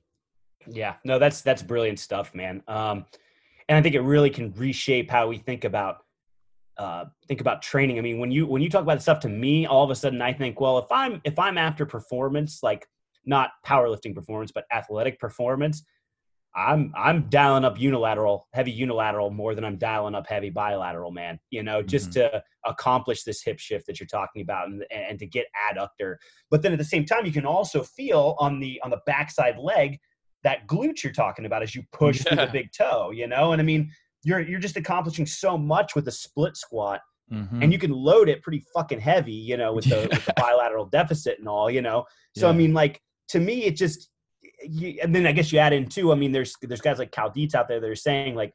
Yeah, 0.66 0.94
no, 1.04 1.18
that's 1.18 1.42
that's 1.42 1.62
brilliant 1.62 1.98
stuff, 1.98 2.34
man. 2.34 2.62
Um, 2.66 3.04
and 3.68 3.78
I 3.78 3.82
think 3.82 3.94
it 3.94 4.00
really 4.00 4.30
can 4.30 4.52
reshape 4.52 5.10
how 5.10 5.26
we 5.28 5.38
think 5.38 5.64
about 5.64 6.03
uh, 6.76 7.04
think 7.28 7.40
about 7.40 7.62
training. 7.62 7.98
I 7.98 8.02
mean, 8.02 8.18
when 8.18 8.30
you 8.30 8.46
when 8.46 8.62
you 8.62 8.70
talk 8.70 8.82
about 8.82 9.02
stuff 9.02 9.20
to 9.20 9.28
me, 9.28 9.66
all 9.66 9.84
of 9.84 9.90
a 9.90 9.94
sudden 9.94 10.20
I 10.22 10.32
think, 10.32 10.60
well, 10.60 10.78
if 10.78 10.90
I'm 10.90 11.20
if 11.24 11.38
I'm 11.38 11.58
after 11.58 11.86
performance, 11.86 12.60
like 12.62 12.86
not 13.24 13.50
powerlifting 13.66 14.14
performance, 14.14 14.52
but 14.52 14.64
athletic 14.72 15.18
performance, 15.18 15.84
I'm 16.56 16.92
I'm 16.96 17.28
dialing 17.28 17.64
up 17.64 17.78
unilateral, 17.78 18.48
heavy 18.52 18.72
unilateral 18.72 19.30
more 19.30 19.54
than 19.54 19.64
I'm 19.64 19.76
dialing 19.76 20.14
up 20.14 20.26
heavy 20.26 20.50
bilateral, 20.50 21.10
man. 21.10 21.38
You 21.50 21.62
know, 21.62 21.82
just 21.82 22.10
mm-hmm. 22.10 22.34
to 22.34 22.42
accomplish 22.64 23.22
this 23.22 23.42
hip 23.42 23.58
shift 23.58 23.86
that 23.86 24.00
you're 24.00 24.06
talking 24.06 24.42
about 24.42 24.68
and, 24.68 24.84
and 24.90 25.18
to 25.18 25.26
get 25.26 25.46
adductor. 25.70 26.16
But 26.50 26.62
then 26.62 26.72
at 26.72 26.78
the 26.78 26.84
same 26.84 27.04
time, 27.04 27.26
you 27.26 27.32
can 27.32 27.46
also 27.46 27.82
feel 27.82 28.36
on 28.38 28.60
the 28.60 28.80
on 28.84 28.90
the 28.90 29.00
backside 29.06 29.58
leg 29.58 29.98
that 30.44 30.66
glute 30.68 31.02
you're 31.02 31.12
talking 31.12 31.46
about 31.46 31.62
as 31.62 31.74
you 31.74 31.82
push 31.92 32.18
yeah. 32.18 32.34
through 32.34 32.46
the 32.46 32.52
big 32.52 32.70
toe, 32.70 33.10
you 33.10 33.26
know? 33.26 33.52
And 33.52 33.60
I 33.60 33.64
mean, 33.64 33.90
you're 34.24 34.40
you're 34.40 34.60
just 34.60 34.76
accomplishing 34.76 35.26
so 35.26 35.56
much 35.56 35.94
with 35.94 36.08
a 36.08 36.10
split 36.10 36.56
squat 36.56 37.00
mm-hmm. 37.32 37.62
and 37.62 37.72
you 37.72 37.78
can 37.78 37.92
load 37.92 38.28
it 38.28 38.42
pretty 38.42 38.64
fucking 38.74 39.00
heavy 39.00 39.32
you 39.32 39.56
know 39.56 39.72
with 39.72 39.84
the, 39.84 40.08
with 40.10 40.24
the 40.24 40.32
bilateral 40.36 40.86
deficit 40.86 41.38
and 41.38 41.48
all 41.48 41.70
you 41.70 41.82
know 41.82 42.04
so 42.36 42.46
yeah. 42.46 42.52
i 42.52 42.56
mean 42.56 42.74
like 42.74 43.00
to 43.28 43.38
me 43.38 43.64
it 43.64 43.76
just 43.76 44.10
you, 44.62 44.98
and 45.02 45.14
then 45.14 45.26
i 45.26 45.32
guess 45.32 45.52
you 45.52 45.58
add 45.58 45.72
in 45.72 45.86
too 45.86 46.10
i 46.10 46.14
mean 46.14 46.32
there's 46.32 46.54
there's 46.62 46.80
guys 46.80 46.98
like 46.98 47.12
cal 47.12 47.30
dietz 47.30 47.54
out 47.54 47.68
there 47.68 47.80
that 47.80 47.88
are 47.88 47.94
saying 47.94 48.34
like 48.34 48.52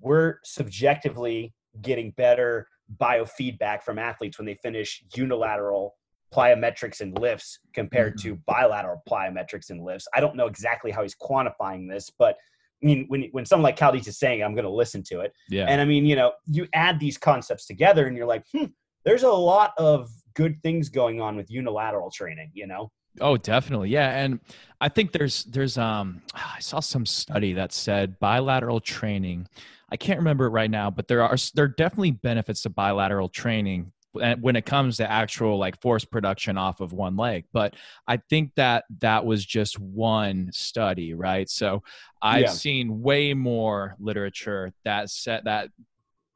we're 0.00 0.36
subjectively 0.44 1.52
getting 1.82 2.12
better 2.12 2.66
biofeedback 3.00 3.82
from 3.82 3.98
athletes 3.98 4.38
when 4.38 4.46
they 4.46 4.54
finish 4.54 5.02
unilateral 5.14 5.94
plyometrics 6.34 7.00
and 7.00 7.18
lifts 7.18 7.58
compared 7.74 8.16
mm-hmm. 8.16 8.30
to 8.30 8.42
bilateral 8.46 9.02
plyometrics 9.08 9.70
and 9.70 9.82
lifts 9.82 10.06
i 10.14 10.20
don't 10.20 10.36
know 10.36 10.46
exactly 10.46 10.90
how 10.90 11.02
he's 11.02 11.16
quantifying 11.16 11.88
this 11.88 12.10
but 12.18 12.36
I 12.82 12.86
mean, 12.86 13.06
when 13.08 13.28
when 13.32 13.44
someone 13.44 13.64
like 13.64 13.76
Cal 13.76 13.92
Dietz 13.92 14.06
is 14.06 14.18
saying, 14.18 14.42
I'm 14.42 14.54
going 14.54 14.64
to 14.64 14.70
listen 14.70 15.02
to 15.04 15.20
it. 15.20 15.32
Yeah. 15.48 15.66
And 15.68 15.80
I 15.80 15.84
mean, 15.84 16.06
you 16.06 16.16
know, 16.16 16.32
you 16.46 16.68
add 16.74 17.00
these 17.00 17.18
concepts 17.18 17.66
together, 17.66 18.06
and 18.06 18.16
you're 18.16 18.26
like, 18.26 18.44
hmm, 18.52 18.66
there's 19.04 19.24
a 19.24 19.30
lot 19.30 19.72
of 19.78 20.08
good 20.34 20.62
things 20.62 20.88
going 20.88 21.20
on 21.20 21.36
with 21.36 21.50
unilateral 21.50 22.10
training. 22.10 22.50
You 22.54 22.66
know. 22.66 22.90
Oh, 23.20 23.36
definitely. 23.36 23.90
Yeah, 23.90 24.10
and 24.10 24.40
I 24.80 24.88
think 24.88 25.12
there's 25.12 25.44
there's 25.44 25.76
um 25.76 26.22
I 26.34 26.60
saw 26.60 26.80
some 26.80 27.06
study 27.06 27.54
that 27.54 27.72
said 27.72 28.18
bilateral 28.20 28.80
training. 28.80 29.48
I 29.90 29.96
can't 29.96 30.18
remember 30.18 30.46
it 30.46 30.50
right 30.50 30.70
now, 30.70 30.90
but 30.90 31.08
there 31.08 31.22
are 31.22 31.36
there 31.54 31.64
are 31.64 31.68
definitely 31.68 32.12
benefits 32.12 32.62
to 32.62 32.70
bilateral 32.70 33.28
training 33.28 33.92
when 34.40 34.56
it 34.56 34.66
comes 34.66 34.96
to 34.96 35.10
actual 35.10 35.58
like 35.58 35.80
force 35.80 36.04
production 36.04 36.56
off 36.58 36.80
of 36.80 36.92
one 36.92 37.16
leg 37.16 37.44
but 37.52 37.74
i 38.06 38.16
think 38.16 38.52
that 38.56 38.84
that 39.00 39.24
was 39.24 39.44
just 39.44 39.78
one 39.78 40.50
study 40.52 41.14
right 41.14 41.48
so 41.48 41.82
i've 42.22 42.42
yeah. 42.42 42.50
seen 42.50 43.00
way 43.02 43.34
more 43.34 43.94
literature 43.98 44.72
that 44.84 45.10
set 45.10 45.44
that 45.44 45.68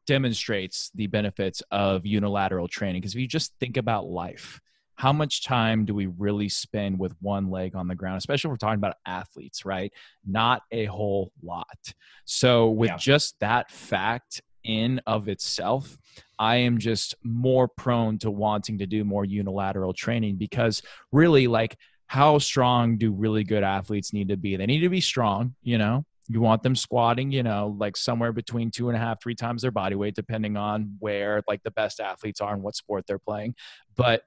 demonstrates 0.07 0.90
the 0.95 1.07
benefits 1.07 1.62
of 1.71 2.05
unilateral 2.05 2.66
training 2.66 3.01
because 3.01 3.14
if 3.14 3.21
you 3.21 3.29
just 3.29 3.53
think 3.61 3.77
about 3.77 4.07
life 4.07 4.61
how 5.03 5.12
much 5.12 5.42
time 5.42 5.85
do 5.85 5.95
we 5.95 6.07
really 6.07 6.49
spend 6.49 6.99
with 6.99 7.12
one 7.21 7.51
leg 7.51 7.75
on 7.75 7.88
the 7.88 7.95
ground, 7.95 8.18
especially 8.18 8.49
if 8.49 8.53
we're 8.53 8.57
talking 8.57 8.79
about 8.79 8.95
athletes, 9.05 9.64
right? 9.64 9.92
Not 10.25 10.62
a 10.71 10.85
whole 10.85 11.33
lot. 11.42 11.92
So, 12.25 12.71
with 12.71 12.90
yeah. 12.90 12.97
just 12.99 13.35
that 13.40 13.71
fact 13.71 14.42
in 14.64 15.01
of 15.07 15.29
itself, 15.29 15.99
I 16.42 16.57
am 16.57 16.78
just 16.78 17.14
more 17.22 17.68
prone 17.68 18.18
to 18.18 18.31
wanting 18.33 18.78
to 18.78 18.87
do 18.87 19.05
more 19.05 19.24
unilateral 19.24 19.92
training 19.92 20.37
because 20.37 20.83
really, 21.12 21.46
like, 21.46 21.76
how 22.07 22.38
strong 22.38 22.98
do 22.98 23.12
really 23.12 23.44
good 23.44 23.62
athletes 23.62 24.12
need 24.12 24.28
to 24.31 24.37
be? 24.37 24.57
They 24.57 24.66
need 24.66 24.81
to 24.81 24.88
be 24.88 25.00
strong, 25.00 25.55
you 25.62 25.78
know, 25.78 26.05
you 26.28 26.40
want 26.40 26.62
them 26.62 26.76
squatting 26.76 27.31
you 27.33 27.42
know 27.42 27.76
like 27.78 27.96
somewhere 27.96 28.33
between 28.33 28.70
two 28.70 28.88
and 28.88 28.96
a 28.96 29.00
half 29.00 29.20
three 29.20 29.35
times 29.35 29.62
their 29.62 29.70
body 29.70 29.94
weight 29.94 30.14
depending 30.14 30.57
on 30.57 30.96
where 30.98 31.42
like 31.48 31.62
the 31.62 31.70
best 31.70 32.00
athletes 32.00 32.40
are 32.40 32.55
and 32.55 32.62
what 32.62 32.76
sport 32.76 33.05
they're 33.07 33.18
playing 33.18 33.55
but 33.96 34.22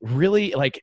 really 0.00 0.52
like 0.52 0.82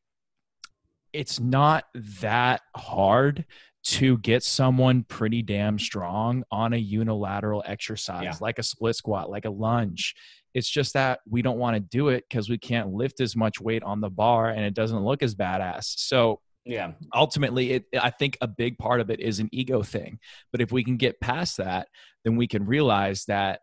it's 1.13 1.39
not 1.39 1.85
that 2.21 2.61
hard 2.75 3.45
to 3.83 4.17
get 4.17 4.43
someone 4.43 5.03
pretty 5.03 5.41
damn 5.41 5.79
strong 5.79 6.43
on 6.51 6.73
a 6.73 6.77
unilateral 6.77 7.63
exercise 7.65 8.23
yeah. 8.23 8.33
like 8.41 8.59
a 8.59 8.63
split 8.63 8.95
squat 8.95 9.29
like 9.29 9.45
a 9.45 9.49
lunge 9.49 10.13
it's 10.57 10.69
just 10.69 10.93
that 10.93 11.19
we 11.29 11.43
don't 11.43 11.59
want 11.59 11.75
to 11.75 11.79
do 11.79 12.09
it 12.09 12.25
because 12.27 12.49
we 12.49 12.57
can't 12.57 12.91
lift 12.91 13.21
as 13.21 13.35
much 13.35 13.61
weight 13.61 13.83
on 13.83 14.01
the 14.01 14.09
bar 14.09 14.49
and 14.49 14.65
it 14.65 14.73
doesn't 14.73 15.03
look 15.03 15.21
as 15.21 15.35
badass 15.35 15.97
so 15.97 16.41
yeah. 16.65 16.91
Ultimately, 17.15 17.71
it, 17.71 17.85
I 17.99 18.09
think 18.09 18.37
a 18.41 18.47
big 18.47 18.77
part 18.77 18.99
of 18.99 19.09
it 19.09 19.21
is 19.21 19.39
an 19.39 19.47
ego 19.53 19.83
thing. 19.83 20.19
But 20.51 20.59
if 20.59 20.69
we 20.69 20.83
can 20.83 20.97
get 20.97 21.21
past 21.21 21.55
that, 21.57 21.87
then 22.25 22.35
we 22.35 22.45
can 22.45 22.65
realize 22.65 23.23
that 23.29 23.61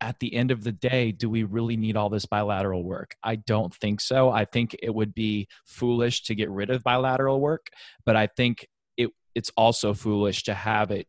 at 0.00 0.18
the 0.20 0.34
end 0.34 0.50
of 0.50 0.64
the 0.64 0.72
day, 0.72 1.12
do 1.12 1.28
we 1.28 1.44
really 1.44 1.76
need 1.76 1.98
all 1.98 2.08
this 2.08 2.24
bilateral 2.24 2.82
work? 2.82 3.14
I 3.22 3.36
don't 3.36 3.74
think 3.74 4.00
so. 4.00 4.30
I 4.30 4.46
think 4.46 4.74
it 4.82 4.94
would 4.94 5.14
be 5.14 5.48
foolish 5.66 6.22
to 6.24 6.34
get 6.34 6.48
rid 6.48 6.70
of 6.70 6.82
bilateral 6.82 7.40
work, 7.40 7.66
but 8.06 8.16
I 8.16 8.26
think 8.26 8.66
it 8.96 9.10
it's 9.34 9.50
also 9.54 9.92
foolish 9.92 10.44
to 10.44 10.54
have 10.54 10.90
it 10.90 11.06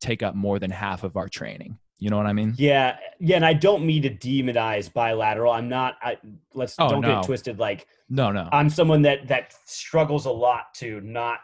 take 0.00 0.22
up 0.22 0.34
more 0.34 0.58
than 0.58 0.70
half 0.70 1.04
of 1.04 1.16
our 1.16 1.28
training. 1.28 1.78
You 1.98 2.10
know 2.10 2.18
what 2.18 2.26
I 2.26 2.34
mean? 2.34 2.54
Yeah, 2.58 2.98
yeah, 3.20 3.36
and 3.36 3.44
I 3.44 3.54
don't 3.54 3.86
mean 3.86 4.02
to 4.02 4.10
demonize 4.10 4.92
bilateral. 4.92 5.52
I'm 5.52 5.68
not. 5.68 5.96
I 6.02 6.18
let's 6.52 6.74
oh, 6.78 6.90
don't 6.90 7.00
no. 7.00 7.16
get 7.16 7.24
twisted. 7.24 7.58
Like, 7.58 7.86
no, 8.10 8.30
no. 8.30 8.48
I'm 8.52 8.68
someone 8.68 9.00
that 9.02 9.28
that 9.28 9.54
struggles 9.64 10.26
a 10.26 10.30
lot 10.30 10.74
to 10.76 11.00
not 11.00 11.38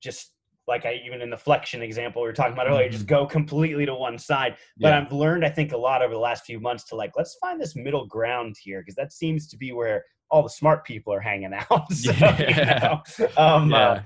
just 0.00 0.30
like 0.68 0.86
I 0.86 1.00
even 1.04 1.20
in 1.22 1.30
the 1.30 1.36
flexion 1.36 1.82
example 1.82 2.22
we 2.22 2.28
were 2.28 2.32
talking 2.32 2.52
about 2.52 2.68
earlier, 2.68 2.84
mm-hmm. 2.84 2.92
just 2.92 3.06
go 3.06 3.26
completely 3.26 3.84
to 3.84 3.94
one 3.94 4.16
side. 4.16 4.56
But 4.78 4.88
yeah. 4.88 5.00
I've 5.00 5.12
learned, 5.12 5.44
I 5.44 5.50
think, 5.50 5.72
a 5.72 5.76
lot 5.76 6.02
over 6.02 6.14
the 6.14 6.20
last 6.20 6.44
few 6.44 6.60
months 6.60 6.84
to 6.84 6.96
like 6.96 7.12
let's 7.16 7.36
find 7.40 7.60
this 7.60 7.74
middle 7.74 8.06
ground 8.06 8.54
here 8.62 8.82
because 8.82 8.94
that 8.96 9.12
seems 9.12 9.48
to 9.48 9.56
be 9.56 9.72
where 9.72 10.04
all 10.30 10.42
the 10.42 10.50
smart 10.50 10.84
people 10.84 11.12
are 11.12 11.20
hanging 11.20 11.52
out. 11.52 11.92
so, 11.92 12.12
yeah. 12.12 13.02
You 13.18 13.26
know, 13.26 13.28
um, 13.36 13.70
yeah. 13.70 13.78
Uh, 13.78 14.02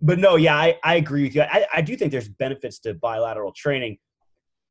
but 0.00 0.18
no, 0.18 0.36
yeah, 0.36 0.56
I, 0.56 0.78
I 0.84 0.96
agree 0.96 1.24
with 1.24 1.34
you. 1.34 1.42
I, 1.42 1.66
I 1.74 1.80
do 1.80 1.96
think 1.96 2.12
there's 2.12 2.28
benefits 2.28 2.78
to 2.80 2.94
bilateral 2.94 3.52
training 3.52 3.98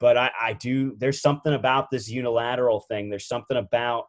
but 0.02 0.18
I, 0.18 0.32
I 0.42 0.54
do 0.54 0.96
there's 0.98 1.22
something 1.22 1.54
about 1.54 1.90
this 1.92 2.10
unilateral 2.10 2.82
thing. 2.82 3.10
There's 3.10 3.28
something 3.28 3.56
about 3.56 4.06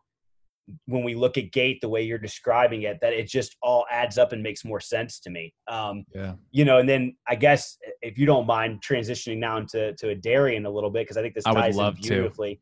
when 0.87 1.05
we 1.05 1.15
look 1.15 1.37
at 1.37 1.53
gait 1.53 1.81
the 1.81 1.89
way 1.89 2.03
you're 2.03 2.19
describing 2.19 2.83
it 2.83 2.99
that 3.03 3.13
it 3.13 3.29
just 3.29 3.57
all 3.63 3.85
adds 3.91 4.17
up 4.17 4.33
and 4.33 4.43
makes 4.43 4.65
more 4.65 4.81
sense 4.81 5.21
to 5.21 5.31
me. 5.31 5.53
Um 5.69 6.05
yeah. 6.15 6.33
you 6.51 6.65
know 6.65 6.79
and 6.79 6.89
then 6.89 7.15
i 7.29 7.35
guess 7.35 7.77
if 8.01 8.17
you 8.19 8.27
don't 8.27 8.47
mind 8.47 8.83
transitioning 8.83 9.39
now 9.39 9.59
into 9.59 9.93
to 9.95 10.17
Adarian 10.17 10.65
a 10.65 10.71
little 10.71 10.91
bit 10.91 11.03
because 11.03 11.17
i 11.17 11.23
think 11.23 11.35
this 11.35 11.45
ties 11.45 11.77
in 11.77 11.95
beautifully. 11.95 12.61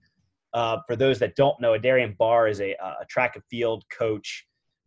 Uh, 0.53 0.79
for 0.89 0.97
those 0.97 1.21
that 1.21 1.37
don't 1.37 1.61
know 1.61 1.75
a 1.75 1.79
Adarian 1.79 2.17
Barr 2.19 2.49
is 2.49 2.61
a, 2.61 2.73
a 2.73 3.07
track 3.09 3.37
and 3.37 3.45
field 3.49 3.85
coach 3.97 4.45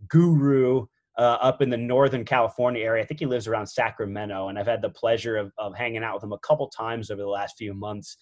guru 0.09 0.85
uh, 1.17 1.37
up 1.39 1.61
in 1.61 1.69
the 1.69 1.77
northern 1.77 2.25
california 2.25 2.83
area. 2.83 3.01
I 3.01 3.05
think 3.05 3.21
he 3.21 3.25
lives 3.25 3.47
around 3.47 3.67
sacramento 3.67 4.49
and 4.49 4.59
i've 4.59 4.67
had 4.67 4.81
the 4.81 4.89
pleasure 4.89 5.37
of, 5.37 5.53
of 5.57 5.73
hanging 5.73 6.03
out 6.03 6.15
with 6.15 6.23
him 6.23 6.33
a 6.33 6.39
couple 6.39 6.67
times 6.67 7.11
over 7.11 7.21
the 7.21 7.27
last 7.27 7.55
few 7.57 7.73
months 7.73 8.17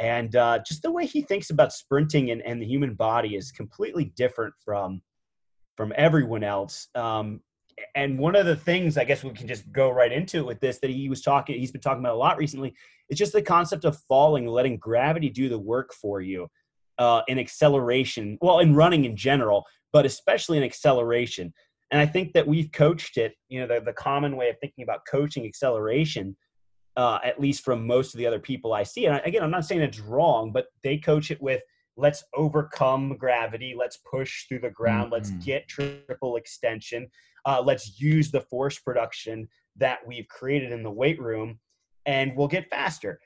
and 0.00 0.34
uh, 0.34 0.58
just 0.66 0.82
the 0.82 0.90
way 0.90 1.04
he 1.04 1.20
thinks 1.20 1.50
about 1.50 1.72
sprinting 1.74 2.30
and, 2.30 2.40
and 2.42 2.60
the 2.60 2.66
human 2.66 2.94
body 2.94 3.36
is 3.36 3.52
completely 3.52 4.06
different 4.16 4.54
from 4.64 5.02
from 5.76 5.92
everyone 5.96 6.42
else. 6.42 6.88
Um, 6.94 7.40
and 7.94 8.18
one 8.18 8.36
of 8.36 8.44
the 8.44 8.56
things 8.56 8.98
i 8.98 9.04
guess 9.04 9.24
we 9.24 9.30
can 9.30 9.48
just 9.48 9.70
go 9.72 9.88
right 9.90 10.12
into 10.12 10.36
it 10.36 10.46
with 10.46 10.60
this 10.60 10.78
that 10.80 10.90
he 10.90 11.08
was 11.08 11.22
talking 11.22 11.58
he's 11.58 11.72
been 11.72 11.80
talking 11.80 12.00
about 12.00 12.14
a 12.14 12.18
lot 12.18 12.36
recently 12.36 12.74
is 13.08 13.16
just 13.16 13.32
the 13.32 13.40
concept 13.40 13.86
of 13.86 13.96
falling 14.06 14.46
letting 14.46 14.76
gravity 14.76 15.30
do 15.30 15.48
the 15.48 15.58
work 15.58 15.94
for 15.94 16.20
you 16.20 16.46
uh, 16.98 17.22
in 17.28 17.38
acceleration 17.38 18.36
well 18.42 18.58
in 18.58 18.74
running 18.74 19.06
in 19.06 19.16
general 19.16 19.64
but 19.94 20.04
especially 20.04 20.58
in 20.58 20.62
acceleration. 20.62 21.54
And 21.90 22.00
i 22.00 22.04
think 22.04 22.34
that 22.34 22.46
we've 22.46 22.70
coached 22.70 23.16
it 23.16 23.32
you 23.48 23.60
know 23.60 23.66
the, 23.66 23.80
the 23.80 23.94
common 23.94 24.36
way 24.36 24.50
of 24.50 24.56
thinking 24.60 24.82
about 24.82 25.00
coaching 25.10 25.46
acceleration 25.46 26.36
uh, 26.96 27.18
at 27.24 27.40
least 27.40 27.64
from 27.64 27.86
most 27.86 28.14
of 28.14 28.18
the 28.18 28.26
other 28.26 28.38
people 28.40 28.72
I 28.72 28.82
see. 28.82 29.06
And 29.06 29.20
again, 29.24 29.42
I'm 29.42 29.50
not 29.50 29.64
saying 29.64 29.80
it's 29.80 30.00
wrong, 30.00 30.52
but 30.52 30.66
they 30.82 30.98
coach 30.98 31.30
it 31.30 31.40
with 31.40 31.62
let's 31.96 32.24
overcome 32.34 33.16
gravity, 33.16 33.74
let's 33.78 33.98
push 34.10 34.46
through 34.48 34.60
the 34.60 34.70
ground, 34.70 35.04
mm-hmm. 35.04 35.14
let's 35.14 35.30
get 35.44 35.68
triple 35.68 36.36
extension, 36.36 37.08
uh, 37.46 37.62
let's 37.64 38.00
use 38.00 38.30
the 38.30 38.40
force 38.40 38.78
production 38.78 39.48
that 39.76 39.98
we've 40.06 40.28
created 40.28 40.72
in 40.72 40.82
the 40.82 40.90
weight 40.90 41.20
room, 41.20 41.58
and 42.06 42.32
we'll 42.36 42.48
get 42.48 42.68
faster. 42.70 43.20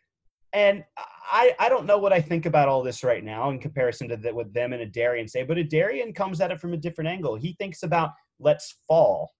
And 0.52 0.84
I, 1.32 1.54
I 1.58 1.68
don't 1.68 1.86
know 1.86 1.98
what 1.98 2.12
I 2.12 2.20
think 2.20 2.46
about 2.46 2.68
all 2.68 2.82
this 2.82 3.02
right 3.02 3.24
now 3.24 3.50
in 3.50 3.58
comparison 3.58 4.08
to 4.08 4.16
the, 4.16 4.32
what 4.32 4.52
them 4.54 4.72
and 4.72 4.92
Adarian 4.92 5.28
say, 5.28 5.42
but 5.42 5.56
Adarian 5.56 6.14
comes 6.14 6.40
at 6.40 6.52
it 6.52 6.60
from 6.60 6.74
a 6.74 6.76
different 6.76 7.08
angle. 7.08 7.34
He 7.34 7.56
thinks 7.58 7.82
about 7.82 8.10
let's 8.38 8.76
fall 8.86 9.32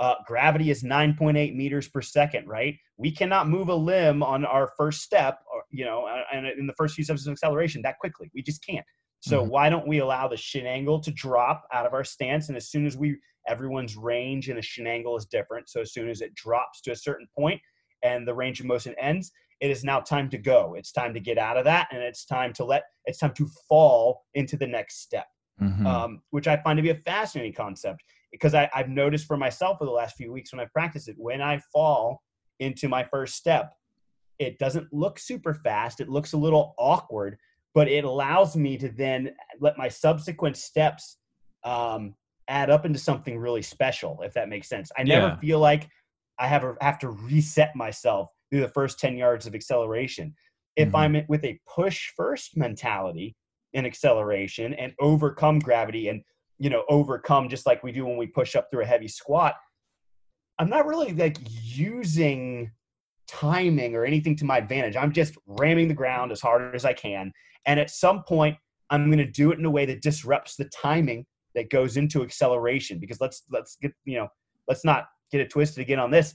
uh, 0.00 0.14
gravity 0.26 0.70
is 0.70 0.82
9.8 0.82 1.54
meters 1.54 1.86
per 1.86 2.00
second, 2.00 2.48
right? 2.48 2.74
We 2.96 3.12
cannot 3.12 3.48
move 3.48 3.68
a 3.68 3.74
limb 3.74 4.22
on 4.22 4.46
our 4.46 4.72
first 4.78 5.02
step, 5.02 5.40
or, 5.52 5.62
you 5.70 5.84
know, 5.84 6.08
and 6.32 6.46
in 6.46 6.66
the 6.66 6.72
first 6.72 6.94
few 6.94 7.04
steps 7.04 7.26
of 7.26 7.32
acceleration 7.32 7.82
that 7.82 7.98
quickly. 7.98 8.30
We 8.34 8.42
just 8.42 8.64
can't. 8.64 8.86
So 9.20 9.42
mm-hmm. 9.42 9.50
why 9.50 9.68
don't 9.68 9.86
we 9.86 9.98
allow 9.98 10.26
the 10.26 10.38
shin 10.38 10.66
angle 10.66 11.00
to 11.00 11.10
drop 11.10 11.64
out 11.74 11.84
of 11.84 11.92
our 11.92 12.02
stance? 12.02 12.48
And 12.48 12.56
as 12.56 12.70
soon 12.70 12.86
as 12.86 12.96
we, 12.96 13.18
everyone's 13.46 13.94
range 13.94 14.48
in 14.48 14.56
a 14.56 14.62
shin 14.62 14.86
angle 14.86 15.18
is 15.18 15.26
different. 15.26 15.68
So 15.68 15.82
as 15.82 15.92
soon 15.92 16.08
as 16.08 16.22
it 16.22 16.34
drops 16.34 16.80
to 16.82 16.92
a 16.92 16.96
certain 16.96 17.28
point 17.38 17.60
and 18.02 18.26
the 18.26 18.34
range 18.34 18.58
of 18.60 18.66
motion 18.66 18.94
ends, 18.98 19.30
it 19.60 19.70
is 19.70 19.84
now 19.84 20.00
time 20.00 20.30
to 20.30 20.38
go. 20.38 20.76
It's 20.78 20.92
time 20.92 21.12
to 21.12 21.20
get 21.20 21.36
out 21.36 21.58
of 21.58 21.64
that, 21.64 21.88
and 21.92 22.02
it's 22.02 22.24
time 22.24 22.54
to 22.54 22.64
let. 22.64 22.84
It's 23.04 23.18
time 23.18 23.34
to 23.34 23.46
fall 23.68 24.22
into 24.32 24.56
the 24.56 24.66
next 24.66 25.02
step, 25.02 25.26
mm-hmm. 25.60 25.86
um, 25.86 26.22
which 26.30 26.48
I 26.48 26.56
find 26.56 26.78
to 26.78 26.82
be 26.82 26.88
a 26.88 26.94
fascinating 26.94 27.52
concept 27.52 28.02
because 28.32 28.54
I, 28.54 28.68
I've 28.74 28.88
noticed 28.88 29.26
for 29.26 29.36
myself 29.36 29.78
for 29.78 29.84
the 29.84 29.90
last 29.90 30.16
few 30.16 30.32
weeks 30.32 30.52
when 30.52 30.60
I 30.60 30.66
practice 30.72 31.08
it, 31.08 31.16
when 31.18 31.40
I 31.40 31.60
fall 31.72 32.22
into 32.58 32.88
my 32.88 33.04
first 33.04 33.34
step, 33.36 33.72
it 34.38 34.58
doesn't 34.58 34.92
look 34.92 35.18
super 35.18 35.54
fast. 35.54 36.00
It 36.00 36.08
looks 36.08 36.32
a 36.32 36.36
little 36.36 36.74
awkward, 36.78 37.36
but 37.74 37.88
it 37.88 38.04
allows 38.04 38.56
me 38.56 38.78
to 38.78 38.88
then 38.88 39.32
let 39.60 39.76
my 39.76 39.88
subsequent 39.88 40.56
steps 40.56 41.18
um, 41.64 42.14
add 42.48 42.70
up 42.70 42.86
into 42.86 42.98
something 42.98 43.38
really 43.38 43.62
special, 43.62 44.20
if 44.22 44.32
that 44.34 44.48
makes 44.48 44.68
sense. 44.68 44.90
I 44.96 45.02
never 45.02 45.28
yeah. 45.28 45.36
feel 45.36 45.58
like 45.58 45.88
I 46.38 46.46
have, 46.46 46.64
a, 46.64 46.74
have 46.80 46.98
to 47.00 47.10
reset 47.10 47.76
myself 47.76 48.28
through 48.50 48.60
the 48.60 48.68
first 48.68 48.98
10 48.98 49.16
yards 49.16 49.46
of 49.46 49.54
acceleration. 49.54 50.34
If 50.76 50.88
mm-hmm. 50.88 50.96
I'm 50.96 51.24
with 51.28 51.44
a 51.44 51.60
push 51.68 52.10
first 52.16 52.56
mentality 52.56 53.36
in 53.72 53.86
acceleration 53.86 54.74
and 54.74 54.92
overcome 55.00 55.58
gravity 55.58 56.08
and 56.08 56.22
you 56.60 56.70
know 56.70 56.84
overcome 56.88 57.48
just 57.48 57.66
like 57.66 57.82
we 57.82 57.90
do 57.90 58.06
when 58.06 58.16
we 58.16 58.26
push 58.26 58.54
up 58.54 58.68
through 58.70 58.82
a 58.82 58.86
heavy 58.86 59.08
squat 59.08 59.56
i'm 60.60 60.68
not 60.70 60.86
really 60.86 61.12
like 61.12 61.36
using 61.42 62.70
timing 63.30 63.94
or 63.94 64.04
anything 64.04 64.34
to 64.34 64.44
my 64.44 64.58
advantage. 64.58 64.96
I'm 64.96 65.12
just 65.12 65.38
ramming 65.46 65.86
the 65.86 65.94
ground 65.94 66.32
as 66.32 66.40
hard 66.40 66.74
as 66.74 66.84
i 66.84 66.92
can. 66.92 67.32
And 67.66 67.78
at 67.78 67.90
some 67.90 68.22
point 68.24 68.56
i'm 68.90 69.06
going 69.06 69.18
to 69.18 69.30
do 69.30 69.52
it 69.52 69.58
in 69.58 69.64
a 69.64 69.70
way 69.70 69.86
that 69.86 70.02
disrupts 70.02 70.56
the 70.56 70.64
timing 70.66 71.24
that 71.54 71.70
goes 71.70 71.96
into 71.96 72.22
acceleration 72.22 72.98
because 72.98 73.20
let's 73.20 73.44
let's 73.50 73.76
get 73.80 73.92
you 74.04 74.18
know 74.18 74.28
let's 74.68 74.84
not 74.84 75.06
get 75.30 75.40
it 75.40 75.50
twisted 75.50 75.80
again 75.80 76.00
on 76.00 76.10
this. 76.10 76.34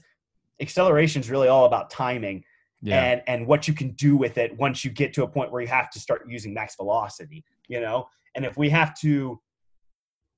Acceleration 0.60 1.20
is 1.20 1.30
really 1.30 1.48
all 1.48 1.66
about 1.66 1.90
timing 1.90 2.42
yeah. 2.80 3.02
and 3.02 3.22
and 3.26 3.46
what 3.46 3.68
you 3.68 3.74
can 3.74 3.90
do 3.92 4.16
with 4.16 4.38
it 4.38 4.56
once 4.56 4.82
you 4.82 4.90
get 4.90 5.12
to 5.14 5.22
a 5.22 5.28
point 5.28 5.52
where 5.52 5.60
you 5.60 5.68
have 5.68 5.90
to 5.90 6.00
start 6.00 6.22
using 6.26 6.54
max 6.54 6.76
velocity 6.76 7.44
you 7.68 7.80
know? 7.80 8.08
And 8.34 8.44
if 8.44 8.56
we 8.56 8.68
have 8.70 8.98
to 9.00 9.40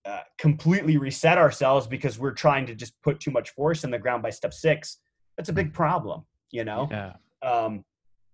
uh, 0.09 0.21
completely 0.39 0.97
reset 0.97 1.37
ourselves 1.37 1.87
because 1.87 2.19
we're 2.19 2.33
trying 2.33 2.65
to 2.67 2.75
just 2.75 2.95
put 3.03 3.21
too 3.21 3.31
much 3.31 3.51
force 3.51 3.85
in 3.85 3.91
the 3.91 3.99
ground 3.99 4.23
by 4.23 4.31
step 4.31 4.55
six, 4.55 4.99
that's 5.37 5.51
a 5.51 5.53
big 5.53 5.73
problem, 5.73 6.25
you 6.51 6.65
know? 6.65 6.89
Yeah. 6.91 7.13
Um, 7.43 7.85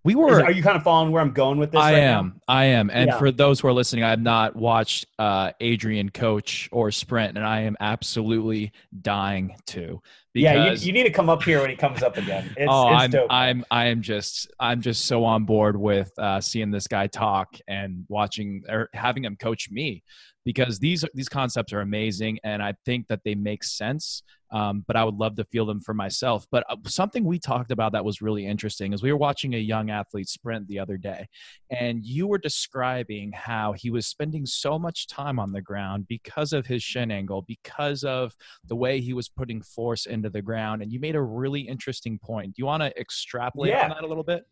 we 0.04 0.14
were. 0.14 0.38
Is, 0.40 0.44
are 0.44 0.52
you 0.52 0.62
kind 0.62 0.76
of 0.76 0.82
following 0.82 1.10
where 1.12 1.22
I'm 1.22 1.32
going 1.32 1.58
with 1.58 1.72
this? 1.72 1.80
I 1.80 1.94
right 1.94 2.02
am. 2.02 2.26
Now? 2.26 2.54
I 2.54 2.64
am. 2.66 2.90
And 2.90 3.08
yeah. 3.08 3.18
for 3.18 3.32
those 3.32 3.60
who 3.60 3.68
are 3.68 3.72
listening, 3.72 4.04
I 4.04 4.10
have 4.10 4.20
not 4.20 4.54
watched 4.54 5.06
uh, 5.18 5.52
Adarian 5.62 6.12
coach 6.12 6.68
or 6.72 6.90
sprint, 6.90 7.38
and 7.38 7.46
I 7.46 7.62
am 7.62 7.74
absolutely 7.80 8.72
dying 9.00 9.56
to. 9.68 10.02
yeah, 10.34 10.72
you, 10.72 10.76
you, 10.76 10.92
need 10.92 11.04
to 11.04 11.10
come 11.10 11.30
up 11.30 11.42
here 11.42 11.62
when 11.62 11.70
he 11.70 11.76
comes 11.76 12.02
up 12.02 12.18
again. 12.18 12.54
It's, 12.58 12.68
oh, 12.70 12.92
it's 12.92 13.02
I'm, 13.02 13.10
dope. 13.10 13.26
I'm, 13.30 13.64
I 13.70 13.86
am 13.86 14.02
just, 14.02 14.52
I'm 14.60 14.82
just 14.82 15.06
so 15.06 15.24
on 15.24 15.44
board 15.44 15.74
with 15.74 16.12
uh, 16.18 16.38
seeing 16.40 16.70
this 16.70 16.86
guy 16.86 17.06
talk 17.06 17.56
and 17.66 18.04
watching 18.08 18.62
or 18.68 18.90
having 18.92 19.24
him 19.24 19.36
coach 19.36 19.70
me 19.70 20.02
because 20.44 20.78
these 20.78 21.04
these 21.14 21.28
concepts 21.28 21.72
are 21.72 21.80
amazing 21.80 22.38
and 22.44 22.62
I 22.62 22.74
think 22.84 23.08
that 23.08 23.20
they 23.24 23.34
make 23.34 23.64
sense. 23.64 24.22
Um, 24.50 24.84
but 24.86 24.94
I 24.94 25.02
would 25.02 25.16
love 25.16 25.34
to 25.36 25.44
feel 25.44 25.66
them 25.66 25.80
for 25.80 25.94
myself. 25.94 26.46
But 26.52 26.64
uh, 26.70 26.76
something 26.86 27.24
we 27.24 27.40
talked 27.40 27.72
about 27.72 27.90
that 27.90 28.04
was 28.04 28.22
really 28.22 28.46
interesting 28.46 28.92
is 28.92 29.02
we 29.02 29.10
were 29.10 29.18
watching 29.18 29.54
a 29.54 29.58
young 29.58 29.90
athlete 29.90 30.28
sprint 30.28 30.68
the 30.68 30.78
other 30.78 30.96
day, 30.96 31.26
and 31.70 32.04
you 32.04 32.28
were 32.28 32.38
describing 32.38 33.32
how 33.32 33.72
he 33.72 33.90
was 33.90 34.06
spending 34.06 34.46
so 34.46 34.78
much 34.78 35.08
time 35.08 35.40
on 35.40 35.50
the 35.50 35.60
ground 35.60 36.06
because 36.06 36.52
of 36.52 36.66
his 36.66 36.84
shin 36.84 37.10
angle, 37.10 37.42
because 37.42 38.04
of 38.04 38.36
the 38.68 38.76
way 38.76 39.00
he 39.00 39.12
was 39.12 39.28
putting 39.28 39.60
force 39.60 40.06
into 40.06 40.30
the 40.30 40.42
ground. 40.42 40.82
And 40.82 40.92
you 40.92 41.00
made 41.00 41.16
a 41.16 41.22
really 41.22 41.62
interesting 41.62 42.16
point. 42.20 42.54
Do 42.54 42.60
you 42.60 42.66
want 42.66 42.84
to 42.84 42.96
extrapolate 42.96 43.70
Yeah. 43.70 43.84
on 43.84 43.88
that 43.88 44.04
a 44.04 44.06
little 44.06 44.22
bit? 44.22 44.46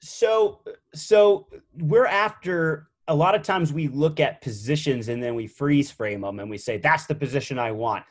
So, 0.00 0.60
so 0.94 1.48
we're 1.74 2.06
after 2.06 2.90
a 3.08 3.14
lot 3.14 3.34
of 3.34 3.42
times 3.42 3.72
we 3.72 3.88
look 3.88 4.20
at 4.20 4.40
positions 4.40 5.08
and 5.08 5.22
then 5.22 5.34
we 5.34 5.46
freeze 5.46 5.90
frame 5.90 6.20
them 6.20 6.38
and 6.40 6.48
we 6.50 6.58
say 6.58 6.76
that's 6.78 7.06
the 7.06 7.14
position 7.14 7.58
I 7.58 7.72
want. 7.72 8.04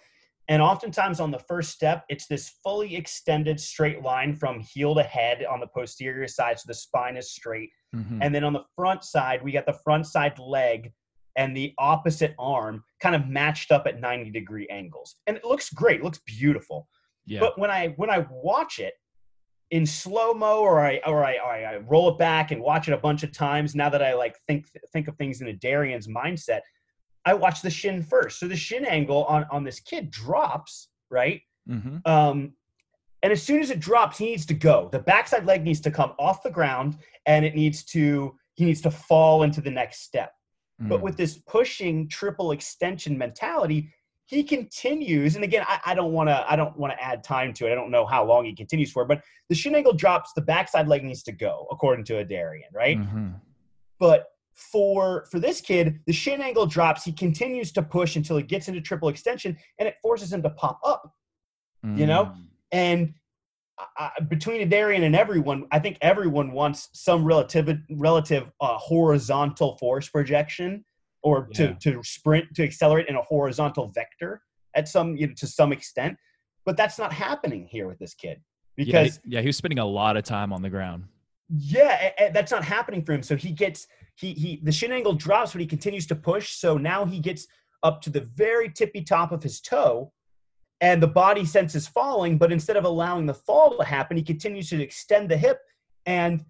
And 0.50 0.62
oftentimes 0.62 1.20
on 1.20 1.30
the 1.30 1.40
first 1.40 1.72
step, 1.72 2.06
it's 2.10 2.26
this 2.28 2.50
fully 2.64 2.96
extended 2.96 3.60
straight 3.60 4.02
line 4.02 4.34
from 4.34 4.60
heel 4.62 4.96
to 4.96 5.04
head 5.04 5.46
on 5.46 5.60
the 5.60 5.68
posterior 5.68 6.28
side, 6.28 6.58
so 6.58 6.66
the 6.68 6.74
spine 6.74 7.18
is 7.18 7.32
straight. 7.32 7.70
Mhm. 7.94 8.20
And 8.22 8.34
then 8.34 8.44
on 8.44 8.54
the 8.54 8.64
front 8.76 9.04
side, 9.04 9.44
we 9.44 9.52
got 9.52 9.66
the 9.66 9.74
front 9.84 10.08
side 10.08 10.40
leg 10.40 10.94
and 11.36 11.56
the 11.56 11.74
opposite 11.78 12.34
arm 12.40 12.84
kind 13.02 13.16
of 13.16 13.28
matched 13.28 13.72
up 13.72 13.86
at 13.86 14.00
90 14.00 14.32
degree 14.32 14.68
angles. 14.70 15.18
And 15.28 15.38
it 15.38 15.46
looks 15.46 15.70
great, 15.70 16.00
it 16.00 16.04
looks 16.04 16.22
beautiful. 16.26 16.88
yeah. 17.26 17.42
But 17.42 17.60
when 17.60 17.70
I 17.70 17.90
when 17.98 18.10
I 18.10 18.26
watch 18.32 18.80
it 18.80 18.94
in 19.72 19.86
slow 19.86 20.34
mo 20.34 20.60
or 20.60 20.80
I 20.80 21.02
or 21.06 21.26
I, 21.26 21.36
or 21.36 21.52
I 21.52 21.78
roll 21.88 22.10
it 22.10 22.18
back 22.18 22.52
and 22.52 22.62
watch 22.62 22.88
it 22.88 22.94
a 22.94 22.98
bunch 22.98 23.24
of 23.24 23.32
times, 23.32 23.76
now 23.76 23.90
that 23.90 24.02
I 24.02 24.14
like 24.14 24.38
think 24.48 24.68
think 24.94 25.08
of 25.08 25.16
things 25.18 25.42
in 25.42 25.48
Adarian's 25.48 26.08
mindset, 26.08 26.62
I 27.26 27.34
watch 27.34 27.62
the 27.62 27.70
shin 27.70 28.02
first. 28.02 28.40
So 28.40 28.48
the 28.48 28.56
shin 28.56 28.86
angle 28.86 29.26
on 29.26 29.46
on 29.52 29.64
this 29.64 29.80
kid 29.80 30.10
drops 30.10 30.90
right. 31.10 31.42
Mhm. 31.70 32.06
Um, 32.08 32.54
and 33.24 33.34
as 33.34 33.42
soon 33.44 33.62
as 33.62 33.72
it 33.72 33.80
drops, 33.80 34.18
he 34.20 34.26
needs 34.28 34.46
to 34.46 34.54
go. 34.54 34.90
The 34.92 35.00
backside 35.00 35.46
leg 35.46 35.64
needs 35.64 35.82
to 35.82 35.92
come 35.92 36.14
off 36.20 36.44
the 36.44 36.52
ground, 36.52 36.98
and 37.26 37.44
it 37.44 37.56
needs 37.56 37.84
to 37.86 38.38
he 38.54 38.66
needs 38.66 38.82
to 38.82 38.92
fall 38.92 39.44
into 39.44 39.62
the 39.62 39.72
next 39.72 40.02
step. 40.02 40.32
But 40.80 41.00
Mm. 41.00 41.04
with 41.04 41.18
this 41.18 41.38
pushing 41.40 42.08
triple 42.08 42.52
extension 42.52 43.18
mentality, 43.18 43.92
he 44.28 44.44
continues. 44.44 45.36
And 45.36 45.44
again, 45.44 45.64
I, 45.68 45.80
I 45.88 45.94
don't 45.96 46.12
want 46.12 46.30
to 46.30 46.46
I 46.52 46.56
don't 46.56 46.78
want 46.78 46.94
to 46.94 47.04
add 47.04 47.24
time 47.24 47.54
to 47.54 47.68
it. 47.68 47.72
I 47.72 47.76
don't 47.76 47.90
know 47.90 48.06
how 48.06 48.26
long 48.26 48.46
he 48.46 48.54
continues 48.54 48.92
for, 48.92 49.06
but 49.06 49.22
the 49.50 49.56
shin 49.56 49.74
angle 49.74 49.94
drops. 49.94 50.34
The 50.34 50.42
backside 50.42 50.88
leg 50.88 51.04
needs 51.04 51.24
to 51.24 51.32
go, 51.32 51.66
according 51.72 52.06
to 52.06 52.14
Adarian, 52.24 52.72
right? 52.74 53.00
Mhm. 53.00 53.36
But 54.00 54.28
for 54.54 55.26
for 55.32 55.40
this 55.40 55.62
kid, 55.62 56.00
the 56.06 56.14
shin 56.14 56.42
angle 56.42 56.66
drops. 56.66 57.04
He 57.04 57.14
continues 57.14 57.72
to 57.74 57.82
push 57.82 58.16
until 58.18 58.38
he 58.38 58.44
gets 58.44 58.68
into 58.68 58.82
triple 58.82 59.10
extension, 59.10 59.58
and 59.80 59.88
it 59.88 59.96
forces 60.02 60.32
him 60.32 60.44
to 60.44 60.50
pop 60.52 60.80
up. 60.84 61.14
You 61.84 62.06
know? 62.06 62.26
Mm. 62.26 62.44
And 62.74 63.14
I, 63.98 64.12
between 64.28 64.68
Adarian 64.68 65.04
and 65.04 65.16
everyone, 65.16 65.68
I 65.72 65.80
think 65.80 66.00
everyone 66.02 66.52
wants 66.52 66.90
some 66.94 67.24
relative 67.24 67.70
relative 67.92 68.52
uh, 68.60 68.78
horizontal 68.78 69.78
force 69.78 70.10
projection 70.10 70.84
or 71.24 71.48
Yeah. 71.54 71.74
to, 71.74 71.94
to 71.94 72.04
sprint 72.04 72.46
to 72.56 72.64
accelerate 72.64 73.08
in 73.08 73.16
a 73.16 73.22
horizontal 73.22 73.90
vector 73.94 74.42
at 74.76 74.88
some 74.88 75.16
you 75.18 75.28
know, 75.28 75.34
to 75.38 75.48
some 75.48 75.72
extent. 75.72 76.18
But 76.66 76.78
that's 76.78 76.98
not 77.00 77.14
happening 77.14 77.66
here 77.70 77.88
with 77.88 78.00
this 78.00 78.14
kid 78.14 78.42
because 78.76 79.20
he- 79.24 79.32
yeah, 79.36 79.42
he 79.42 79.48
was 79.48 79.58
spending 79.58 79.80
a 79.80 79.86
lot 79.86 80.18
of 80.18 80.24
time 80.24 80.52
on 80.54 80.62
the 80.62 80.70
ground. 80.70 81.06
yeah, 81.50 82.12
a- 82.20 82.26
a- 82.28 82.32
that's 82.32 82.52
not 82.52 82.64
happening 82.64 83.04
for 83.04 83.14
him. 83.14 83.24
So 83.24 83.36
he 83.36 83.52
gets 83.52 83.88
he 84.16 84.34
he 84.34 84.60
the 84.64 84.72
shin 84.72 84.92
angle 84.92 85.14
drops, 85.14 85.54
but 85.54 85.62
he 85.62 85.68
continues 85.68 86.06
to 86.08 86.16
push. 86.16 86.54
So 86.56 86.78
now 86.78 87.06
he 87.06 87.20
gets 87.20 87.48
up 87.84 88.02
to 88.02 88.10
the 88.10 88.22
very 88.22 88.70
tippy 88.70 89.02
top 89.04 89.32
of 89.32 89.42
his 89.44 89.62
toe, 89.62 90.12
and 90.82 91.02
the 91.02 91.08
body 91.08 91.46
senses 91.46 91.88
falling. 91.88 92.38
But 92.38 92.52
instead 92.52 92.76
of 92.78 92.84
allowing 92.86 93.26
the 93.28 93.34
fall 93.34 93.78
to 93.78 93.84
happen, 93.86 94.18
he 94.18 94.24
continues 94.24 94.70
to 94.72 94.82
extend 94.82 95.30
the 95.30 95.38
hip 95.38 95.60
and 96.06 96.44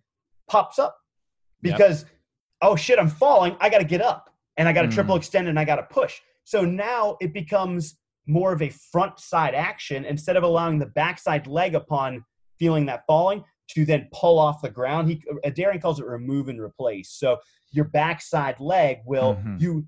pops 0.50 0.80
up 0.80 0.98
Yep. 1.64 1.76
because 1.78 2.06
oh 2.62 2.76
shit, 2.76 2.98
I'm 2.98 3.10
falling. 3.10 3.56
I 3.60 3.70
got 3.70 3.80
to 3.80 3.84
get 3.86 4.02
up 4.02 4.30
and 4.58 4.68
I 4.68 4.74
got 4.74 4.86
a 4.86 4.88
Mm. 4.88 4.94
triple 4.94 5.16
extend 5.16 5.48
and 5.48 5.60
I 5.60 5.66
got 5.66 5.80
a 5.80 5.84
push. 5.84 6.20
So 6.44 6.62
now 6.66 7.18
it 7.22 7.34
becomes 7.34 7.98
more 8.26 8.52
of 8.52 8.62
a 8.62 8.70
front 8.70 9.20
side 9.20 9.54
action 9.56 10.04
instead 10.06 10.36
of 10.36 10.44
allowing 10.44 10.80
the 10.80 10.86
backside 10.88 11.48
leg 11.48 11.76
upon 11.76 12.26
feeling 12.60 12.86
that 12.88 13.06
falling 13.06 13.44
to 13.70 13.86
then 13.86 14.08
pull 14.14 14.40
off 14.40 14.62
the 14.62 14.70
ground. 14.70 15.10
He 15.10 15.22
Darren 15.46 15.82
calls 15.82 16.00
it 16.00 16.06
remove 16.06 16.48
and 16.50 16.60
replace. 16.60 17.12
So 17.12 17.38
your 17.72 17.86
backside 17.86 18.60
leg 18.60 19.00
will 19.06 19.36
Mhm. 19.36 19.62
you 19.62 19.88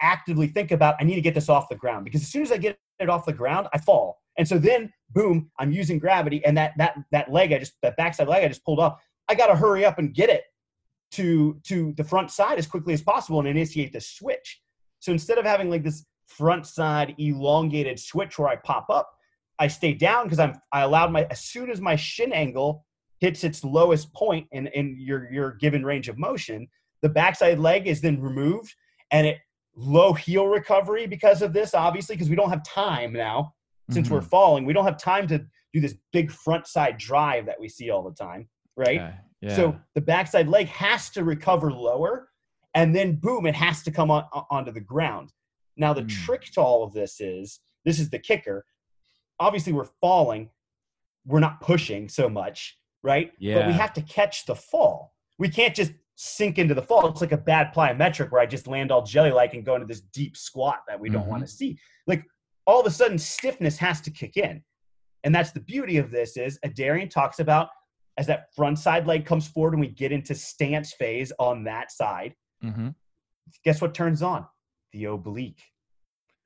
actively 0.00 0.46
think 0.48 0.70
about 0.70 0.96
I 1.00 1.04
need 1.04 1.16
to 1.16 1.20
get 1.20 1.34
this 1.34 1.48
off 1.48 1.68
the 1.68 1.74
ground 1.76 2.04
because 2.04 2.22
as 2.22 2.28
soon 2.28 2.42
as 2.42 2.52
I 2.52 2.56
get 2.56 2.78
it 3.00 3.08
off 3.10 3.26
the 3.26 3.32
ground, 3.32 3.68
I 3.72 3.78
fall. 3.78 4.20
And 4.36 4.46
so 4.46 4.58
then 4.58 4.92
boom, 5.10 5.50
I'm 5.58 5.72
using 5.72 5.98
gravity 5.98 6.44
and 6.44 6.56
that 6.56 6.74
that 6.78 6.96
that 7.12 7.32
leg 7.32 7.52
I 7.52 7.58
just 7.58 7.74
that 7.82 7.96
backside 7.96 8.28
leg 8.28 8.44
I 8.44 8.48
just 8.48 8.64
pulled 8.64 8.78
off, 8.80 9.00
I 9.28 9.34
got 9.34 9.48
to 9.48 9.56
hurry 9.56 9.84
up 9.84 9.98
and 9.98 10.14
get 10.14 10.30
it 10.30 10.44
to 11.12 11.58
to 11.64 11.92
the 11.96 12.04
front 12.04 12.30
side 12.30 12.58
as 12.58 12.66
quickly 12.66 12.92
as 12.94 13.02
possible 13.02 13.38
and 13.38 13.48
initiate 13.48 13.92
the 13.92 14.00
switch. 14.00 14.60
So 15.00 15.12
instead 15.12 15.38
of 15.38 15.44
having 15.44 15.70
like 15.70 15.84
this 15.84 16.04
front 16.26 16.66
side 16.66 17.14
elongated 17.18 17.98
switch 17.98 18.38
where 18.38 18.48
I 18.48 18.56
pop 18.56 18.86
up, 18.90 19.08
I 19.58 19.68
stay 19.68 19.94
down 19.94 20.24
because 20.24 20.38
I'm 20.38 20.60
I 20.72 20.82
allowed 20.82 21.12
my 21.12 21.24
as 21.30 21.40
soon 21.44 21.70
as 21.70 21.80
my 21.80 21.96
shin 21.96 22.32
angle 22.32 22.84
hits 23.20 23.42
its 23.42 23.64
lowest 23.64 24.12
point 24.12 24.46
in, 24.52 24.66
in 24.68 24.96
your 24.98 25.32
your 25.32 25.52
given 25.52 25.84
range 25.84 26.08
of 26.08 26.18
motion, 26.18 26.68
the 27.02 27.08
backside 27.08 27.58
leg 27.58 27.86
is 27.86 28.00
then 28.00 28.20
removed 28.20 28.74
and 29.10 29.26
it 29.26 29.38
low 29.74 30.12
heel 30.12 30.46
recovery 30.46 31.06
because 31.06 31.40
of 31.40 31.52
this, 31.52 31.72
obviously, 31.72 32.14
because 32.16 32.28
we 32.28 32.36
don't 32.36 32.50
have 32.50 32.62
time 32.64 33.12
now 33.12 33.54
since 33.90 34.10
we're 34.10 34.20
Mhm. 34.20 34.28
falling. 34.28 34.66
We 34.66 34.72
don't 34.72 34.84
have 34.84 34.98
time 34.98 35.26
to 35.28 35.46
do 35.72 35.80
this 35.80 35.94
big 36.12 36.30
front 36.30 36.66
side 36.66 36.98
drive 36.98 37.46
that 37.46 37.58
we 37.58 37.68
see 37.68 37.88
all 37.88 38.02
the 38.02 38.14
time, 38.14 38.48
right? 38.76 39.00
Okay, 39.00 39.14
Yeah. 39.40 39.54
So 39.54 39.80
the 39.94 40.00
backside 40.00 40.48
leg 40.48 40.66
has 40.68 41.10
to 41.10 41.24
recover 41.24 41.72
lower, 41.72 42.28
and 42.74 42.94
then 42.94 43.16
boom, 43.16 43.46
it 43.46 43.54
has 43.54 43.82
to 43.84 43.90
come 43.90 44.10
on, 44.10 44.24
onto 44.50 44.72
the 44.72 44.80
ground. 44.80 45.32
Now 45.76 45.92
the 45.92 46.02
Mm. 46.02 46.24
trick 46.24 46.44
to 46.52 46.60
all 46.60 46.82
of 46.82 46.92
this 46.92 47.20
is 47.20 47.60
this 47.84 48.00
is 48.00 48.10
the 48.10 48.18
kicker. 48.18 48.66
Obviously, 49.40 49.72
we're 49.72 49.88
falling, 50.00 50.50
we're 51.24 51.40
not 51.40 51.60
pushing 51.60 52.08
so 52.08 52.28
much, 52.28 52.78
right? 53.02 53.32
Yeah. 53.38 53.54
But 53.60 53.66
we 53.68 53.72
have 53.74 53.92
to 53.94 54.02
catch 54.02 54.44
the 54.46 54.56
fall. 54.56 55.14
We 55.38 55.48
can't 55.48 55.74
just 55.74 55.92
sink 56.16 56.58
into 56.58 56.74
the 56.74 56.82
fall. 56.82 57.06
It's 57.06 57.20
like 57.20 57.30
a 57.32 57.36
bad 57.36 57.72
plyometric 57.72 58.32
where 58.32 58.40
I 58.40 58.46
just 58.46 58.66
land 58.66 58.90
all 58.90 59.02
jelly 59.02 59.30
like 59.30 59.54
and 59.54 59.64
go 59.64 59.76
into 59.76 59.86
this 59.86 60.00
deep 60.00 60.36
squat 60.36 60.82
that 60.88 60.98
we 60.98 61.08
don't 61.08 61.24
Mhm. 61.26 61.28
want 61.28 61.42
to 61.44 61.48
see. 61.48 61.78
Like 62.08 62.24
all 62.66 62.80
of 62.80 62.86
a 62.86 62.90
sudden, 62.90 63.16
stiffness 63.18 63.78
has 63.78 64.00
to 64.00 64.10
kick 64.10 64.36
in. 64.36 64.64
And 65.22 65.32
that's 65.32 65.52
the 65.52 65.60
beauty 65.60 65.96
of 65.98 66.10
this 66.10 66.36
is 66.36 66.58
Adarian 66.66 67.08
talks 67.08 67.38
about 67.38 67.70
as 68.18 68.26
that 68.26 68.52
front 68.54 68.78
side 68.78 69.06
leg 69.06 69.24
comes 69.24 69.46
forward 69.48 69.72
and 69.74 69.80
we 69.80 69.86
get 69.88 70.12
into 70.12 70.34
stance 70.34 70.92
phase 70.92 71.32
on 71.38 71.64
that 71.64 71.90
side, 71.92 72.34
Mhm. 72.62 72.94
guess 73.64 73.80
what 73.80 73.94
turns 73.94 74.22
on? 74.22 74.44
The 74.92 75.04
oblique. 75.06 75.62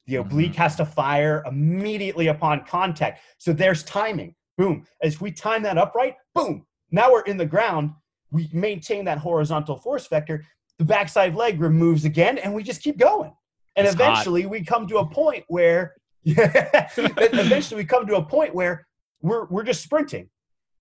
The 0.06 0.16
oblique 0.16 0.52
Mhm. 0.52 0.56
has 0.56 0.76
to 0.76 0.84
fire 0.84 1.42
immediately 1.46 2.26
upon 2.28 2.64
contact. 2.66 3.20
So 3.38 3.52
there's 3.52 3.82
timing. 3.84 4.34
Boom. 4.58 4.86
As 5.02 5.20
we 5.20 5.32
time 5.32 5.62
that 5.62 5.78
upright, 5.78 6.16
boom. 6.34 6.66
Now 6.90 7.10
we're 7.10 7.22
in 7.22 7.38
the 7.38 7.46
ground. 7.46 7.92
We 8.30 8.50
maintain 8.52 9.06
that 9.06 9.18
horizontal 9.18 9.76
force 9.76 10.06
vector. 10.08 10.44
The 10.78 10.84
backside 10.84 11.34
leg 11.34 11.58
removes 11.60 12.04
again, 12.04 12.36
and 12.38 12.54
we 12.54 12.62
just 12.62 12.82
keep 12.82 12.98
going. 12.98 13.32
And 13.76 13.86
It's 13.86 13.96
hot. 13.96 14.10
eventually 14.12 14.44
we 14.46 14.62
come 14.64 14.86
to 14.88 14.98
a 14.98 15.06
point 15.06 15.44
where 15.48 15.94
yeah, 16.24 16.90
eventually 16.98 17.80
we 17.82 17.86
come 17.86 18.06
to 18.06 18.16
a 18.16 18.22
point 18.24 18.54
where 18.54 18.86
we're 19.22 19.46
we're 19.46 19.64
just 19.64 19.82
sprinting. 19.82 20.28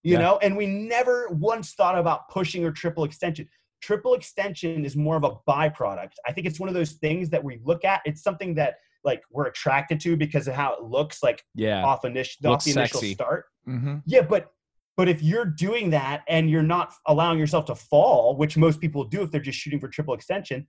You 0.04 0.14
Yeah. 0.14 0.20
know, 0.22 0.40
and 0.42 0.58
we 0.58 0.66
never 0.66 1.28
once 1.30 1.74
thought 1.74 1.98
about 1.98 2.28
pushing 2.30 2.64
or 2.66 2.72
triple 2.72 3.04
extension 3.04 3.48
triple 3.82 4.14
extension 4.14 4.86
is 4.86 4.96
more 4.96 5.16
of 5.18 5.24
a 5.24 5.32
byproduct. 5.50 6.12
I 6.28 6.32
think 6.32 6.46
it's 6.46 6.60
one 6.60 6.70
of 6.70 6.76
those 6.76 6.92
things 6.92 7.32
that 7.32 7.44
we 7.44 7.60
look 7.64 7.84
at. 7.84 8.02
It's 8.06 8.22
something 8.22 8.54
that 8.54 8.76
like 9.04 9.24
we're 9.32 9.48
attracted 9.48 10.00
to 10.02 10.16
because 10.16 10.48
of 10.48 10.54
how 10.54 10.76
it 10.76 10.84
looks 10.84 11.24
like 11.24 11.44
Yeah. 11.56 11.84
off 11.84 12.06
initial 12.06 12.52
off 12.52 12.64
the 12.64 12.72
initial 12.72 13.00
sexy. 13.00 13.14
start. 13.16 13.46
hmm 13.66 13.98
Yeah, 14.06 14.22
but 14.22 14.52
but 14.98 15.10
if 15.10 15.24
you're 15.24 15.46
doing 15.46 15.90
that 15.92 16.24
and 16.28 16.48
you're 16.50 16.62
not 16.62 16.94
allowing 17.08 17.40
yourself 17.40 17.66
to 17.66 17.76
fall, 17.76 18.38
which 18.38 18.56
most 18.56 18.80
people 18.80 19.04
do 19.04 19.24
if 19.24 19.32
they're 19.32 19.42
just 19.42 19.58
shooting 19.58 19.80
for 19.80 19.88
triple 19.88 20.14
extension, 20.14 20.68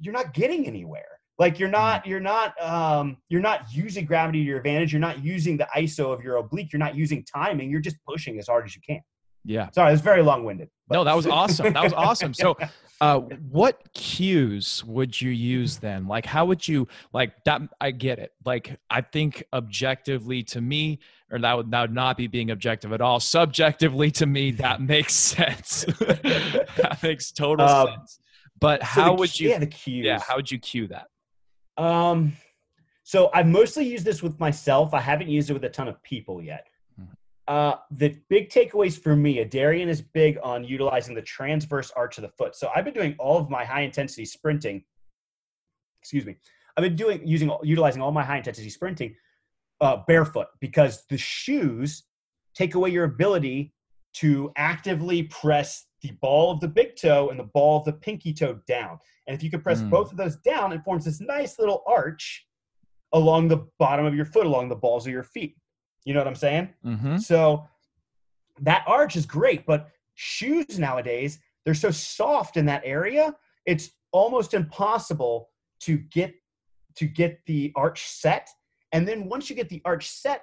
you're 0.00 0.12
not 0.12 0.34
getting 0.34 0.66
anywhere. 0.66 1.19
Like 1.38 1.58
you're 1.58 1.70
not 1.70 2.06
you're 2.06 2.20
not 2.20 2.60
um 2.62 3.16
you're 3.28 3.40
not 3.40 3.72
using 3.72 4.04
gravity 4.04 4.40
to 4.40 4.44
your 4.44 4.58
advantage. 4.58 4.92
You're 4.92 5.00
not 5.00 5.24
using 5.24 5.56
the 5.56 5.66
ISO 5.76 6.12
of 6.12 6.22
your 6.22 6.36
oblique. 6.36 6.72
You're 6.72 6.80
not 6.80 6.94
using 6.94 7.24
timing. 7.24 7.70
You're 7.70 7.80
just 7.80 7.96
pushing 8.06 8.38
as 8.38 8.48
hard 8.48 8.66
as 8.66 8.74
you 8.76 8.82
can. 8.86 9.00
Yeah. 9.44 9.70
Sorry, 9.70 9.92
it's 9.92 10.02
very 10.02 10.22
long 10.22 10.44
winded. 10.44 10.68
No, 10.90 11.02
that 11.04 11.16
was 11.16 11.26
awesome. 11.26 11.72
That 11.72 11.82
was 11.82 11.94
awesome. 11.94 12.34
So, 12.34 12.58
uh, 13.00 13.20
what 13.50 13.80
cues 13.94 14.84
would 14.84 15.18
you 15.18 15.30
use 15.30 15.78
then? 15.78 16.06
Like, 16.06 16.26
how 16.26 16.44
would 16.44 16.66
you 16.68 16.88
like 17.14 17.32
that? 17.44 17.62
I 17.80 17.92
get 17.92 18.18
it. 18.18 18.32
Like, 18.44 18.78
I 18.90 19.00
think 19.00 19.42
objectively 19.54 20.42
to 20.44 20.60
me, 20.60 20.98
or 21.30 21.38
that 21.38 21.56
would 21.56 21.70
that 21.70 21.80
would 21.80 21.94
not 21.94 22.18
be 22.18 22.26
being 22.26 22.50
objective 22.50 22.92
at 22.92 23.00
all. 23.00 23.18
Subjectively 23.18 24.10
to 24.10 24.26
me, 24.26 24.50
that 24.52 24.82
makes 24.94 25.14
sense. 25.14 25.84
that 26.00 26.98
makes 27.02 27.32
total 27.32 27.66
Um, 27.66 27.86
sense. 27.86 28.20
But 28.60 28.80
So 28.80 28.86
how 28.86 29.14
would 29.14 29.40
you? 29.40 29.48
Yeah, 29.48 29.58
the 29.58 29.66
cues. 29.66 30.04
Yeah, 30.04 30.18
how 30.20 30.36
would 30.36 30.50
you 30.50 30.58
cue 30.58 30.86
that? 30.88 31.06
Um, 31.76 32.32
so 33.02 33.30
I've 33.34 33.46
mostly 33.46 33.86
used 33.86 34.04
this 34.04 34.22
with 34.22 34.38
myself. 34.38 34.94
I 34.94 35.00
haven't 35.00 35.28
used 35.28 35.50
it 35.50 35.52
with 35.52 35.64
a 35.64 35.68
ton 35.68 35.88
of 35.88 36.02
people 36.02 36.42
yet. 36.42 36.68
Mhm. 37.00 37.08
Uh, 37.48 37.76
the 37.90 38.20
big 38.28 38.50
takeaways 38.50 38.98
for 39.00 39.16
me, 39.16 39.44
Adarian 39.44 39.88
is 39.88 40.00
big 40.00 40.38
on 40.42 40.64
utilizing 40.64 41.14
the 41.14 41.22
transverse 41.22 41.90
arch 41.92 42.18
of 42.18 42.22
the 42.22 42.28
foot. 42.28 42.54
So 42.54 42.70
I've 42.74 42.84
been 42.84 42.94
doing 42.94 43.14
all 43.18 43.38
of 43.38 43.50
my 43.50 43.64
high 43.64 43.82
intensity 43.82 44.24
sprinting. 44.24 44.84
Excuse 46.02 46.24
me. 46.24 46.36
I've 46.76 46.82
been 46.82 46.96
doing 46.96 47.26
using 47.26 47.50
utilizing 47.62 48.00
all 48.00 48.12
my 48.12 48.22
high 48.24 48.38
intensity 48.38 48.70
sprinting 48.70 49.16
uh, 49.80 49.98
barefoot 50.06 50.48
because 50.60 51.04
the 51.08 51.18
shoes 51.18 52.04
take 52.54 52.74
away 52.74 52.90
your 52.90 53.04
ability 53.04 53.74
to 54.12 54.52
actively 54.56 55.24
press 55.24 55.86
the 56.02 56.10
ball 56.22 56.50
of 56.50 56.60
the 56.60 56.68
big 56.68 56.96
toe 56.96 57.28
and 57.30 57.38
the 57.38 57.44
ball 57.44 57.78
of 57.78 57.84
the 57.84 57.92
pinky 57.92 58.32
toe 58.32 58.58
down. 58.66 58.98
And 59.30 59.36
if 59.36 59.44
you 59.44 59.50
can 59.50 59.60
press 59.60 59.80
Mm. 59.80 59.90
both 59.90 60.10
of 60.10 60.16
those 60.16 60.34
down, 60.38 60.72
it 60.72 60.82
forms 60.82 61.04
this 61.04 61.20
nice 61.20 61.56
little 61.56 61.84
arch 61.86 62.48
along 63.12 63.46
the 63.46 63.58
bottom 63.78 64.04
of 64.04 64.12
your 64.12 64.24
foot, 64.24 64.44
along 64.44 64.68
the 64.68 64.74
balls 64.74 65.06
of 65.06 65.12
your 65.12 65.22
feet. 65.22 65.56
You 66.04 66.14
know 66.14 66.20
what 66.20 66.26
I'm 66.26 66.34
saying? 66.34 66.74
Mm-hmm. 66.84 67.18
So 67.18 67.64
that 68.60 68.82
arch 68.88 69.14
is 69.14 69.26
great, 69.26 69.66
but 69.66 69.90
shoes 70.14 70.80
nowadays, 70.80 71.38
they're 71.64 71.74
so 71.74 71.92
soft 71.92 72.56
in 72.56 72.66
that 72.66 72.82
area, 72.84 73.36
it's 73.66 73.90
almost 74.10 74.52
impossible 74.52 75.50
to 75.82 75.98
get 75.98 76.34
to 76.96 77.06
get 77.06 77.38
the 77.46 77.72
arch 77.76 78.08
set. 78.08 78.48
And 78.90 79.06
then 79.06 79.28
once 79.28 79.48
you 79.48 79.54
get 79.54 79.68
the 79.68 79.80
arch 79.84 80.08
set 80.10 80.42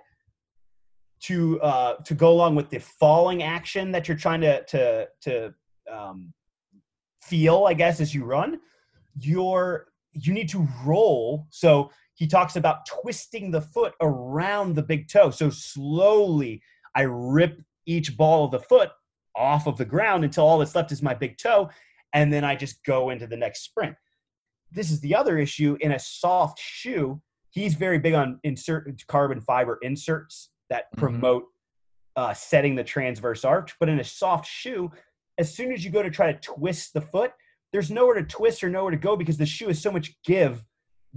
to 1.23 1.59
uh 1.61 1.95
to 2.03 2.13
go 2.13 2.31
along 2.31 2.55
with 2.55 2.69
the 2.69 2.79
falling 2.79 3.43
action 3.43 3.91
that 3.91 4.07
you're 4.07 4.15
trying 4.15 4.39
to 4.39 4.63
to 4.63 5.09
to 5.19 5.53
um 5.91 6.33
feel, 7.21 7.65
I 7.65 7.73
guess, 7.73 7.99
as 7.99 8.15
you 8.15 8.23
run, 8.23 8.59
you're 9.19 9.87
you 10.13 10.33
need 10.33 10.49
to 10.49 10.67
roll. 10.83 11.45
So 11.51 11.91
he 12.15 12.25
talks 12.27 12.55
about 12.55 12.85
twisting 12.87 13.51
the 13.51 13.61
foot 13.61 13.93
around 14.01 14.75
the 14.75 14.81
big 14.81 15.07
toe. 15.07 15.29
So 15.29 15.49
slowly 15.51 16.61
I 16.95 17.03
rip 17.03 17.61
each 17.85 18.17
ball 18.17 18.45
of 18.45 18.51
the 18.51 18.59
foot 18.59 18.89
off 19.35 19.67
of 19.67 19.77
the 19.77 19.85
ground 19.85 20.23
until 20.23 20.45
all 20.45 20.57
that's 20.57 20.73
left 20.73 20.91
is 20.91 21.03
my 21.03 21.13
big 21.13 21.37
toe. 21.37 21.69
And 22.13 22.33
then 22.33 22.43
I 22.43 22.55
just 22.55 22.83
go 22.83 23.11
into 23.11 23.27
the 23.27 23.37
next 23.37 23.61
sprint. 23.61 23.95
This 24.71 24.89
is 24.89 24.99
the 25.01 25.13
other 25.13 25.37
issue 25.37 25.77
in 25.81 25.91
a 25.91 25.99
soft 25.99 26.59
shoe. 26.59 27.21
He's 27.51 27.75
very 27.75 27.99
big 27.99 28.15
on 28.15 28.39
insert 28.43 28.89
carbon 29.07 29.39
fiber 29.39 29.77
inserts 29.83 30.49
that 30.69 30.85
Mhm. 30.95 30.97
promote 30.99 31.43
uh, 32.15 32.33
setting 32.33 32.73
the 32.73 32.83
transverse 32.83 33.45
arch. 33.45 33.75
But 33.79 33.89
in 33.89 33.99
a 33.99 34.03
soft 34.03 34.47
shoe, 34.47 34.91
as 35.37 35.53
soon 35.53 35.71
as 35.71 35.85
you 35.85 35.91
go 35.91 36.01
to 36.01 36.09
try 36.09 36.31
to 36.31 36.39
twist 36.39 36.93
the 36.93 37.01
foot, 37.01 37.31
there's 37.73 37.91
nowhere 37.91 38.15
to 38.15 38.23
twist 38.23 38.63
or 38.63 38.69
nowhere 38.69 38.91
to 38.91 38.97
go 38.97 39.15
because 39.15 39.37
the 39.37 39.45
shoe 39.45 39.67
has 39.67 39.81
so 39.81 39.91
much 39.91 40.15
give. 40.23 40.63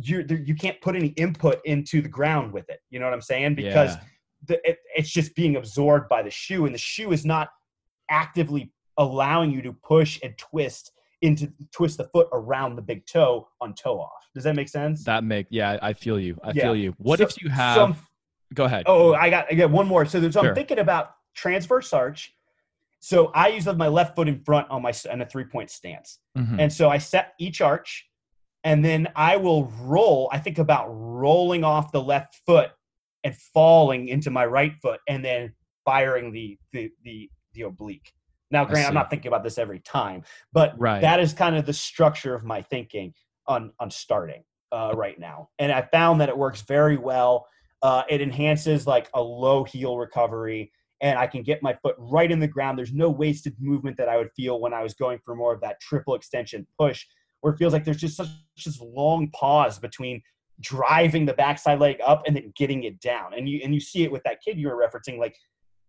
You 0.02 0.24
you 0.44 0.54
can't 0.54 0.80
put 0.80 0.96
any 0.96 1.08
input 1.08 1.60
into 1.64 2.00
the 2.00 2.08
ground 2.08 2.52
with 2.52 2.68
it. 2.70 2.80
You 2.90 2.98
know 3.00 3.06
what 3.06 3.14
I'm 3.14 3.20
saying? 3.22 3.54
Because 3.56 3.94
Yeah. 3.94 4.00
the, 4.46 4.70
it, 4.70 4.78
it's 4.96 5.10
just 5.10 5.34
being 5.34 5.56
absorbed 5.56 6.08
by 6.08 6.22
the 6.22 6.30
shoe, 6.30 6.64
and 6.66 6.74
the 6.74 6.78
shoe 6.78 7.12
is 7.12 7.24
not 7.26 7.48
actively 8.10 8.72
allowing 8.96 9.50
you 9.50 9.62
to 9.62 9.72
push 9.72 10.18
and 10.22 10.36
twist 10.38 10.92
into 11.22 11.52
twist 11.72 11.98
the 11.98 12.04
foot 12.04 12.28
around 12.32 12.76
the 12.76 12.82
big 12.82 13.04
toe 13.06 13.46
on 13.60 13.74
toe 13.74 14.00
off. 14.00 14.28
Does 14.34 14.44
that 14.44 14.56
make 14.56 14.68
sense? 14.68 15.04
That 15.04 15.22
make 15.24 15.46
yeah, 15.50 15.78
I 15.82 15.92
feel 15.92 16.18
you. 16.18 16.38
I 16.42 16.52
Yeah. 16.52 16.62
feel 16.64 16.76
you. 16.76 16.94
What 16.98 17.18
So- 17.18 17.26
if 17.26 17.42
you 17.42 17.50
have? 17.50 17.76
some- 17.76 17.96
go 18.54 18.64
ahead. 18.64 18.84
Oh, 18.86 19.12
I 19.14 19.28
got 19.28 19.46
I 19.50 19.54
got 19.54 19.70
one 19.70 19.86
more. 19.86 20.06
So, 20.06 20.18
there's, 20.18 20.34
so 20.34 20.40
Sure. 20.40 20.48
I'm 20.50 20.54
thinking 20.54 20.78
about 20.78 21.10
transverse 21.34 21.92
arch. 21.92 22.34
So 23.00 23.28
I 23.34 23.48
use 23.48 23.66
my 23.66 23.88
left 23.88 24.14
foot 24.14 24.28
in 24.28 24.38
front 24.44 24.70
on 24.70 24.82
my 24.82 24.92
in 25.10 25.22
a 25.22 25.26
three 25.26 25.44
point 25.44 25.70
stance, 25.70 26.20
Mhm. 26.36 26.60
and 26.60 26.72
so 26.72 26.90
I 26.90 26.98
set 26.98 27.32
each 27.38 27.60
arch, 27.60 28.08
and 28.62 28.84
then 28.84 29.08
I 29.16 29.36
will 29.36 29.64
roll. 29.80 30.28
I 30.32 30.38
think 30.38 30.58
about 30.58 30.86
rolling 30.88 31.64
off 31.64 31.92
the 31.92 32.02
left 32.02 32.36
foot 32.46 32.70
and 33.24 33.34
falling 33.34 34.08
into 34.08 34.30
my 34.30 34.44
right 34.44 34.74
foot, 34.82 35.00
and 35.08 35.24
then 35.24 35.54
firing 35.84 36.30
the 36.30 36.58
the 36.72 36.90
the, 37.02 37.30
the 37.54 37.62
oblique. 37.62 38.12
Now, 38.50 38.64
Grant, 38.64 38.88
I'm 38.88 38.94
not 38.94 39.10
thinking 39.10 39.28
about 39.28 39.44
this 39.44 39.58
every 39.58 39.80
time, 39.80 40.24
but 40.52 40.74
Right. 40.78 41.00
that 41.00 41.20
is 41.20 41.32
kind 41.32 41.56
of 41.56 41.64
the 41.66 41.72
structure 41.72 42.34
of 42.34 42.44
my 42.44 42.60
thinking 42.60 43.14
on 43.46 43.72
on 43.78 43.90
starting 43.90 44.44
uh, 44.72 44.92
right 44.94 45.18
now, 45.18 45.48
and 45.58 45.72
I 45.72 45.82
found 45.82 46.20
that 46.20 46.28
it 46.28 46.36
works 46.36 46.60
very 46.62 46.98
well. 46.98 47.48
Uh, 47.80 48.02
it 48.10 48.20
enhances 48.20 48.86
like 48.86 49.08
a 49.14 49.22
low 49.22 49.64
heel 49.64 49.96
recovery, 49.96 50.70
and 51.00 51.18
I 51.18 51.26
can 51.26 51.42
get 51.42 51.62
my 51.62 51.74
foot 51.82 51.94
right 51.98 52.30
in 52.30 52.40
the 52.40 52.48
ground. 52.48 52.78
There's 52.78 52.92
no 52.92 53.08
wasted 53.10 53.56
movement 53.58 53.96
that 53.96 54.08
I 54.08 54.16
would 54.16 54.30
feel 54.36 54.60
when 54.60 54.74
I 54.74 54.82
was 54.82 54.94
going 54.94 55.18
for 55.24 55.34
more 55.34 55.54
of 55.54 55.60
that 55.62 55.80
triple 55.80 56.14
extension 56.14 56.66
push, 56.78 57.06
where 57.40 57.52
it 57.52 57.56
feels 57.56 57.72
like 57.72 57.84
there's 57.84 57.96
just 58.00 58.16
such 58.16 58.28
this 58.64 58.80
long 58.80 59.30
pause 59.30 59.78
between 59.78 60.20
driving 60.60 61.24
the 61.24 61.32
backside 61.32 61.78
leg 61.78 61.96
up 62.04 62.22
and 62.26 62.36
then 62.36 62.52
getting 62.54 62.84
it 62.84 63.00
down. 63.00 63.32
And 63.34 63.48
you 63.48 63.60
and 63.64 63.72
you 63.74 63.80
see 63.80 64.02
it 64.04 64.12
with 64.12 64.22
that 64.24 64.42
kid 64.44 64.58
you 64.58 64.68
were 64.68 64.76
referencing, 64.76 65.18
like 65.18 65.34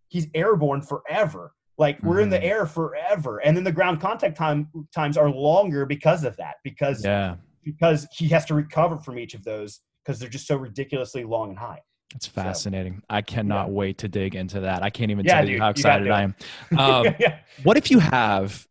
he's 0.08 0.26
airborne 0.34 0.80
forever. 0.82 1.52
Like 1.78 2.02
we're 2.02 2.20
in 2.20 2.28
the 2.30 2.38
Mhm. 2.38 2.44
air 2.44 2.66
forever, 2.66 3.38
and 3.38 3.56
then 3.56 3.64
the 3.64 3.72
ground 3.72 4.00
contact 4.00 4.36
time 4.36 4.68
times 4.94 5.16
are 5.16 5.30
longer 5.30 5.84
because 5.84 6.24
of 6.24 6.36
that. 6.36 6.56
Because 6.64 7.04
yeah, 7.04 7.36
because 7.64 8.06
he 8.12 8.28
has 8.28 8.44
to 8.46 8.54
recover 8.54 8.98
from 8.98 9.18
each 9.18 9.34
of 9.34 9.44
those 9.44 9.80
because 10.04 10.18
they're 10.18 10.28
just 10.28 10.46
so 10.46 10.56
ridiculously 10.56 11.24
long 11.24 11.50
and 11.50 11.58
high. 11.58 11.80
It's 12.14 12.26
fascinating. 12.26 13.02
I 13.08 13.22
cannot 13.22 13.70
wait 13.70 13.98
to 13.98 14.08
dig 14.08 14.34
into 14.34 14.60
that. 14.60 14.82
I 14.82 14.90
can't 14.90 15.10
even 15.10 15.24
Yeah, 15.24 15.36
tell 15.36 15.44
you 15.48 15.52
dude, 15.54 15.60
how 15.60 15.68
you 15.68 15.82
gotta 15.82 16.02
excited 16.02 16.04
do 16.04 16.10
I 16.12 16.22
am. 16.22 16.34
Um, 16.78 17.14
yeah. 17.18 17.38
what 17.62 17.76
if 17.76 17.90
you 17.90 17.98
have 17.98 18.66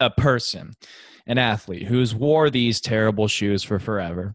a 0.00 0.10
person, 0.10 0.72
an 1.26 1.38
athlete 1.38 1.86
who's 1.86 2.14
wore 2.14 2.50
these 2.50 2.80
terrible 2.80 3.28
shoes 3.28 3.62
for 3.62 3.78
forever, 3.78 4.34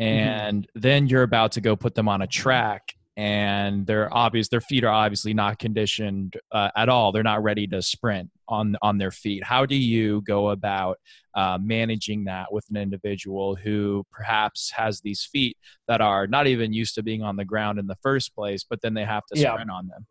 Mm-hmm. 0.00 0.02
and 0.28 0.68
then 0.74 1.06
you're 1.06 1.22
about 1.22 1.52
to 1.52 1.60
go 1.60 1.76
put 1.76 1.94
them 1.94 2.08
on 2.08 2.20
a 2.20 2.26
track, 2.26 2.94
and 3.16 3.86
they're 3.86 4.12
obvious 4.12 4.48
their 4.48 4.60
feet 4.60 4.82
are 4.82 4.88
obviously 4.92 5.32
not 5.34 5.60
conditioned 5.60 6.34
uh, 6.50 6.70
at 6.76 6.88
all. 6.88 7.12
They're 7.12 7.22
not 7.22 7.44
ready 7.44 7.68
to 7.68 7.80
sprint 7.80 8.28
on 8.48 8.76
on 8.82 8.98
their 8.98 9.10
feet. 9.10 9.44
How 9.44 9.66
do 9.66 9.76
you 9.76 10.22
go 10.22 10.50
about 10.50 10.98
uh, 11.34 11.58
managing 11.60 12.24
that 12.24 12.52
with 12.52 12.64
an 12.70 12.76
individual 12.76 13.56
who 13.56 14.04
perhaps 14.10 14.70
has 14.72 15.00
these 15.00 15.24
feet 15.24 15.56
that 15.88 16.00
are 16.00 16.26
not 16.26 16.46
even 16.46 16.72
used 16.72 16.94
to 16.96 17.02
being 17.02 17.22
on 17.22 17.36
the 17.36 17.44
ground 17.44 17.78
in 17.78 17.86
the 17.86 17.96
first 18.02 18.34
place, 18.34 18.64
but 18.68 18.80
then 18.82 18.94
they 18.94 19.04
have 19.04 19.24
to 19.32 19.38
Yeah. 19.40 19.52
sprint 19.52 19.70
on 19.70 19.88
them? 19.88 20.06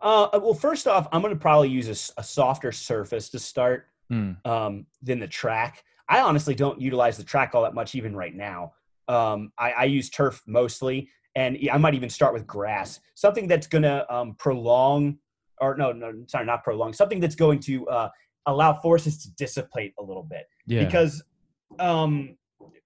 Uh, 0.00 0.28
well, 0.40 0.54
first 0.54 0.86
off, 0.86 1.08
I'm 1.12 1.20
going 1.20 1.34
to 1.34 1.38
probably 1.40 1.68
use 1.68 2.12
a 2.16 2.22
softer 2.22 2.72
surface 2.72 3.28
to 3.30 3.38
start 3.38 3.86
Hmm. 4.08 4.32
um, 4.44 4.86
than 5.02 5.20
the 5.20 5.28
track. 5.28 5.84
I 6.08 6.20
honestly 6.20 6.54
don't 6.54 6.80
utilize 6.80 7.16
the 7.16 7.22
track 7.22 7.54
all 7.54 7.62
that 7.62 7.74
much, 7.74 7.94
even 7.94 8.16
right 8.16 8.34
now. 8.34 8.72
Um, 9.06 9.52
I, 9.58 9.72
I 9.72 9.84
use 9.84 10.10
turf 10.10 10.42
mostly, 10.46 11.10
and 11.36 11.56
I 11.72 11.76
might 11.76 11.94
even 11.94 12.08
start 12.10 12.32
with 12.34 12.46
grass, 12.46 12.98
something 13.14 13.46
that's 13.46 13.66
going 13.66 13.82
to 13.82 14.12
um, 14.12 14.34
prolong, 14.36 15.18
or 15.60 15.76
no, 15.76 15.92
no, 15.92 16.12
sorry, 16.26 16.46
not 16.46 16.64
prolong, 16.64 16.92
something 16.92 17.20
that's 17.20 17.34
going 17.34 17.58
to 17.60 17.86
uh, 17.88 18.08
allow 18.46 18.72
forces 18.72 19.22
to 19.22 19.32
dissipate 19.34 19.92
a 19.98 20.02
little 20.02 20.22
bit. 20.22 20.46
Yeah. 20.66 20.84
because 20.84 21.22
um 21.78 22.36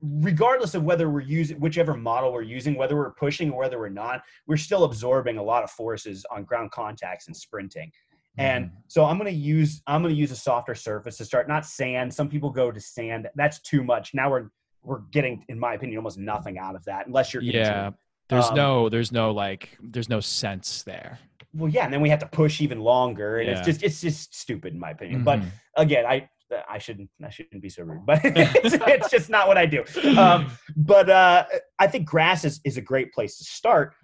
regardless 0.02 0.74
of 0.74 0.82
whether 0.84 1.08
we're 1.10 1.20
using 1.20 1.58
whichever 1.58 1.94
model 1.94 2.32
we're 2.32 2.42
using 2.42 2.74
whether 2.76 2.94
we're 2.96 3.12
pushing 3.14 3.50
or 3.50 3.60
whether 3.60 3.78
we're 3.78 3.88
not 3.88 4.22
we're 4.46 4.56
still 4.56 4.84
absorbing 4.84 5.38
a 5.38 5.42
lot 5.42 5.64
of 5.64 5.70
forces 5.70 6.24
on 6.30 6.44
ground 6.44 6.70
contacts 6.70 7.26
and 7.26 7.36
sprinting 7.36 7.90
and 8.36 8.66
Mhm. 8.66 8.70
so 8.88 9.04
i'm 9.04 9.16
going 9.18 9.30
to 9.32 9.36
use 9.38 9.82
i'm 9.86 10.02
going 10.02 10.14
to 10.14 10.20
use 10.20 10.30
a 10.30 10.36
softer 10.36 10.74
surface 10.74 11.16
to 11.16 11.24
start 11.24 11.48
not 11.48 11.64
sand 11.64 12.12
some 12.12 12.28
people 12.28 12.50
go 12.50 12.70
to 12.70 12.78
sand 12.80 13.26
that's 13.34 13.60
too 13.60 13.82
much 13.82 14.12
now 14.14 14.30
we're 14.30 14.48
we're 14.82 15.00
getting 15.12 15.42
in 15.48 15.58
my 15.58 15.74
opinion 15.74 15.96
almost 15.98 16.18
nothing 16.18 16.58
out 16.58 16.74
of 16.76 16.84
that 16.84 17.06
unless 17.06 17.32
you're 17.32 17.42
yeah 17.42 17.86
injured. 17.86 17.94
there's 18.28 18.46
Um, 18.48 18.54
no 18.56 18.88
there's 18.90 19.12
no 19.12 19.30
like 19.32 19.76
there's 19.82 20.10
no 20.10 20.20
sense 20.20 20.82
there 20.82 21.18
well 21.54 21.70
yeah 21.70 21.84
and 21.84 21.92
then 21.92 22.00
we 22.00 22.08
have 22.10 22.18
to 22.18 22.26
push 22.26 22.60
even 22.60 22.80
longer 22.80 23.38
and 23.38 23.46
Yeah. 23.48 23.56
it's 23.56 23.64
just 23.66 23.82
it's 23.82 24.00
just 24.00 24.34
stupid 24.34 24.72
in 24.74 24.80
my 24.80 24.90
opinion 24.90 25.22
but 25.24 25.40
Mhm. 25.40 25.50
again, 25.76 26.04
I 26.06 26.28
I 26.68 26.78
shouldn't 26.78 27.08
I 27.24 27.30
shouldn't 27.30 27.62
be 27.62 27.68
so 27.68 27.82
rude, 27.84 28.04
but 28.06 28.20
it's, 28.24 28.74
it's 28.86 29.10
just 29.10 29.28
not 29.30 29.48
what 29.48 29.56
I 29.58 29.66
do. 29.66 29.82
Um, 30.16 30.46
but 30.76 31.08
uh, 31.10 31.46
I 31.78 31.86
think 31.88 32.06
grass 32.06 32.44
is, 32.44 32.60
is 32.64 32.76
a 32.76 32.80
great 32.82 33.12
place 33.12 33.38
to 33.38 33.44
start. 33.44 33.94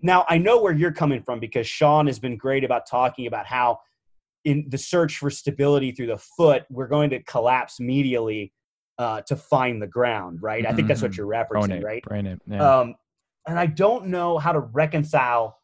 Now 0.00 0.24
I 0.28 0.38
know 0.38 0.62
where 0.62 0.72
you're 0.72 0.92
coming 0.92 1.22
from 1.22 1.38
because 1.40 1.66
Sean 1.66 2.06
has 2.06 2.18
been 2.18 2.36
great 2.36 2.64
about 2.64 2.86
talking 2.88 3.26
about 3.26 3.46
how 3.46 3.80
in 4.44 4.66
the 4.68 4.78
search 4.78 5.18
for 5.18 5.28
stability 5.28 5.90
through 5.92 6.06
the 6.06 6.16
foot, 6.36 6.64
we're 6.70 6.86
going 6.86 7.10
to 7.10 7.22
collapse 7.24 7.78
medially 7.80 8.52
uh, 8.98 9.20
to 9.22 9.36
find 9.36 9.82
the 9.82 9.86
ground, 9.88 10.38
right? 10.40 10.64
I 10.64 10.72
think 10.72 10.88
that's 10.88 11.02
what 11.02 11.10
Mhm. 11.10 11.16
you're 11.18 11.26
referencing, 11.26 11.80
it, 11.80 11.84
right? 11.84 12.26
it, 12.26 12.40
yeah. 12.48 12.78
Um, 12.78 12.94
and 13.46 13.58
I 13.58 13.66
don't 13.66 14.06
know 14.06 14.38
how 14.38 14.52
to 14.52 14.60
reconcile 14.60 15.57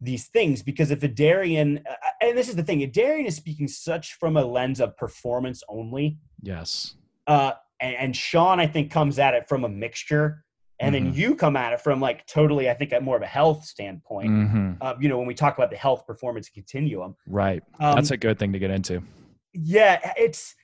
these 0.00 0.28
things 0.28 0.62
because 0.62 0.90
if 0.90 1.00
Adarian, 1.00 1.82
uh, 1.86 1.94
and 2.22 2.36
this 2.36 2.48
is 2.48 2.56
the 2.56 2.62
thing, 2.62 2.80
Adarian 2.80 3.26
is 3.26 3.36
speaking 3.36 3.68
such 3.68 4.14
from 4.14 4.36
a 4.36 4.44
lens 4.44 4.80
of 4.80 4.96
performance 4.96 5.62
only. 5.68 6.18
yes 6.42 6.94
Uh, 7.26 7.52
and, 7.80 7.94
and 7.96 8.16
Sean, 8.16 8.58
I 8.60 8.66
think, 8.66 8.90
comes 8.90 9.18
at 9.18 9.34
it 9.34 9.48
from 9.48 9.64
a 9.64 9.68
mixture. 9.68 10.44
And 10.82 10.94
then 10.94 11.12
Mhm. 11.12 11.14
you 11.14 11.34
come 11.34 11.56
at 11.56 11.74
it 11.74 11.80
from 11.82 12.00
like 12.00 12.26
totally, 12.26 12.70
I 12.70 12.74
think, 12.74 12.92
at 12.94 13.02
more 13.02 13.14
of 13.16 13.22
a 13.22 13.26
health 13.26 13.64
standpoint. 13.66 14.30
Mhm. 14.30 14.76
Uh, 14.80 14.94
you 14.98 15.10
know, 15.10 15.18
when 15.18 15.26
we 15.26 15.34
talk 15.34 15.56
about 15.58 15.70
the 15.70 15.76
health 15.76 16.06
performance 16.06 16.48
continuum, 16.48 17.14
right 17.26 17.62
um, 17.80 17.96
that's 17.96 18.10
a 18.10 18.16
good 18.16 18.38
thing 18.38 18.52
to 18.52 18.58
get 18.58 18.70
into 18.70 19.02
yeah, 19.52 20.12
it's 20.16 20.54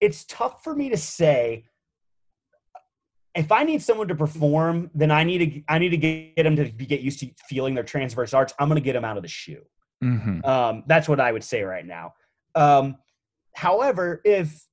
it's 0.00 0.24
tough 0.24 0.62
for 0.64 0.74
me 0.74 0.90
to 0.90 0.96
say. 0.96 1.64
If 3.34 3.50
I 3.50 3.64
need 3.64 3.82
someone 3.82 4.08
to 4.08 4.14
perform, 4.14 4.90
then 4.94 5.10
I 5.10 5.24
need 5.24 5.38
to 5.38 5.62
I 5.68 5.78
need 5.78 5.90
to 5.90 5.96
get, 5.96 6.36
get 6.36 6.42
them 6.42 6.56
to 6.56 6.64
get 6.68 7.00
used 7.00 7.20
to 7.20 7.30
feeling 7.48 7.74
their 7.74 7.84
transverse 7.84 8.34
arch. 8.34 8.52
I'm 8.58 8.68
going 8.68 8.80
to 8.80 8.84
get 8.84 8.92
them 8.92 9.04
out 9.04 9.16
of 9.16 9.22
the 9.22 9.28
shoe. 9.28 9.62
Mhm. 10.02 10.44
Um, 10.44 10.84
that's 10.86 11.08
what 11.08 11.20
I 11.20 11.32
would 11.32 11.44
say 11.44 11.62
right 11.62 11.86
now. 11.86 12.14
Um, 12.54 12.96
however, 13.54 14.20
if 14.24 14.66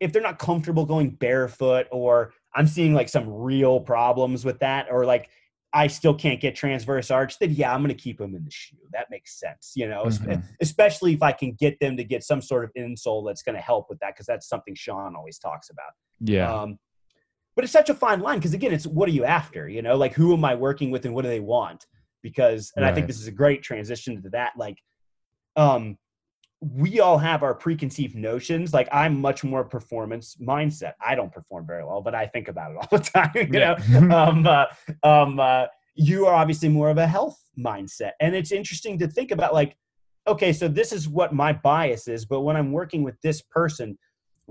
if 0.00 0.12
they're 0.12 0.22
not 0.22 0.38
comfortable 0.38 0.84
going 0.84 1.10
barefoot, 1.10 1.86
or 1.92 2.32
I'm 2.54 2.66
seeing 2.66 2.92
like 2.92 3.08
some 3.08 3.28
real 3.28 3.80
problems 3.80 4.44
with 4.44 4.58
that, 4.58 4.88
or 4.90 5.04
like 5.06 5.30
I 5.72 5.86
still 5.86 6.12
can't 6.14 6.40
get 6.40 6.54
transverse 6.54 7.10
arch, 7.10 7.38
then 7.38 7.52
yeah, 7.52 7.72
I'm 7.72 7.80
going 7.80 7.96
to 7.96 8.02
keep 8.02 8.18
them 8.18 8.34
in 8.34 8.44
the 8.44 8.50
shoe. 8.50 8.76
That 8.92 9.06
makes 9.10 9.40
sense, 9.40 9.72
you 9.74 9.88
know, 9.88 10.04
Mhm. 10.04 10.42
especially 10.60 11.14
if 11.14 11.22
I 11.22 11.32
can 11.32 11.52
get 11.52 11.80
them 11.80 11.96
to 11.96 12.04
get 12.04 12.24
some 12.24 12.42
sort 12.42 12.64
of 12.64 12.72
insole 12.76 13.26
that's 13.26 13.42
going 13.42 13.54
to 13.54 13.60
help 13.62 13.88
with 13.88 13.98
that, 14.00 14.14
because 14.14 14.26
that's 14.26 14.46
something 14.46 14.74
Sean 14.74 15.16
always 15.16 15.38
talks 15.38 15.70
about. 15.70 15.92
Yeah. 16.20 16.52
Um, 16.52 16.78
but 17.54 17.64
it's 17.64 17.72
such 17.72 17.90
a 17.90 17.94
fine 17.94 18.20
line 18.20 18.38
because 18.38 18.54
again, 18.54 18.72
it's 18.72 18.86
what 18.86 19.08
are 19.08 19.12
you 19.12 19.24
after? 19.24 19.68
You 19.68 19.82
know, 19.82 19.96
like 19.96 20.14
who 20.14 20.32
am 20.32 20.44
I 20.44 20.54
working 20.54 20.90
with 20.90 21.04
and 21.04 21.14
what 21.14 21.22
do 21.22 21.28
they 21.28 21.40
want? 21.40 21.86
Because, 22.22 22.72
and 22.76 22.84
I 22.84 22.92
think 22.92 23.06
this 23.08 23.20
is 23.20 23.26
a 23.26 23.32
great 23.32 23.62
transition 23.62 24.22
to 24.22 24.30
that. 24.30 24.52
Like, 24.56 24.78
um, 25.56 25.98
we 26.60 27.00
all 27.00 27.18
have 27.18 27.42
our 27.42 27.54
preconceived 27.54 28.14
notions. 28.14 28.72
Like, 28.72 28.88
I'm 28.92 29.20
much 29.20 29.42
more 29.42 29.64
performance 29.64 30.36
mindset. 30.40 30.92
I 31.04 31.16
don't 31.16 31.32
perform 31.32 31.66
very 31.66 31.84
well, 31.84 32.00
but 32.00 32.14
I 32.14 32.26
think 32.26 32.46
about 32.46 32.70
it 32.70 32.76
all 32.80 32.98
the 32.98 33.04
time. 33.04 33.30
You 33.34 33.58
Yeah. 33.58 33.76
know, 33.90 34.16
um, 34.16 34.46
uh, 34.46 34.66
um, 35.02 35.40
uh, 35.40 35.66
you 35.96 36.26
are 36.26 36.34
obviously 36.34 36.68
more 36.68 36.88
of 36.88 36.98
a 36.98 37.06
health 37.06 37.36
mindset, 37.58 38.12
and 38.20 38.34
it's 38.36 38.52
interesting 38.52 38.98
to 39.00 39.08
think 39.08 39.32
about. 39.32 39.52
Like, 39.52 39.76
okay, 40.28 40.52
so 40.52 40.68
this 40.68 40.92
is 40.92 41.08
what 41.08 41.34
my 41.34 41.52
bias 41.52 42.06
is, 42.06 42.24
but 42.24 42.42
when 42.42 42.56
I'm 42.56 42.70
working 42.72 43.02
with 43.02 43.20
this 43.22 43.42
person, 43.42 43.98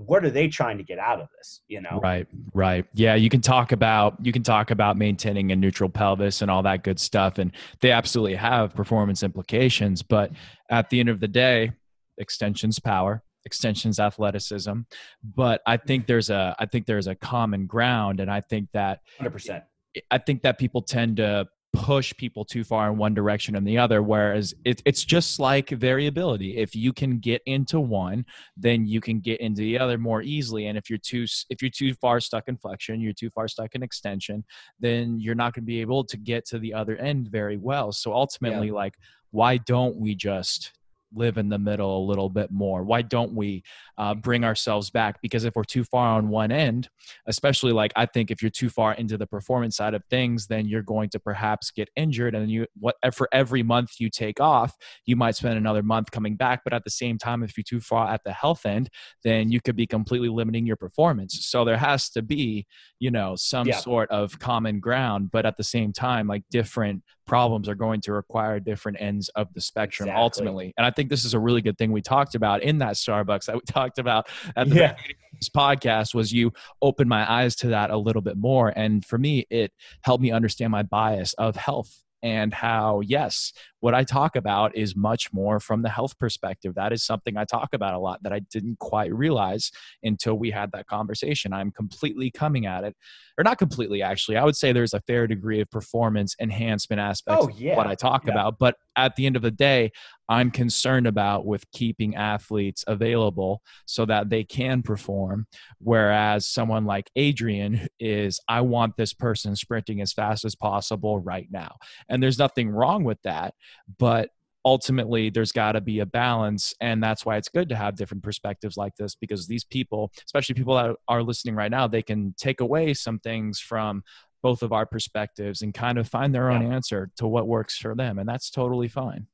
what 0.06 0.24
are 0.24 0.30
they 0.30 0.48
trying 0.48 0.78
to 0.78 0.84
get 0.84 0.98
out 0.98 1.20
of 1.20 1.28
this? 1.36 1.62
You 1.68 1.80
know, 1.80 2.00
Right, 2.02 2.26
right. 2.54 2.84
Yeah, 2.94 3.14
you 3.14 3.28
can 3.28 3.40
talk 3.40 3.72
about 3.72 4.16
you 4.24 4.32
can 4.32 4.42
talk 4.42 4.70
about 4.70 4.96
maintaining 4.96 5.52
a 5.52 5.56
neutral 5.56 5.88
pelvis 5.88 6.42
and 6.42 6.50
all 6.50 6.62
that 6.62 6.84
good 6.84 6.98
stuff 6.98 7.38
and 7.38 7.52
they 7.80 7.90
absolutely 7.90 8.36
have 8.36 8.74
performance 8.74 9.22
implications, 9.22 10.02
but 10.02 10.30
at 10.70 10.90
the 10.90 11.00
end 11.00 11.08
of 11.08 11.20
the 11.20 11.28
day, 11.28 11.72
extensions 12.18 12.78
power, 12.78 13.22
extensions 13.44 13.98
athleticism, 13.98 14.80
but 15.22 15.60
I 15.66 15.76
think 15.76 16.06
there's 16.06 16.30
a 16.30 16.54
I 16.58 16.66
think 16.66 16.86
there's 16.86 17.06
a 17.06 17.14
common 17.14 17.66
ground 17.66 18.20
and 18.20 18.30
I 18.30 18.40
think 18.40 18.68
that 18.72 19.00
hundred 19.18 19.30
percent. 19.30 19.64
I 20.10 20.18
think 20.18 20.42
that 20.42 20.58
people 20.58 20.80
tend 20.82 21.18
to 21.18 21.46
push 21.82 22.14
people 22.16 22.44
too 22.44 22.62
far 22.62 22.88
in 22.92 22.96
one 22.96 23.12
direction 23.12 23.56
and 23.56 23.66
the 23.66 23.76
other 23.76 24.04
whereas 24.04 24.54
it, 24.64 24.80
it's 24.84 25.04
just 25.04 25.40
like 25.40 25.68
variability. 25.70 26.56
If 26.56 26.76
you 26.76 26.92
can 26.92 27.18
get 27.18 27.42
into 27.44 27.80
one 27.80 28.24
then 28.56 28.86
you 28.86 29.00
can 29.00 29.18
get 29.18 29.40
into 29.40 29.62
the 29.62 29.80
other 29.80 29.98
more 29.98 30.22
easily. 30.22 30.66
And 30.66 30.78
if 30.78 30.88
you're 30.88 31.00
too 31.00 31.26
if 31.50 31.60
you're 31.60 31.72
too 31.72 31.92
far 31.94 32.20
stuck 32.20 32.46
in 32.46 32.56
flexion 32.56 33.00
you're 33.00 33.12
too 33.12 33.30
far 33.30 33.48
stuck 33.48 33.74
in 33.74 33.82
extension 33.82 34.44
then 34.78 35.18
you're 35.18 35.34
not 35.34 35.54
going 35.54 35.64
to 35.64 35.66
be 35.66 35.80
able 35.80 36.04
to 36.04 36.16
get 36.16 36.46
to 36.46 36.60
the 36.60 36.72
other 36.72 36.96
end 36.98 37.28
very 37.28 37.56
well. 37.56 37.90
So 37.90 38.12
ultimately 38.14 38.70
like 38.70 38.94
why 39.32 39.56
don't 39.56 39.96
we 39.96 40.14
just 40.14 40.72
live 41.14 41.38
in 41.38 41.48
the 41.48 41.58
middle 41.58 42.04
a 42.04 42.06
little 42.06 42.28
bit 42.28 42.50
more? 42.50 42.82
Why 42.84 43.02
don't 43.02 43.34
we 43.34 43.62
uh, 43.98 44.14
bring 44.14 44.44
ourselves 44.44 44.90
back? 44.90 45.20
Because 45.22 45.44
if 45.44 45.54
we're 45.56 45.64
too 45.64 45.84
far 45.84 46.08
on 46.16 46.28
one 46.28 46.52
end 46.52 46.88
especially 47.26 47.72
like 47.72 47.92
i 47.96 48.06
think 48.06 48.30
if 48.30 48.42
you're 48.42 48.50
too 48.50 48.68
far 48.68 48.94
into 48.94 49.16
the 49.16 49.26
performance 49.26 49.76
side 49.76 49.94
of 49.94 50.02
things 50.10 50.46
then 50.46 50.66
you're 50.66 50.82
going 50.82 51.08
to 51.08 51.18
perhaps 51.18 51.70
get 51.70 51.88
injured 51.96 52.34
and 52.34 52.50
you 52.50 52.66
what 52.78 52.96
for 53.14 53.28
every 53.32 53.62
month 53.62 53.92
you 53.98 54.08
take 54.08 54.40
off 54.40 54.76
you 55.06 55.16
might 55.16 55.34
spend 55.36 55.56
another 55.56 55.82
month 55.82 56.10
coming 56.10 56.36
back. 56.36 56.60
But 56.64 56.72
at 56.72 56.84
the 56.84 56.90
same 56.90 57.18
time 57.18 57.42
if 57.42 57.56
you're 57.56 57.64
too 57.64 57.80
far 57.80 58.08
at 58.08 58.22
the 58.24 58.32
health 58.32 58.64
end 58.66 58.88
then 59.24 59.50
you 59.50 59.60
could 59.60 59.76
be 59.76 59.86
completely 59.86 60.28
limiting 60.28 60.66
your 60.66 60.76
performance. 60.76 61.38
So 61.46 61.64
there 61.64 61.76
has 61.76 62.08
to 62.10 62.22
be 62.22 62.66
you 63.00 63.10
know 63.10 63.34
some 63.36 63.66
Yeah. 63.68 63.76
sort 63.76 64.10
of 64.10 64.38
common 64.38 64.80
ground 64.80 65.30
but 65.30 65.46
at 65.46 65.56
the 65.56 65.64
same 65.64 65.92
time 65.92 66.26
like 66.26 66.42
different 66.50 67.02
problems 67.32 67.66
are 67.66 67.74
going 67.74 67.98
to 67.98 68.12
require 68.12 68.60
different 68.60 68.98
ends 69.00 69.30
of 69.30 69.48
the 69.54 69.60
spectrum 69.62 70.06
Exactly. 70.06 70.22
ultimately 70.22 70.74
and 70.76 70.84
i 70.84 70.90
think 70.90 71.08
this 71.08 71.24
is 71.24 71.32
a 71.32 71.38
really 71.38 71.62
good 71.62 71.78
thing 71.78 71.90
we 71.90 72.02
talked 72.02 72.34
about 72.34 72.62
in 72.62 72.76
that 72.76 72.92
starbucks 72.96 73.46
that 73.46 73.54
we 73.54 73.62
talked 73.66 73.98
about 73.98 74.28
at 74.54 74.68
the 74.68 74.74
Yeah. 74.74 74.92
beginning 74.92 75.16
of 75.32 75.38
this 75.40 75.48
podcast 75.48 76.14
was 76.14 76.30
you 76.30 76.52
opened 76.82 77.08
my 77.08 77.24
eyes 77.32 77.56
to 77.56 77.68
that 77.68 77.88
a 77.88 77.96
little 77.96 78.20
bit 78.20 78.36
more 78.36 78.70
and 78.76 79.02
for 79.02 79.16
me 79.16 79.46
it 79.48 79.72
helped 80.02 80.20
me 80.22 80.30
understand 80.30 80.72
my 80.72 80.82
bias 80.82 81.32
of 81.38 81.56
health 81.56 82.02
and 82.22 82.54
how 82.54 83.00
yes 83.00 83.52
what 83.80 83.94
i 83.94 84.04
talk 84.04 84.36
about 84.36 84.76
is 84.76 84.94
much 84.94 85.32
more 85.32 85.58
from 85.58 85.82
the 85.82 85.88
health 85.88 86.16
perspective. 86.18 86.74
That 86.76 86.92
is 86.92 87.02
something 87.02 87.36
i 87.36 87.44
talk 87.44 87.70
about 87.74 87.94
a 87.94 87.98
lot 87.98 88.22
that 88.22 88.32
i 88.32 88.38
didn't 88.38 88.78
quite 88.78 89.12
realize 89.12 89.70
until 90.02 90.34
we 90.34 90.50
had 90.50 90.70
that 90.72 90.86
conversation. 90.86 91.52
I'm 91.52 91.70
completely 91.72 92.30
coming 92.30 92.66
at 92.66 92.84
it 92.84 92.96
or 93.38 93.44
not 93.44 93.58
completely 93.58 94.02
actually. 94.02 94.36
I 94.36 94.44
would 94.44 94.56
say 94.56 94.72
there's 94.72 94.94
a 94.94 95.00
fair 95.00 95.26
degree 95.26 95.60
of 95.60 95.70
performance 95.70 96.36
enhancement 96.40 97.00
aspects 97.00 97.44
Oh, 97.44 97.48
of 97.48 97.60
what 97.76 97.86
i 97.86 97.94
talk 97.94 98.24
Yeah. 98.26 98.32
about 98.32 98.58
but 98.58 98.76
at 98.96 99.16
the 99.16 99.26
end 99.26 99.36
of 99.36 99.42
the 99.42 99.50
day 99.50 99.90
i'm 100.28 100.50
concerned 100.50 101.06
about 101.06 101.44
with 101.46 101.70
keeping 101.72 102.14
athletes 102.16 102.84
available 102.86 103.62
so 103.86 104.04
that 104.04 104.30
they 104.30 104.44
can 104.44 104.82
perform. 104.82 105.46
Whereas 105.78 106.46
someone 106.46 106.84
like 106.84 107.10
Adarian 107.16 107.86
is 108.00 108.40
i 108.48 108.60
want 108.60 108.96
this 108.96 109.12
person 109.12 109.56
sprinting 109.56 110.00
as 110.00 110.12
fast 110.12 110.44
as 110.44 110.54
possible 110.54 111.18
right 111.18 111.48
now. 111.50 111.76
And 112.08 112.22
there's 112.22 112.38
nothing 112.38 112.70
wrong 112.70 113.04
with 113.04 113.20
that 113.22 113.54
but 113.98 114.30
ultimately 114.64 115.28
there's 115.28 115.52
got 115.52 115.72
to 115.72 115.80
be 115.80 115.98
a 115.98 116.06
balance 116.06 116.72
and 116.80 117.02
that's 117.02 117.26
why 117.26 117.36
it's 117.36 117.48
good 117.48 117.68
to 117.68 117.74
have 117.74 117.96
different 117.96 118.22
perspectives 118.22 118.76
like 118.76 118.94
this 118.96 119.16
because 119.16 119.46
these 119.46 119.64
people 119.64 120.12
especially 120.24 120.54
people 120.54 120.76
that 120.76 120.94
are 121.08 121.22
listening 121.22 121.56
right 121.56 121.70
now 121.70 121.88
they 121.88 122.02
can 122.02 122.32
take 122.38 122.60
away 122.60 122.94
some 122.94 123.18
things 123.18 123.58
from 123.58 124.02
both 124.42 124.62
of 124.62 124.72
our 124.72 124.84
perspectives 124.86 125.62
and 125.62 125.72
kind 125.72 125.98
of 125.98 126.08
find 126.08 126.34
their 126.34 126.50
own 126.50 126.72
answer 126.72 127.10
to 127.16 127.26
what 127.26 127.46
works 127.46 127.78
for 127.78 127.94
them 127.94 128.18
and 128.18 128.28
that's 128.28 128.50
totally 128.50 128.88
fine 128.88 129.26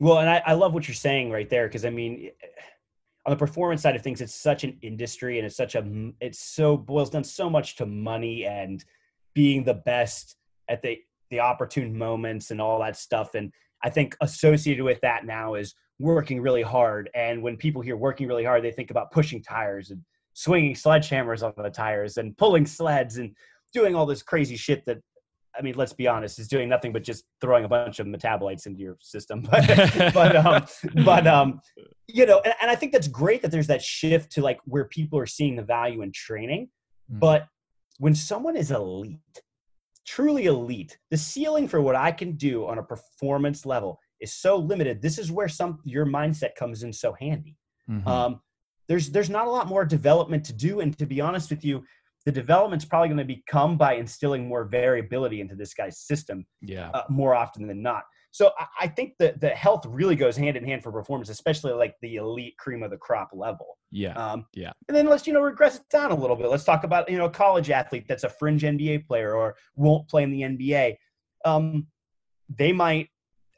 Well, 0.00 0.18
and 0.18 0.30
I, 0.30 0.42
I 0.46 0.52
love 0.54 0.72
what 0.72 0.88
you're 0.88 0.94
saying 0.94 1.30
right 1.30 1.48
there 1.48 1.68
because 1.68 1.84
I 1.84 1.90
mean, 1.90 2.30
eh, 2.42 2.46
on 3.26 3.30
the 3.30 3.36
performance 3.36 3.82
side 3.82 3.94
of 3.94 4.02
things, 4.02 4.22
it's 4.22 4.34
such 4.34 4.64
an 4.64 4.78
industry 4.80 5.38
and 5.38 5.46
it's 5.46 5.56
such 5.56 5.74
a 5.74 5.84
it's 6.20 6.40
so 6.40 6.76
boils 6.76 7.10
down 7.10 7.22
so 7.22 7.50
much 7.50 7.76
to 7.76 7.86
money 7.86 8.46
and 8.46 8.82
being 9.34 9.62
the 9.62 9.74
best 9.74 10.36
at 10.68 10.80
the 10.80 10.98
the 11.28 11.38
opportune 11.38 11.96
moments 11.96 12.50
and 12.50 12.62
all 12.62 12.80
that 12.80 12.96
stuff. 12.96 13.34
And 13.34 13.52
I 13.84 13.90
think 13.90 14.16
associated 14.22 14.82
with 14.82 15.00
that 15.02 15.26
now 15.26 15.54
is 15.54 15.74
working 15.98 16.40
really 16.40 16.62
hard. 16.62 17.10
And 17.14 17.42
when 17.42 17.58
people 17.58 17.82
hear 17.82 17.96
working 17.96 18.26
really 18.26 18.44
hard, 18.44 18.64
they 18.64 18.72
think 18.72 18.90
about 18.90 19.12
pushing 19.12 19.42
tires 19.42 19.90
and 19.90 20.02
swinging 20.32 20.74
sledgehammers 20.74 21.42
on 21.42 21.52
the 21.62 21.68
tires 21.68 22.16
and 22.16 22.36
pulling 22.38 22.64
sleds 22.64 23.18
and 23.18 23.36
doing 23.72 23.94
all 23.94 24.06
this 24.06 24.22
crazy 24.22 24.56
shit 24.56 24.84
that 24.86 24.98
I 25.58 25.62
mean, 25.62 25.74
let's 25.76 25.92
be 25.92 26.06
honest, 26.06 26.38
is 26.38 26.48
doing 26.48 26.68
nothing 26.68 26.92
but 26.92 27.02
just 27.02 27.24
throwing 27.40 27.64
a 27.64 27.68
bunch 27.68 27.98
of 27.98 28.06
metabolites 28.06 28.66
into 28.66 28.80
your 28.80 28.96
system. 29.00 29.42
But, 29.50 30.14
but, 30.14 30.36
um, 30.36 30.66
but, 31.04 31.26
um, 31.26 31.60
you 32.06 32.24
know, 32.24 32.40
and, 32.44 32.54
and 32.62 32.70
I 32.70 32.76
think 32.76 32.92
that's 32.92 33.08
great 33.08 33.42
that 33.42 33.50
there's 33.50 33.66
that 33.66 33.82
shift 33.82 34.30
to 34.32 34.42
like 34.42 34.60
where 34.64 34.84
people 34.84 35.18
are 35.18 35.26
seeing 35.26 35.56
the 35.56 35.62
value 35.62 36.02
in 36.02 36.12
training. 36.12 36.68
Mm. 37.12 37.18
But 37.20 37.46
when 37.98 38.14
someone 38.14 38.56
is 38.56 38.70
elite, 38.70 39.18
truly 40.06 40.46
elite, 40.46 40.98
the 41.10 41.16
ceiling 41.16 41.68
for 41.68 41.80
what 41.80 41.96
I 41.96 42.12
can 42.12 42.36
do 42.36 42.66
on 42.66 42.78
a 42.78 42.82
performance 42.82 43.66
level 43.66 43.98
is 44.20 44.32
so 44.32 44.56
limited. 44.56 45.02
This 45.02 45.18
is 45.18 45.32
where 45.32 45.48
some 45.48 45.80
your 45.84 46.06
mindset 46.06 46.54
comes 46.56 46.82
in 46.82 46.92
so 46.92 47.14
handy. 47.20 47.56
Mhm. 47.88 48.06
Um, 48.06 48.40
there's 48.88 49.10
there's 49.10 49.30
not 49.30 49.46
a 49.46 49.50
lot 49.50 49.68
more 49.68 49.84
development 49.84 50.44
to 50.46 50.52
do, 50.52 50.80
and 50.80 50.96
to 50.98 51.06
be 51.06 51.20
honest 51.20 51.50
with 51.50 51.64
you, 51.64 51.84
the 52.26 52.32
development's 52.32 52.84
probably 52.84 53.08
going 53.08 53.18
to 53.18 53.24
become 53.24 53.76
by 53.76 53.94
instilling 53.94 54.46
more 54.46 54.64
variability 54.64 55.40
into 55.40 55.54
this 55.54 55.74
guy's 55.74 55.98
system 55.98 56.46
yeah 56.60 56.90
uh, 56.90 57.02
more 57.08 57.34
often 57.34 57.66
than 57.66 57.82
not. 57.82 58.04
So 58.32 58.52
I, 58.58 58.66
I 58.82 58.88
think 58.88 59.14
that 59.18 59.40
the 59.40 59.48
health 59.50 59.84
really 59.86 60.14
goes 60.14 60.36
hand 60.36 60.56
in 60.56 60.64
hand 60.64 60.82
for 60.84 60.92
performance, 60.92 61.30
especially 61.30 61.72
like 61.72 61.96
the 62.00 62.16
elite 62.16 62.56
cream 62.58 62.82
of 62.82 62.90
the 62.90 62.96
crop 62.96 63.30
level. 63.32 63.78
yeah 63.90 64.12
Um, 64.12 64.46
Yeah. 64.54 64.72
And 64.88 64.96
then 64.96 65.06
let's 65.06 65.26
you 65.26 65.32
know 65.32 65.40
regress 65.40 65.76
it 65.76 65.82
down 65.90 66.10
a 66.12 66.14
little 66.14 66.36
bit. 66.36 66.48
Let's 66.48 66.64
talk 66.64 66.84
about 66.84 67.10
you 67.10 67.18
know 67.18 67.24
a 67.26 67.30
college 67.30 67.70
athlete 67.70 68.06
that's 68.08 68.24
a 68.24 68.28
fringe 68.28 68.62
NBA 68.62 69.06
player 69.06 69.34
or 69.34 69.56
won't 69.74 70.08
play 70.08 70.22
in 70.22 70.30
the 70.30 70.42
NBA. 70.42 70.96
Um, 71.44 71.86
they 72.56 72.72
might 72.72 73.08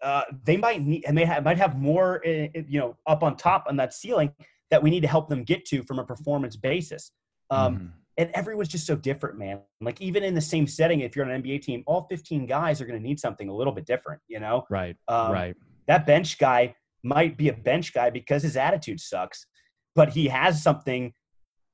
uh, 0.03 0.25
they 0.45 0.57
might 0.57 0.83
need 0.83 1.05
and 1.07 1.17
they 1.17 1.25
have, 1.25 1.45
might 1.45 1.59
have 1.59 1.79
more 1.79 2.23
uh, 2.27 2.49
you 2.67 2.79
know 2.81 2.97
up 3.07 3.23
on 3.23 3.37
top 3.37 3.65
on 3.69 3.77
that 3.77 3.93
ceiling 3.93 4.33
that 4.71 4.83
we 4.83 4.89
need 4.89 5.03
to 5.03 5.09
help 5.09 5.29
them 5.29 5.45
get 5.45 5.65
to 5.67 5.83
from 5.83 5.99
a 5.99 6.05
performance 6.05 6.57
basis. 6.57 7.13
Um, 7.51 7.77
Mhm. 7.77 7.93
And 8.19 8.31
everyone's 8.35 8.69
just 8.69 8.87
so 8.87 8.95
different, 8.95 9.39
man. 9.39 9.61
Like 9.81 10.01
even 10.01 10.23
in 10.23 10.35
the 10.35 10.41
same 10.41 10.67
setting, 10.67 11.01
if 11.01 11.17
you're 11.17 11.25
on 11.25 11.31
an 11.31 11.43
NBA 11.43 11.63
team, 11.63 11.83
all 11.87 12.07
15 12.11 12.47
guys 12.47 12.81
are 12.81 12.87
going 12.87 12.99
to 12.99 13.03
need 13.03 13.19
something 13.19 13.49
a 13.49 13.55
little 13.55 13.73
bit 13.73 13.87
different. 13.87 14.21
You 14.29 14.41
know, 14.41 14.65
right 14.71 14.97
um, 15.09 15.33
right 15.33 15.57
that 15.89 16.07
bench 16.07 16.39
guy 16.39 16.75
might 17.03 17.37
be 17.37 17.49
a 17.49 17.53
bench 17.53 17.93
guy 17.93 18.11
because 18.11 18.43
his 18.43 18.57
attitude 18.57 19.01
sucks, 19.01 19.47
but 19.95 20.11
he 20.11 20.29
has 20.29 20.63
something 20.63 21.13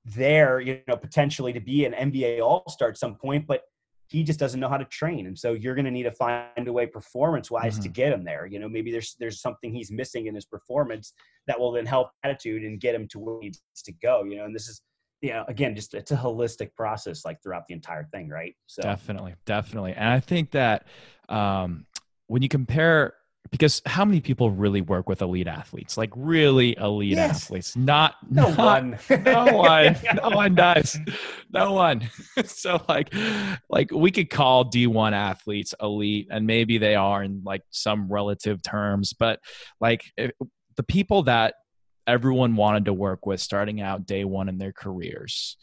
there, 0.05 0.61
you 0.61 0.81
know, 0.89 0.97
potentially 0.97 1.53
to 1.53 1.61
be 1.61 1.85
an 1.85 1.93
NBA 1.93 2.41
All 2.41 2.65
Star 2.69 2.89
at 2.89 2.97
some 2.97 3.17
point, 3.17 3.47
but 3.47 3.63
he 4.07 4.23
just 4.23 4.41
doesn't 4.41 4.59
know 4.59 4.71
how 4.71 4.79
to 4.79 4.87
train, 4.87 5.27
and 5.27 5.39
so 5.39 5.53
you're 5.53 5.75
going 5.75 5.85
to 5.85 5.91
need 5.91 6.05
to 6.05 6.13
find 6.13 6.67
a 6.67 6.73
way 6.73 6.87
performance 6.87 7.51
wise 7.51 7.79
to 7.79 7.89
get 7.89 8.11
him 8.11 8.25
there. 8.25 8.47
You 8.47 8.59
know, 8.59 8.69
maybe 8.69 8.91
there's 8.91 9.17
there's 9.19 9.43
something 9.43 9.73
he's 9.73 9.91
missing 9.91 10.29
in 10.29 10.35
his 10.35 10.47
performance 10.47 11.13
that 11.47 11.61
will 11.61 11.73
then 11.73 11.85
help 11.85 12.11
attitude 12.25 12.63
and 12.63 12.81
get 12.81 12.95
him 12.95 13.07
to 13.09 13.19
where 13.19 13.39
he 13.43 13.49
needs 13.49 13.61
to 13.85 13.93
go. 13.93 14.25
You 14.25 14.39
know, 14.39 14.45
and 14.47 14.55
this 14.55 14.67
is 14.67 14.81
yeah, 15.21 15.45
again, 15.49 15.75
just 15.75 15.95
it's 15.95 16.13
a 16.13 16.17
holistic 16.17 16.75
process 16.75 17.25
like 17.25 17.43
throughout 17.43 17.67
the 17.67 17.75
entire 17.75 18.05
thing, 18.13 18.29
right? 18.29 18.55
So 18.67 18.83
definitely, 18.83 19.35
definitely. 19.47 19.95
And 19.95 20.09
I 20.09 20.21
think 20.21 20.53
that 20.53 20.87
um, 21.29 21.87
when 22.29 22.43
you 22.43 22.49
compare 22.49 23.15
because 23.51 23.81
how 23.87 24.05
many 24.05 24.21
people 24.21 24.51
really 24.51 24.83
work 24.83 25.09
with 25.09 25.23
elite 25.23 25.47
athletes 25.47 25.97
like 25.97 26.11
really 26.15 26.77
elite 26.77 27.17
yes. 27.17 27.45
athletes 27.45 27.77
not 27.77 28.17
no 28.31 28.49
not, 28.51 28.59
one 28.59 28.99
no 29.25 29.47
one 29.55 29.97
no 30.15 30.29
one 30.31 30.55
does 30.55 30.99
no 31.51 31.73
one 31.73 32.09
so 32.45 32.83
like 32.89 33.13
like 33.71 33.91
we 33.91 34.11
could 34.11 34.29
call 34.29 34.71
d1 34.71 35.13
athletes 35.13 35.75
elite 35.81 36.29
and 36.31 36.47
maybe 36.47 36.77
they 36.77 36.95
are 36.95 37.23
in 37.23 37.41
like 37.45 37.63
some 37.71 38.13
relative 38.13 38.63
terms 38.63 39.15
but 39.15 39.41
like 39.81 40.05
if, 40.17 40.31
the 40.77 40.83
people 40.83 41.23
that 41.23 41.55
everyone 42.09 42.57
wanted 42.57 42.87
to 42.87 42.93
work 42.93 43.27
with 43.27 43.41
starting 43.41 43.81
out 43.81 44.07
day 44.07 44.25
one 44.25 44.49
in 44.49 44.59
their 44.59 44.73
careers. 44.73 45.57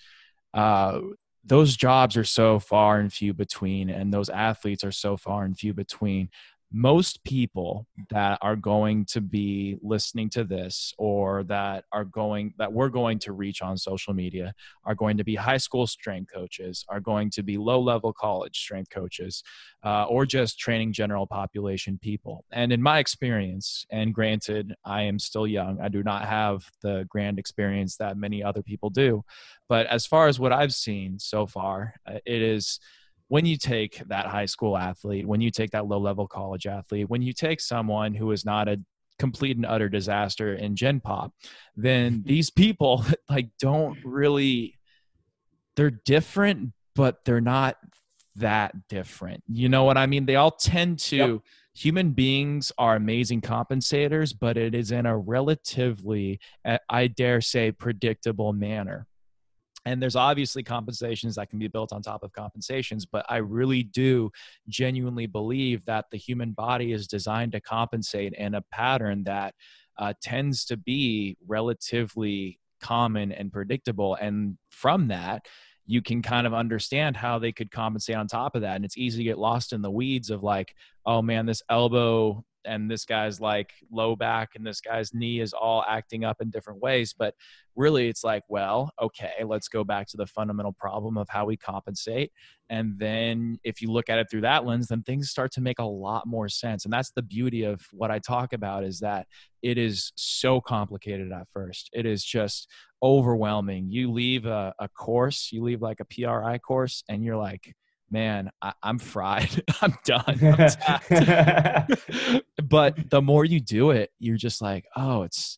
Uh, 0.53 0.99
those 1.43 1.75
jobs 1.75 2.15
are 2.15 2.23
so 2.23 2.59
far 2.59 2.99
and 2.99 3.11
few 3.11 3.33
between 3.33 3.89
and 3.89 4.13
those 4.13 4.29
athletes 4.29 4.83
are 4.83 4.91
so 4.91 5.17
far 5.17 5.43
and 5.43 5.57
few 5.57 5.73
between 5.73 6.29
most 6.75 7.23
people 7.23 7.87
that 8.09 8.37
are 8.41 8.57
going 8.57 9.05
to 9.05 9.21
be 9.21 9.77
listening 9.81 10.29
to 10.29 10.43
this 10.43 10.93
or 10.97 11.41
that 11.45 11.85
are 11.93 12.03
going 12.03 12.53
that 12.57 12.71
we're 12.71 12.89
going 12.89 13.17
to 13.17 13.31
reach 13.31 13.61
on 13.61 13.77
social 13.77 14.13
media 14.13 14.53
are 14.83 14.93
going 14.93 15.15
to 15.15 15.23
be 15.23 15.35
high 15.35 15.55
school 15.55 15.87
strength 15.87 16.29
coaches 16.33 16.83
are 16.89 16.99
going 16.99 17.29
to 17.29 17.41
be 17.43 17.57
low 17.57 17.79
level 17.79 18.11
college 18.11 18.59
strength 18.59 18.89
coaches 18.89 19.41
uh, 19.85 20.03
or 20.09 20.25
just 20.25 20.59
training 20.59 20.91
general 20.91 21.25
population 21.25 21.97
people. 22.01 22.43
And 22.51 22.73
in 22.73 22.81
my 22.81 22.99
experience 22.99 23.85
and 23.89 24.13
granted 24.13 24.75
i 24.83 25.01
am 25.03 25.17
still 25.17 25.47
young 25.47 25.79
i 25.79 25.87
do 25.87 26.03
not 26.03 26.25
have 26.25 26.69
the 26.81 27.05
grand 27.07 27.39
experience 27.39 27.95
that 27.95 28.17
many 28.17 28.43
other 28.43 28.61
people 28.61 28.89
do 28.89 29.23
but 29.69 29.85
as 29.87 30.05
far 30.05 30.27
as 30.27 30.39
what 30.39 30.51
i've 30.51 30.73
seen 30.73 31.17
so 31.19 31.45
far 31.45 31.93
uh, 32.05 32.19
it 32.25 32.41
is 32.41 32.79
when 33.27 33.45
you 33.45 33.57
take 33.57 34.03
that 34.07 34.27
high 34.27 34.45
school 34.45 34.77
athlete, 34.77 35.27
when 35.27 35.41
you 35.41 35.49
take 35.49 35.71
that 35.71 35.87
low 35.87 35.99
level 35.99 36.27
college 36.27 36.67
athlete, 36.67 37.09
when 37.09 37.21
you 37.21 37.33
take 37.33 37.59
someone 37.59 38.13
who 38.13 38.31
is 38.31 38.45
not 38.45 38.67
a 38.67 38.79
complete 39.17 39.55
and 39.55 39.65
utter 39.65 39.89
disaster 39.89 40.53
in 40.53 40.75
Gen 40.75 40.99
Pop, 40.99 41.33
then 41.75 42.23
these 42.25 42.49
people 42.49 43.05
like 43.29 43.49
don't 43.59 43.97
really 44.03 44.77
they're 45.75 45.91
different, 45.91 46.71
but 46.95 47.25
they're 47.25 47.41
not 47.41 47.77
that 48.35 48.87
different. 48.87 49.43
You 49.47 49.69
know 49.69 49.83
what 49.83 49.97
I 49.97 50.05
mean? 50.05 50.25
They 50.25 50.35
all 50.35 50.51
tend 50.51 50.99
to 50.99 51.15
yep. 51.15 51.39
human 51.73 52.11
beings 52.11 52.71
are 52.77 52.95
amazing 52.95 53.41
compensators, 53.41 54.33
but 54.37 54.57
it 54.57 54.75
is 54.75 54.91
in 54.91 55.05
a 55.05 55.17
relatively 55.17 56.39
I 56.89 57.07
dare 57.07 57.41
say 57.41 57.71
predictable 57.71 58.53
manner 58.53 59.07
and 59.85 60.01
there's 60.01 60.15
obviously 60.15 60.63
compensations 60.63 61.35
that 61.35 61.49
can 61.49 61.59
be 61.59 61.67
built 61.67 61.93
on 61.93 62.01
top 62.01 62.23
of 62.23 62.31
compensations 62.33 63.05
but 63.05 63.25
i 63.29 63.37
really 63.37 63.83
do 63.83 64.29
genuinely 64.67 65.25
believe 65.25 65.83
that 65.85 66.05
the 66.11 66.17
human 66.17 66.51
body 66.51 66.91
is 66.91 67.07
designed 67.07 67.51
to 67.51 67.61
compensate 67.61 68.33
in 68.33 68.55
a 68.55 68.61
pattern 68.71 69.23
that 69.23 69.53
uh, 69.97 70.13
tends 70.21 70.65
to 70.65 70.77
be 70.77 71.37
relatively 71.47 72.59
common 72.81 73.31
and 73.31 73.51
predictable. 73.51 74.15
And 74.15 74.57
from 74.69 75.07
that 75.09 75.45
you 75.87 76.01
can 76.01 76.23
kind 76.23 76.47
of 76.47 76.53
understand 76.53 77.15
how 77.15 77.37
they 77.37 77.51
could 77.51 77.69
compensate 77.69 78.15
on 78.15 78.27
top 78.27 78.55
of 78.55 78.63
that. 78.63 78.75
And 78.75 78.83
it's 78.83 78.97
easy 78.97 79.19
to 79.19 79.23
get 79.23 79.37
lost 79.37 79.71
in 79.71 79.83
the 79.83 79.91
weeds 79.91 80.29
of 80.29 80.43
like 80.43 80.75
oh 81.05 81.21
man 81.21 81.45
this 81.45 81.61
elbow 81.69 82.43
and 82.65 82.89
this 82.89 83.05
guy's 83.05 83.39
like 83.39 83.71
low 83.91 84.15
back 84.15 84.49
and 84.55 84.65
this 84.65 84.81
guy's 84.81 85.13
knee 85.13 85.39
is 85.39 85.53
all 85.53 85.83
acting 85.87 86.23
up 86.23 86.41
in 86.41 86.49
different 86.49 86.81
ways 86.81 87.13
but 87.17 87.33
really 87.75 88.07
it's 88.07 88.23
like 88.23 88.43
well 88.49 88.91
okay 89.01 89.43
let's 89.43 89.67
go 89.67 89.83
back 89.83 90.07
to 90.07 90.17
the 90.17 90.25
fundamental 90.25 90.73
problem 90.73 91.17
of 91.17 91.27
how 91.29 91.45
we 91.45 91.57
compensate. 91.57 92.31
And 92.69 92.97
then 92.97 93.59
if 93.63 93.81
you 93.81 93.91
look 93.91 94.09
at 94.09 94.17
it 94.17 94.27
through 94.29 94.41
that 94.41 94.65
lens 94.65 94.87
then 94.87 95.03
things 95.03 95.29
start 95.29 95.51
to 95.53 95.61
make 95.61 95.79
a 95.79 95.83
lot 95.83 96.25
more 96.25 96.49
sense. 96.49 96.85
And 96.85 96.93
that's 96.93 97.11
the 97.11 97.21
beauty 97.21 97.63
of 97.63 97.81
what 97.91 98.11
i 98.11 98.19
talk 98.19 98.53
about 98.53 98.83
is 98.83 98.99
that 98.99 99.27
it 99.61 99.77
is 99.77 100.11
so 100.15 100.61
complicated 100.61 101.31
at 101.31 101.47
first. 101.51 101.89
It 101.93 102.05
is 102.05 102.23
just 102.23 102.69
overwhelming. 103.01 103.89
You 103.89 104.11
leave 104.11 104.45
a, 104.45 104.73
a 104.79 104.87
course 104.89 105.49
you 105.51 105.63
leave 105.63 105.81
like 105.81 105.99
a 105.99 106.05
PRI 106.05 106.57
course 106.59 107.03
and 107.09 107.23
you're 107.23 107.37
like 107.37 107.75
man, 108.09 108.51
I, 108.61 108.73
am 108.83 108.99
fried. 108.99 109.63
I'm 109.81 109.95
done. 110.05 110.23
I'm 110.27 111.87
but 112.63 113.09
the 113.09 113.21
more 113.21 113.45
you 113.45 113.59
do 113.59 113.91
it, 113.91 114.11
you're 114.19 114.37
just 114.37 114.61
like, 114.61 114.85
oh, 114.95 115.23
it's 115.23 115.57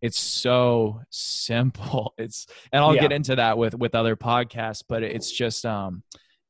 it's 0.00 0.18
so 0.18 1.00
simple. 1.10 2.14
It's 2.18 2.46
and 2.72 2.82
I'll 2.82 2.94
yeah. 2.94 3.02
get 3.02 3.12
into 3.12 3.36
that 3.36 3.56
with 3.56 3.74
with 3.74 3.94
other 3.94 4.16
podcasts, 4.16 4.82
but 4.86 5.02
it's 5.02 5.30
just 5.30 5.64
um 5.64 6.02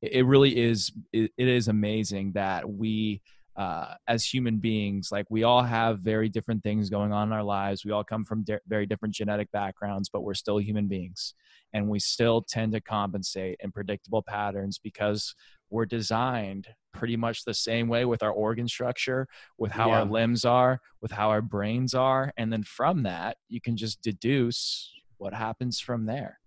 it 0.02 0.26
really 0.26 0.56
is 0.56 0.92
it, 1.12 1.30
it 1.36 1.48
is 1.48 1.68
amazing 1.68 2.32
that 2.32 2.68
we 2.68 3.22
uh, 3.56 3.94
as 4.08 4.24
human 4.24 4.58
beings 4.58 5.10
like 5.12 5.26
we 5.30 5.44
all 5.44 5.62
have 5.62 6.00
very 6.00 6.28
different 6.28 6.62
things 6.62 6.90
going 6.90 7.12
on 7.12 7.28
in 7.28 7.32
our 7.32 7.42
lives. 7.42 7.84
We 7.84 7.92
all 7.92 8.02
come 8.02 8.24
from 8.24 8.42
de- 8.42 8.60
very 8.66 8.86
different 8.86 9.14
genetic 9.14 9.50
backgrounds 9.52 10.08
but 10.08 10.22
we're 10.22 10.34
still 10.34 10.58
human 10.58 10.88
beings. 10.88 11.34
And 11.72 11.88
we 11.88 11.98
still 11.98 12.42
tend 12.42 12.72
to 12.72 12.80
compensate 12.80 13.58
in 13.60 13.72
predictable 13.72 14.22
patterns 14.22 14.78
because 14.78 15.34
we're 15.70 15.86
designed 15.86 16.68
pretty 16.92 17.16
much 17.16 17.44
the 17.44 17.54
same 17.54 17.88
way 17.88 18.04
with 18.04 18.22
our 18.22 18.30
organ 18.30 18.68
structure 18.68 19.26
with 19.58 19.72
how 19.72 19.88
yeah. 19.88 20.00
our 20.00 20.04
limbs 20.04 20.44
are 20.44 20.80
with 21.00 21.10
how 21.10 21.30
our 21.30 21.42
brains 21.42 21.94
are. 21.94 22.32
And 22.36 22.52
then 22.52 22.62
from 22.64 23.04
that 23.04 23.36
you 23.48 23.60
can 23.60 23.76
just 23.76 24.02
deduce 24.02 24.92
what 25.18 25.32
happens 25.32 25.80
from 25.80 26.06
there. 26.06 26.40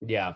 Yeah. 0.00 0.34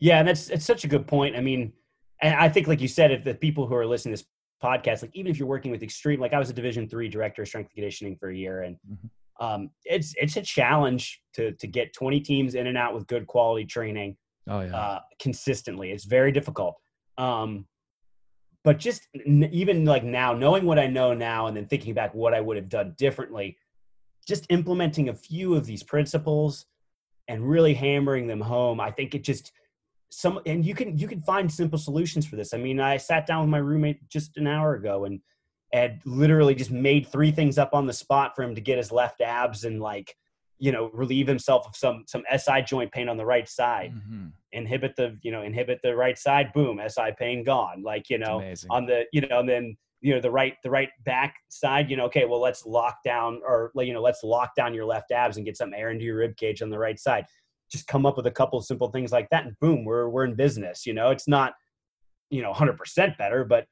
Yeah 0.00 0.18
and 0.18 0.28
that's 0.28 0.50
it's 0.50 0.66
such 0.66 0.84
a 0.84 0.88
good 0.88 1.06
point. 1.06 1.36
I 1.36 1.40
mean 1.40 1.72
and 2.20 2.34
i 2.34 2.48
think 2.48 2.66
like 2.66 2.80
you 2.80 2.88
said 2.88 3.10
if 3.10 3.24
the 3.24 3.34
people 3.34 3.66
who 3.66 3.74
are 3.74 3.86
listening 3.86 4.14
to 4.16 4.22
this 4.22 4.30
podcast 4.64 5.02
like 5.02 5.10
even 5.14 5.30
if 5.30 5.38
you're 5.38 5.48
working 5.48 5.70
with 5.70 5.82
extreme 5.82 6.20
like 6.20 6.32
i 6.32 6.38
was 6.38 6.48
a 6.48 6.52
division 6.52 6.88
three 6.88 7.08
director 7.08 7.42
of 7.42 7.48
strength 7.48 7.66
and 7.66 7.74
conditioning 7.74 8.16
for 8.16 8.30
a 8.30 8.36
year 8.36 8.62
and 8.62 8.76
mm-hmm. 8.90 9.44
um, 9.44 9.70
it's 9.84 10.14
it's 10.16 10.36
a 10.36 10.42
challenge 10.42 11.20
to 11.34 11.52
to 11.52 11.66
get 11.66 11.92
20 11.92 12.20
teams 12.20 12.54
in 12.54 12.66
and 12.66 12.78
out 12.78 12.94
with 12.94 13.06
good 13.06 13.26
quality 13.26 13.64
training 13.64 14.16
oh 14.48 14.60
yeah. 14.60 14.76
uh, 14.76 15.00
consistently. 15.20 15.90
It's 15.90 16.04
very 16.04 16.32
difficult. 16.32 16.76
Um, 17.16 17.66
but 18.64 18.78
just 18.78 19.06
n- 19.14 19.48
even 19.52 19.84
like 19.84 20.02
now 20.02 20.32
knowing 20.32 20.64
what 20.64 20.78
i 20.78 20.86
know 20.86 21.14
now 21.14 21.46
and 21.46 21.56
then 21.56 21.66
thinking 21.66 21.94
back 21.94 22.14
what 22.14 22.34
i 22.34 22.40
would 22.40 22.56
have 22.56 22.68
done 22.68 22.94
differently 22.96 23.56
just 24.26 24.46
implementing 24.48 25.10
a 25.10 25.14
few 25.14 25.54
of 25.54 25.66
these 25.66 25.82
principles 25.82 26.64
and 27.28 27.48
really 27.48 27.74
hammering 27.74 28.26
them 28.26 28.40
home 28.40 28.80
i 28.80 28.90
think 28.90 29.14
it 29.14 29.22
just 29.22 29.52
some 30.14 30.40
and 30.46 30.64
you 30.64 30.74
can 30.74 30.96
you 30.96 31.08
can 31.08 31.20
find 31.22 31.50
simple 31.50 31.78
solutions 31.78 32.26
for 32.26 32.36
this. 32.36 32.54
I 32.54 32.58
mean 32.58 32.80
i 32.80 32.96
sat 32.96 33.26
down 33.26 33.40
with 33.42 33.50
my 33.50 33.58
roommate 33.58 34.08
just 34.08 34.36
an 34.36 34.46
hour 34.46 34.74
ago 34.74 35.04
and 35.04 35.20
had 35.72 36.00
literally 36.04 36.54
just 36.54 36.70
made 36.70 37.08
three 37.08 37.32
things 37.32 37.58
up 37.58 37.74
on 37.74 37.86
the 37.86 37.92
spot 37.92 38.36
for 38.36 38.42
him 38.42 38.54
to 38.54 38.60
get 38.60 38.78
his 38.78 38.92
left 38.92 39.20
abs 39.20 39.64
and 39.64 39.80
like 39.80 40.14
you 40.58 40.70
know 40.70 40.88
relieve 40.94 41.26
himself 41.26 41.66
of 41.66 41.76
some 41.76 42.04
some 42.06 42.22
si 42.38 42.62
joint 42.62 42.92
pain 42.92 43.08
on 43.08 43.16
the 43.16 43.26
right 43.26 43.48
side. 43.48 43.92
Mm-hmm. 43.92 44.26
inhibit 44.52 44.94
the 44.96 45.18
you 45.22 45.32
know 45.32 45.42
inhibit 45.42 45.80
the 45.82 45.96
right 45.96 46.18
side 46.18 46.52
boom 46.52 46.80
si 46.88 47.10
pain 47.18 47.42
gone. 47.44 47.82
Like 47.82 48.08
you 48.08 48.18
know 48.18 48.40
on 48.70 48.86
the 48.86 49.04
you 49.12 49.22
know 49.22 49.40
and 49.40 49.48
then 49.48 49.76
you 50.00 50.14
know 50.14 50.20
the 50.20 50.30
right 50.30 50.54
the 50.62 50.70
right 50.70 50.90
back 51.04 51.34
side 51.48 51.90
you 51.90 51.96
know 51.96 52.04
okay 52.04 52.26
well 52.26 52.40
let's 52.40 52.66
lock 52.66 52.98
down 53.04 53.40
or 53.44 53.72
you 53.76 53.92
know 53.92 54.02
let's 54.02 54.22
lock 54.22 54.54
down 54.54 54.74
your 54.74 54.84
left 54.84 55.10
abs 55.10 55.38
and 55.38 55.46
get 55.46 55.56
some 55.56 55.72
air 55.74 55.90
into 55.90 56.04
your 56.04 56.18
rib 56.18 56.36
cage 56.36 56.60
on 56.62 56.70
the 56.70 56.78
right 56.78 57.00
side 57.00 57.24
just 57.74 57.88
come 57.88 58.06
up 58.06 58.16
with 58.16 58.26
a 58.26 58.30
couple 58.30 58.56
of 58.56 58.64
simple 58.64 58.88
things 58.88 59.10
like 59.10 59.28
that 59.30 59.44
and 59.44 59.58
boom 59.60 59.84
we're 59.84 60.08
we're 60.08 60.24
in 60.24 60.34
business 60.34 60.86
you 60.86 60.94
know 60.94 61.10
it's 61.10 61.26
not 61.26 61.54
you 62.30 62.40
know 62.40 62.52
100% 62.52 63.18
better 63.18 63.44
but 63.44 63.66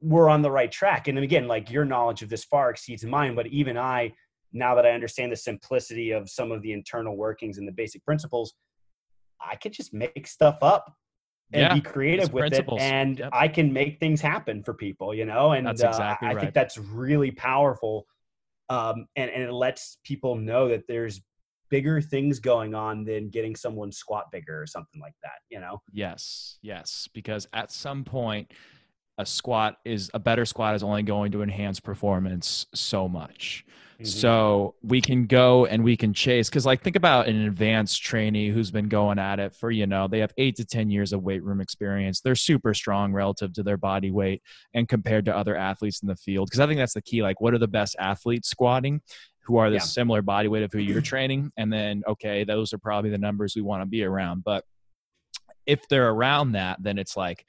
we're 0.00 0.28
on 0.28 0.40
the 0.40 0.50
right 0.50 0.72
track 0.72 1.06
and 1.06 1.16
then 1.16 1.22
again 1.22 1.46
like 1.46 1.70
your 1.70 1.84
knowledge 1.84 2.22
of 2.22 2.30
this 2.30 2.44
far 2.44 2.70
exceeds 2.70 3.04
mine 3.04 3.34
but 3.34 3.46
even 3.48 3.76
i 3.76 4.10
now 4.52 4.74
that 4.74 4.86
i 4.86 4.90
understand 4.90 5.30
the 5.30 5.36
simplicity 5.36 6.12
of 6.12 6.30
some 6.30 6.50
of 6.50 6.62
the 6.62 6.72
internal 6.72 7.14
workings 7.14 7.58
and 7.58 7.68
the 7.68 7.72
basic 7.72 8.02
principles 8.04 8.54
i 9.40 9.54
could 9.54 9.72
just 9.72 9.92
make 9.92 10.26
stuff 10.26 10.56
up 10.62 10.94
and 11.52 11.62
yeah, 11.62 11.74
be 11.74 11.80
creative 11.80 12.32
with 12.32 12.40
principles. 12.40 12.80
it 12.80 12.84
and 12.84 13.18
yep. 13.18 13.30
i 13.32 13.46
can 13.46 13.70
make 13.70 14.00
things 14.00 14.20
happen 14.20 14.62
for 14.62 14.72
people 14.72 15.14
you 15.14 15.26
know 15.26 15.52
and 15.52 15.66
that's 15.66 15.82
exactly 15.82 16.26
uh, 16.26 16.30
i 16.30 16.34
right. 16.34 16.40
think 16.40 16.54
that's 16.54 16.78
really 16.78 17.30
powerful 17.30 18.06
um, 18.68 19.06
and, 19.14 19.30
and 19.30 19.44
it 19.44 19.52
lets 19.52 19.98
people 20.02 20.34
know 20.34 20.68
that 20.68 20.88
there's 20.88 21.20
bigger 21.70 22.00
things 22.00 22.38
going 22.38 22.74
on 22.74 23.04
than 23.04 23.28
getting 23.28 23.56
someone 23.56 23.92
squat 23.92 24.30
bigger 24.30 24.60
or 24.60 24.66
something 24.66 25.00
like 25.00 25.14
that, 25.22 25.38
you 25.48 25.60
know? 25.60 25.80
Yes, 25.92 26.58
yes. 26.62 27.08
Because 27.12 27.46
at 27.52 27.72
some 27.72 28.04
point, 28.04 28.52
a 29.18 29.26
squat 29.26 29.78
is 29.84 30.10
a 30.14 30.18
better 30.18 30.44
squat 30.44 30.74
is 30.74 30.82
only 30.82 31.02
going 31.02 31.32
to 31.32 31.42
enhance 31.42 31.80
performance 31.80 32.66
so 32.74 33.08
much. 33.08 33.64
Mm-hmm. 33.94 34.04
So 34.04 34.74
we 34.82 35.00
can 35.00 35.24
go 35.24 35.64
and 35.64 35.82
we 35.82 35.96
can 35.96 36.12
chase 36.12 36.50
because, 36.50 36.66
like, 36.66 36.82
think 36.82 36.96
about 36.96 37.28
an 37.28 37.46
advanced 37.46 38.02
trainee 38.02 38.50
who's 38.50 38.70
been 38.70 38.90
going 38.90 39.18
at 39.18 39.40
it 39.40 39.54
for 39.54 39.70
you 39.70 39.86
know 39.86 40.06
they 40.06 40.18
have 40.18 40.34
eight 40.36 40.56
to 40.56 40.66
ten 40.66 40.90
years 40.90 41.14
of 41.14 41.22
weight 41.22 41.42
room 41.42 41.62
experience. 41.62 42.20
They're 42.20 42.34
super 42.34 42.74
strong 42.74 43.14
relative 43.14 43.54
to 43.54 43.62
their 43.62 43.78
body 43.78 44.10
weight 44.10 44.42
and 44.74 44.86
compared 44.86 45.24
to 45.26 45.36
other 45.36 45.56
athletes 45.56 46.02
in 46.02 46.08
the 46.08 46.16
field. 46.16 46.50
Because 46.50 46.60
I 46.60 46.66
think 46.66 46.78
that's 46.78 46.92
the 46.92 47.00
key. 47.00 47.22
Like, 47.22 47.40
what 47.40 47.54
are 47.54 47.58
the 47.58 47.68
best 47.68 47.96
athletes 47.98 48.50
squatting? 48.50 49.00
Who 49.46 49.56
are 49.58 49.70
the 49.70 49.76
Yeah. 49.76 49.80
similar 49.80 50.22
body 50.22 50.48
weight 50.48 50.62
of 50.64 50.72
who 50.72 50.78
you're 50.80 51.00
training, 51.00 51.52
and 51.56 51.72
then 51.72 52.02
okay, 52.06 52.44
those 52.44 52.72
are 52.72 52.78
probably 52.78 53.10
the 53.10 53.18
numbers 53.18 53.54
we 53.56 53.62
want 53.62 53.82
to 53.82 53.86
be 53.86 54.02
around. 54.04 54.44
But 54.44 54.64
if 55.66 55.88
they're 55.88 56.08
around 56.10 56.52
that, 56.52 56.82
then 56.82 56.98
it's 56.98 57.16
like 57.16 57.44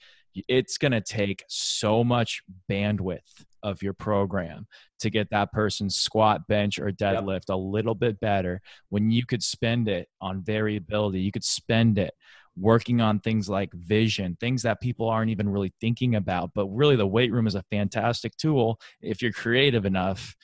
it's 0.48 0.78
going 0.78 0.92
to 0.92 1.02
take 1.02 1.44
so 1.48 2.04
much 2.04 2.44
bandwidth 2.70 3.44
of 3.64 3.82
your 3.82 3.94
program 3.94 4.68
to 5.00 5.10
get 5.10 5.30
that 5.32 5.52
person's 5.52 5.96
squat, 5.96 6.48
bench, 6.48 6.78
or 6.78 6.92
deadlift 6.92 7.50
a 7.50 7.56
little 7.56 7.96
bit 7.96 8.20
better 8.20 8.62
when 8.90 9.10
you 9.10 9.26
could 9.26 9.42
spend 9.44 9.88
it 9.88 10.08
on 10.22 10.44
variability. 10.44 11.22
You 11.22 11.32
could 11.32 11.44
spend 11.44 11.98
it 11.98 12.14
working 12.56 13.02
on 13.02 13.20
things 13.20 13.50
like 13.50 13.72
vision, 13.74 14.38
things 14.40 14.62
that 14.64 14.80
people 14.82 15.10
aren't 15.10 15.32
even 15.32 15.50
really 15.50 15.74
thinking 15.82 16.16
about. 16.16 16.52
But 16.54 16.68
really, 16.68 16.96
the 16.96 17.08
weight 17.08 17.32
room 17.32 17.48
is 17.48 17.56
a 17.56 17.64
fantastic 17.72 18.36
tool 18.38 18.80
if 19.02 19.22
you're 19.24 19.32
creative 19.32 19.86
enough 19.86 20.36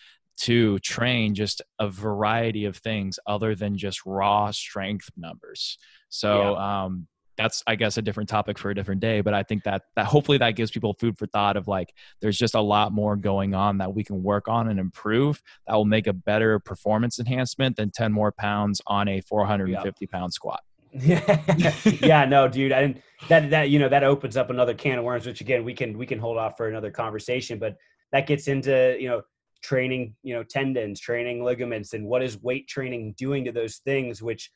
to 0.42 0.80
train 0.80 1.36
just 1.36 1.62
a 1.80 1.90
variety 1.90 2.66
of 2.66 2.78
things 2.78 3.20
other 3.28 3.56
than 3.56 3.78
just 3.78 4.06
raw 4.06 4.52
strength 4.52 5.10
numbers. 5.18 5.78
So, 6.10 6.56
um, 6.56 7.08
that's 7.38 7.64
i 7.68 7.76
guess 7.76 7.98
a 7.98 8.02
different 8.02 8.30
topic 8.30 8.58
for 8.58 8.70
a 8.70 8.76
different 8.76 9.02
day 9.02 9.22
but 9.22 9.34
i 9.34 9.44
think 9.44 9.64
that 9.64 9.84
that 9.96 10.06
hopefully 10.06 10.38
that 10.38 10.52
gives 10.52 10.72
people 10.72 10.94
food 11.00 11.18
for 11.18 11.26
thought 11.28 11.58
of 11.58 11.68
like 11.68 11.94
there's 12.22 12.38
just 12.38 12.56
a 12.56 12.62
lot 12.62 12.92
more 12.92 13.16
going 13.16 13.54
on 13.54 13.78
that 13.78 13.94
we 13.94 14.04
can 14.04 14.22
work 14.22 14.48
on 14.48 14.70
and 14.70 14.80
improve 14.80 15.42
that 15.68 15.74
will 15.74 15.86
make 15.86 16.08
a 16.08 16.14
better 16.14 16.60
performance 16.60 17.20
enhancement 17.20 17.76
than 17.76 17.90
10 17.90 18.12
more 18.12 18.32
pounds 18.32 18.82
on 18.88 19.08
a 19.08 19.22
450 19.22 20.08
pound 20.08 20.34
squat 20.34 20.62
yeah, 20.94 21.42
yeah, 22.02 22.26
no, 22.26 22.48
dude. 22.48 22.72
and 22.72 23.02
that 23.28 23.50
that 23.50 23.70
you 23.70 23.80
know 23.80 23.90
that 23.90 24.04
opens 24.04 24.38
up 24.38 24.50
another 24.50 24.74
can 24.74 25.00
of 25.00 25.04
worms, 25.04 25.26
which 25.26 25.42
again 25.42 25.64
we 25.66 25.74
can 25.74 25.98
we 25.98 26.06
can 26.06 26.20
hold 26.20 26.38
off 26.38 26.56
for 26.56 26.68
another 26.68 26.92
conversation. 26.92 27.58
But 27.58 27.78
that 28.12 28.28
gets 28.28 28.48
into 28.48 28.96
you 29.00 29.08
know 29.08 29.22
training, 29.64 30.16
you 30.24 30.36
know 30.36 30.44
tendons, 30.44 31.00
training 31.00 31.44
ligaments, 31.44 31.94
and 31.94 32.06
what 32.06 32.22
is 32.22 32.42
weight 32.42 32.68
training 32.68 33.16
doing 33.18 33.46
to 33.46 33.52
those 33.52 33.78
things, 33.78 34.22
which 34.22 34.52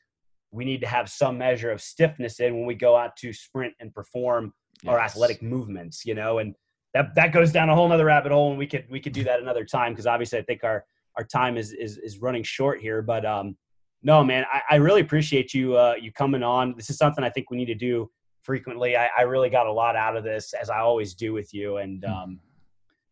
we 0.50 0.64
need 0.64 0.80
to 0.80 0.86
have 0.86 1.08
some 1.08 1.38
measure 1.38 1.70
of 1.70 1.80
stiffness 1.80 2.40
in 2.40 2.54
when 2.56 2.66
we 2.66 2.74
go 2.74 2.96
out 2.96 3.16
to 3.16 3.32
sprint 3.32 3.74
and 3.80 3.92
perform 3.94 4.52
our 4.86 4.98
athletic 4.98 5.42
movements. 5.42 6.04
You 6.04 6.14
know, 6.14 6.38
and 6.38 6.54
that 6.94 7.14
that 7.16 7.32
goes 7.32 7.52
down 7.52 7.68
a 7.68 7.74
whole 7.74 7.88
nother 7.88 8.04
rabbit 8.04 8.32
hole, 8.32 8.50
and 8.50 8.58
we 8.58 8.66
could 8.66 8.86
we 8.90 9.00
could 9.00 9.12
do 9.12 9.24
that 9.24 9.40
another 9.40 9.64
time 9.64 9.92
because 9.92 10.06
obviously 10.06 10.38
I 10.38 10.42
think 10.42 10.62
our 10.62 10.84
our 11.16 11.24
time 11.24 11.56
is 11.56 11.72
is 11.72 11.98
is 11.98 12.18
running 12.18 12.42
short 12.42 12.80
here, 12.80 13.02
but 13.02 13.24
um 13.24 13.56
no, 14.02 14.22
man, 14.22 14.44
I, 14.52 14.62
I 14.70 14.76
really 14.76 15.00
appreciate 15.00 15.52
you 15.52 15.76
uh, 15.76 15.94
you 16.00 16.12
coming 16.12 16.42
on. 16.42 16.74
This 16.76 16.90
is 16.90 16.96
something 16.96 17.24
I 17.24 17.30
think 17.30 17.50
we 17.50 17.56
need 17.56 17.66
to 17.66 17.74
do 17.74 18.10
frequently. 18.42 18.96
I, 18.96 19.08
I 19.18 19.22
really 19.22 19.50
got 19.50 19.66
a 19.66 19.72
lot 19.72 19.96
out 19.96 20.16
of 20.16 20.24
this, 20.24 20.54
as 20.54 20.70
I 20.70 20.78
always 20.78 21.14
do 21.14 21.32
with 21.32 21.52
you, 21.52 21.78
and 21.78 22.04
um, 22.04 22.40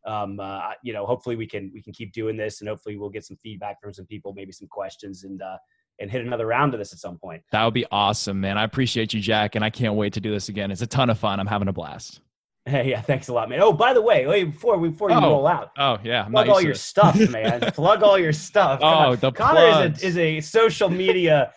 um, 0.06 0.38
uh, 0.40 0.70
you 0.82 0.92
know, 0.92 1.04
hopefully 1.06 1.36
we 1.36 1.46
can 1.46 1.70
we 1.74 1.82
can 1.82 1.92
keep 1.92 2.12
doing 2.12 2.36
this, 2.36 2.60
and 2.60 2.68
hopefully 2.68 2.96
we'll 2.96 3.10
get 3.10 3.24
some 3.24 3.36
feedback 3.36 3.80
from 3.80 3.92
some 3.92 4.06
people, 4.06 4.32
maybe 4.34 4.52
some 4.52 4.68
questions, 4.68 5.24
and 5.24 5.42
uh, 5.42 5.56
and 5.98 6.10
hit 6.10 6.24
another 6.24 6.46
round 6.46 6.74
of 6.74 6.78
this 6.78 6.92
at 6.92 6.98
some 6.98 7.16
point. 7.18 7.42
that 7.52 7.64
would 7.64 7.72
be 7.72 7.86
awesome 7.90 8.38
man 8.38 8.58
i 8.58 8.64
appreciate 8.64 9.14
you 9.14 9.20
jack 9.20 9.54
and 9.54 9.64
i 9.64 9.70
can't 9.70 9.94
wait 9.94 10.12
to 10.12 10.20
do 10.20 10.30
this 10.30 10.50
again 10.50 10.70
it's 10.70 10.82
a 10.82 10.86
ton 10.86 11.08
of 11.08 11.18
fun 11.18 11.40
i'm 11.40 11.46
having 11.46 11.68
a 11.68 11.72
blast 11.72 12.20
Hey, 12.66 12.90
yeah, 12.90 13.00
thanks 13.00 13.28
a 13.28 13.32
lot, 13.32 13.48
man. 13.48 13.60
Oh, 13.62 13.72
by 13.72 13.94
the 13.94 14.02
way, 14.02 14.26
wait, 14.26 14.44
before 14.44 14.76
we 14.76 14.88
before 14.90 15.08
you 15.10 15.16
Oh, 15.16 15.20
roll 15.22 15.46
out, 15.46 15.70
oh 15.78 15.98
yeah 16.04 16.24
i'm 16.24 16.32
plug 16.32 16.48
all 16.50 16.60
your 16.60 16.74
stuff, 16.74 17.16
man. 17.30 17.60
plug 17.74 18.02
all 18.02 18.18
your 18.18 18.32
stuff. 18.34 18.80
Come 18.80 18.88
Oh, 18.92 19.12
on. 19.12 19.16
the 19.16 19.30
Conor 19.32 19.60
plugs. 19.70 20.02
is 20.02 20.16
a, 20.18 20.36
is 20.36 20.44
a 20.44 20.48
social 20.48 20.90
media 20.90 21.52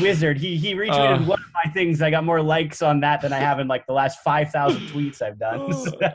wizard. 0.00 0.38
He 0.38 0.56
he 0.56 0.74
retweeted 0.74 1.20
Uh. 1.20 1.24
one 1.24 1.38
of 1.38 1.46
my 1.64 1.70
things. 1.72 2.00
I 2.02 2.10
got 2.10 2.24
more 2.24 2.42
likes 2.42 2.82
on 2.82 3.00
that 3.00 3.20
than 3.20 3.32
I 3.32 3.38
have 3.38 3.60
in 3.60 3.68
like 3.68 3.86
the 3.86 3.92
last 3.92 4.20
five 4.22 4.50
thousand 4.50 4.82
tweets 4.88 5.20
I've 5.22 5.38
done. 5.38 5.60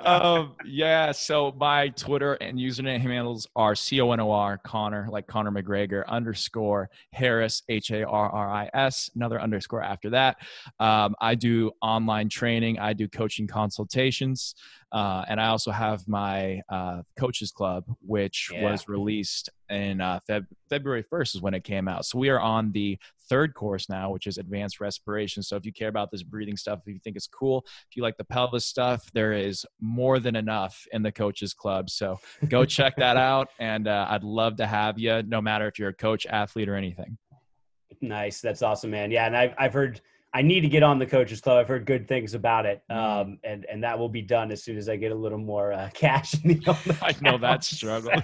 um, 0.06 0.56
yeah, 0.66 1.12
so 1.12 1.54
my 1.58 1.90
Twitter 1.90 2.34
and 2.36 2.58
username 2.58 3.00
handles 3.02 3.48
are 3.56 3.76
C 3.76 4.02
O 4.02 4.12
N 4.12 4.20
O 4.20 4.32
R 4.32 4.58
Conor, 4.58 5.08
like 5.12 5.28
Conor 5.28 5.52
McGregor 5.52 6.06
underscore 6.08 6.90
Harris 7.12 7.64
H 7.70 7.92
A 7.92 8.04
R 8.04 8.30
R 8.30 8.52
I 8.52 8.70
S, 8.74 9.10
another 9.16 9.40
underscore 9.42 9.84
after 9.84 10.10
that. 10.12 10.38
Um, 10.80 11.16
I 11.22 11.36
do 11.36 11.72
online 11.82 12.30
training. 12.30 12.80
I 12.80 12.94
do 12.94 13.08
coaching 13.08 13.48
consultations, 13.48 14.56
uh, 14.92 15.24
and 15.28 15.40
I 15.40 15.48
also 15.48 15.72
have 15.72 16.08
my 16.08 16.62
uh, 16.70 17.02
coaches 17.20 17.52
club, 17.52 17.86
which 18.02 18.50
Yeah. 18.52 18.64
was 18.64 18.88
released 18.88 19.50
in 19.70 20.02
uh, 20.02 20.20
Feb- 20.30 20.48
February 20.70 21.04
first 21.04 21.36
is 21.36 21.42
when 21.42 21.54
it 21.54 21.64
came 21.64 21.88
out. 21.88 22.06
So 22.06 22.18
we 22.18 22.30
are 22.30 22.40
on 22.40 22.72
the 22.72 22.98
third 23.30 23.54
course 23.54 23.90
now, 23.90 24.12
which 24.12 24.28
is 24.28 24.38
advanced 24.38 24.80
respiration. 24.80 25.44
So 25.44 25.56
if 25.56 25.66
you 25.66 25.74
care 25.74 25.90
about 25.90 26.12
this 26.12 26.24
breathing 26.24 26.58
stuff, 26.58 26.80
if 26.86 26.94
you 26.94 27.00
think 27.04 27.16
it's 27.16 27.28
cool, 27.28 27.66
if 27.90 27.96
you 27.96 28.04
like 28.04 28.18
the 28.18 28.24
pelvis 28.24 28.66
stuff, 28.66 29.10
there 29.14 29.34
is 29.34 29.66
more 29.82 30.20
than 30.20 30.36
enough 30.36 30.86
in 30.92 31.02
the 31.02 31.12
coaches 31.12 31.54
club. 31.54 31.90
So 31.90 32.20
go 32.48 32.66
check 32.66 32.96
that 32.98 33.18
out. 33.18 33.50
And 33.60 33.88
uh, 33.88 34.08
I'd 34.10 34.24
love 34.24 34.58
to 34.58 34.68
have 34.68 35.00
you, 35.00 35.24
no 35.24 35.42
matter 35.42 35.68
if 35.68 35.80
you're 35.80 35.90
a 35.90 35.94
coach, 35.94 36.26
athlete, 36.26 36.70
or 36.70 36.76
anything. 36.76 37.18
nice, 38.02 38.42
that's 38.42 38.62
awesome, 38.62 38.92
man. 38.92 39.12
Yeah, 39.12 39.26
and 39.26 39.36
I've 39.36 39.54
I've 39.58 39.74
heard 39.74 40.02
I 40.36 40.42
need 40.42 40.62
to 40.62 40.68
get 40.68 40.84
on 40.84 41.00
the 41.00 41.06
coaches 41.06 41.40
club. 41.40 41.58
I've 41.58 41.68
heard 41.70 41.86
good 41.86 42.10
things 42.10 42.34
about 42.34 42.66
it, 42.66 42.82
Mm. 42.92 42.96
um, 42.98 43.40
and 43.46 43.66
and 43.72 43.82
that 43.86 43.98
will 43.98 44.10
be 44.10 44.22
done 44.22 44.52
as 44.52 44.64
soon 44.66 44.78
as 44.78 44.90
I 44.90 44.98
get 44.98 45.14
a 45.14 45.16
little 45.16 45.38
more 45.38 45.72
uh, 45.72 45.90
cash. 45.94 46.34
In 46.44 46.60
the 46.60 46.98
I 47.02 47.16
know 47.22 47.38
that 47.38 47.64
struggle. 47.64 48.12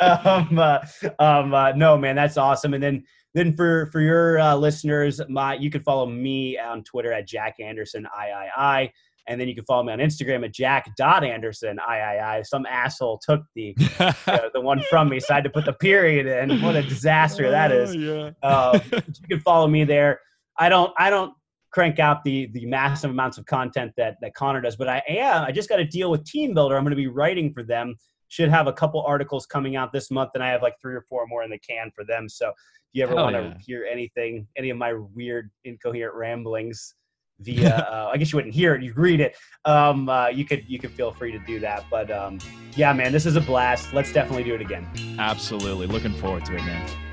um, 0.00 0.58
uh, 0.58 0.78
um, 1.20 1.54
uh, 1.54 1.72
no, 1.72 1.96
man, 1.96 2.16
that's 2.16 2.36
awesome. 2.36 2.74
And 2.74 2.82
then, 2.82 3.04
then 3.34 3.54
for 3.54 3.86
for 3.92 4.00
your 4.00 4.40
uh, 4.40 4.56
listeners, 4.56 5.20
my 5.28 5.54
you 5.54 5.70
can 5.70 5.82
follow 5.84 6.06
me 6.06 6.58
on 6.58 6.82
Twitter 6.82 7.12
at 7.12 7.28
Jack 7.28 7.54
Anderson 7.60 8.04
III, 8.20 8.92
and 9.28 9.40
then 9.40 9.46
you 9.46 9.54
can 9.54 9.64
follow 9.64 9.84
me 9.84 9.92
on 9.92 10.00
Instagram 10.00 10.44
at 10.44 10.52
Jack 10.52 10.90
Anderson 11.00 11.78
III. 11.88 12.42
Some 12.42 12.66
asshole 12.66 13.18
took 13.24 13.42
the 13.54 13.76
uh, 14.00 14.40
the 14.52 14.60
one 14.60 14.82
from 14.90 15.08
me, 15.08 15.20
so 15.20 15.34
I 15.34 15.36
had 15.36 15.44
to 15.44 15.50
put 15.50 15.66
the 15.66 15.72
period 15.74 16.26
in. 16.26 16.60
What 16.62 16.74
a 16.74 16.82
disaster 16.82 17.48
that 17.50 17.70
is. 17.70 17.94
yeah. 17.94 18.30
Uh, 18.42 18.80
you 18.92 19.28
can 19.30 19.40
follow 19.40 19.68
me 19.68 19.84
there. 19.84 20.18
I 20.58 20.68
don't 20.68 20.92
I 20.98 21.10
don't 21.10 21.34
crank 21.70 21.98
out 21.98 22.24
the 22.24 22.46
the 22.52 22.64
massive 22.66 23.10
amounts 23.10 23.38
of 23.38 23.44
content 23.46 23.92
that 23.96 24.16
that 24.22 24.34
Conor 24.34 24.60
does, 24.60 24.76
but 24.76 24.88
I 24.88 25.02
am. 25.08 25.44
I 25.44 25.52
just 25.52 25.68
got 25.68 25.76
to 25.76 25.84
deal 25.84 26.10
with 26.10 26.24
TeamBuildr. 26.24 26.76
I'm 26.76 26.84
going 26.84 26.90
to 26.90 26.96
be 26.96 27.06
writing 27.06 27.52
for 27.52 27.62
them. 27.62 27.94
Should 28.28 28.48
have 28.48 28.66
a 28.66 28.72
couple 28.72 29.02
articles 29.02 29.46
coming 29.46 29.76
out 29.76 29.92
this 29.92 30.10
month, 30.10 30.30
and 30.34 30.42
I 30.42 30.48
have 30.48 30.62
like 30.62 30.74
three 30.80 30.94
or 30.94 31.04
four 31.08 31.26
more 31.26 31.44
in 31.44 31.50
the 31.50 31.58
can 31.58 31.90
for 31.94 32.04
them. 32.04 32.28
So 32.28 32.48
if 32.48 32.54
you 32.92 33.02
ever 33.04 33.14
want 33.14 33.36
to 33.36 33.42
yeah. 33.42 33.54
hear 33.64 33.86
anything, 33.90 34.48
any 34.56 34.70
of 34.70 34.78
my 34.78 34.94
weird, 35.14 35.50
incoherent 35.64 36.16
ramblings 36.16 36.94
via, 37.40 37.76
uh, 37.92 38.10
I 38.12 38.16
guess 38.16 38.32
you 38.32 38.38
wouldn't 38.38 38.54
hear 38.54 38.74
it, 38.74 38.82
you'd 38.82 38.96
read 38.96 39.20
it. 39.20 39.36
Um, 39.64 40.08
uh, 40.08 40.28
you 40.28 40.44
could 40.44 40.64
you 40.66 40.78
could 40.78 40.92
feel 40.92 41.12
free 41.12 41.30
to 41.30 41.38
do 41.40 41.60
that. 41.60 41.84
But 41.90 42.10
um, 42.10 42.38
yeah, 42.74 42.92
man, 42.92 43.12
this 43.12 43.26
is 43.26 43.36
a 43.36 43.40
blast. 43.40 43.92
Let's 43.92 44.12
definitely 44.12 44.44
do 44.44 44.54
it 44.54 44.60
again. 44.60 44.88
Absolutely. 45.18 45.86
Looking 45.86 46.14
forward 46.14 46.46
to 46.46 46.56
it, 46.56 46.64
man. 46.64 47.05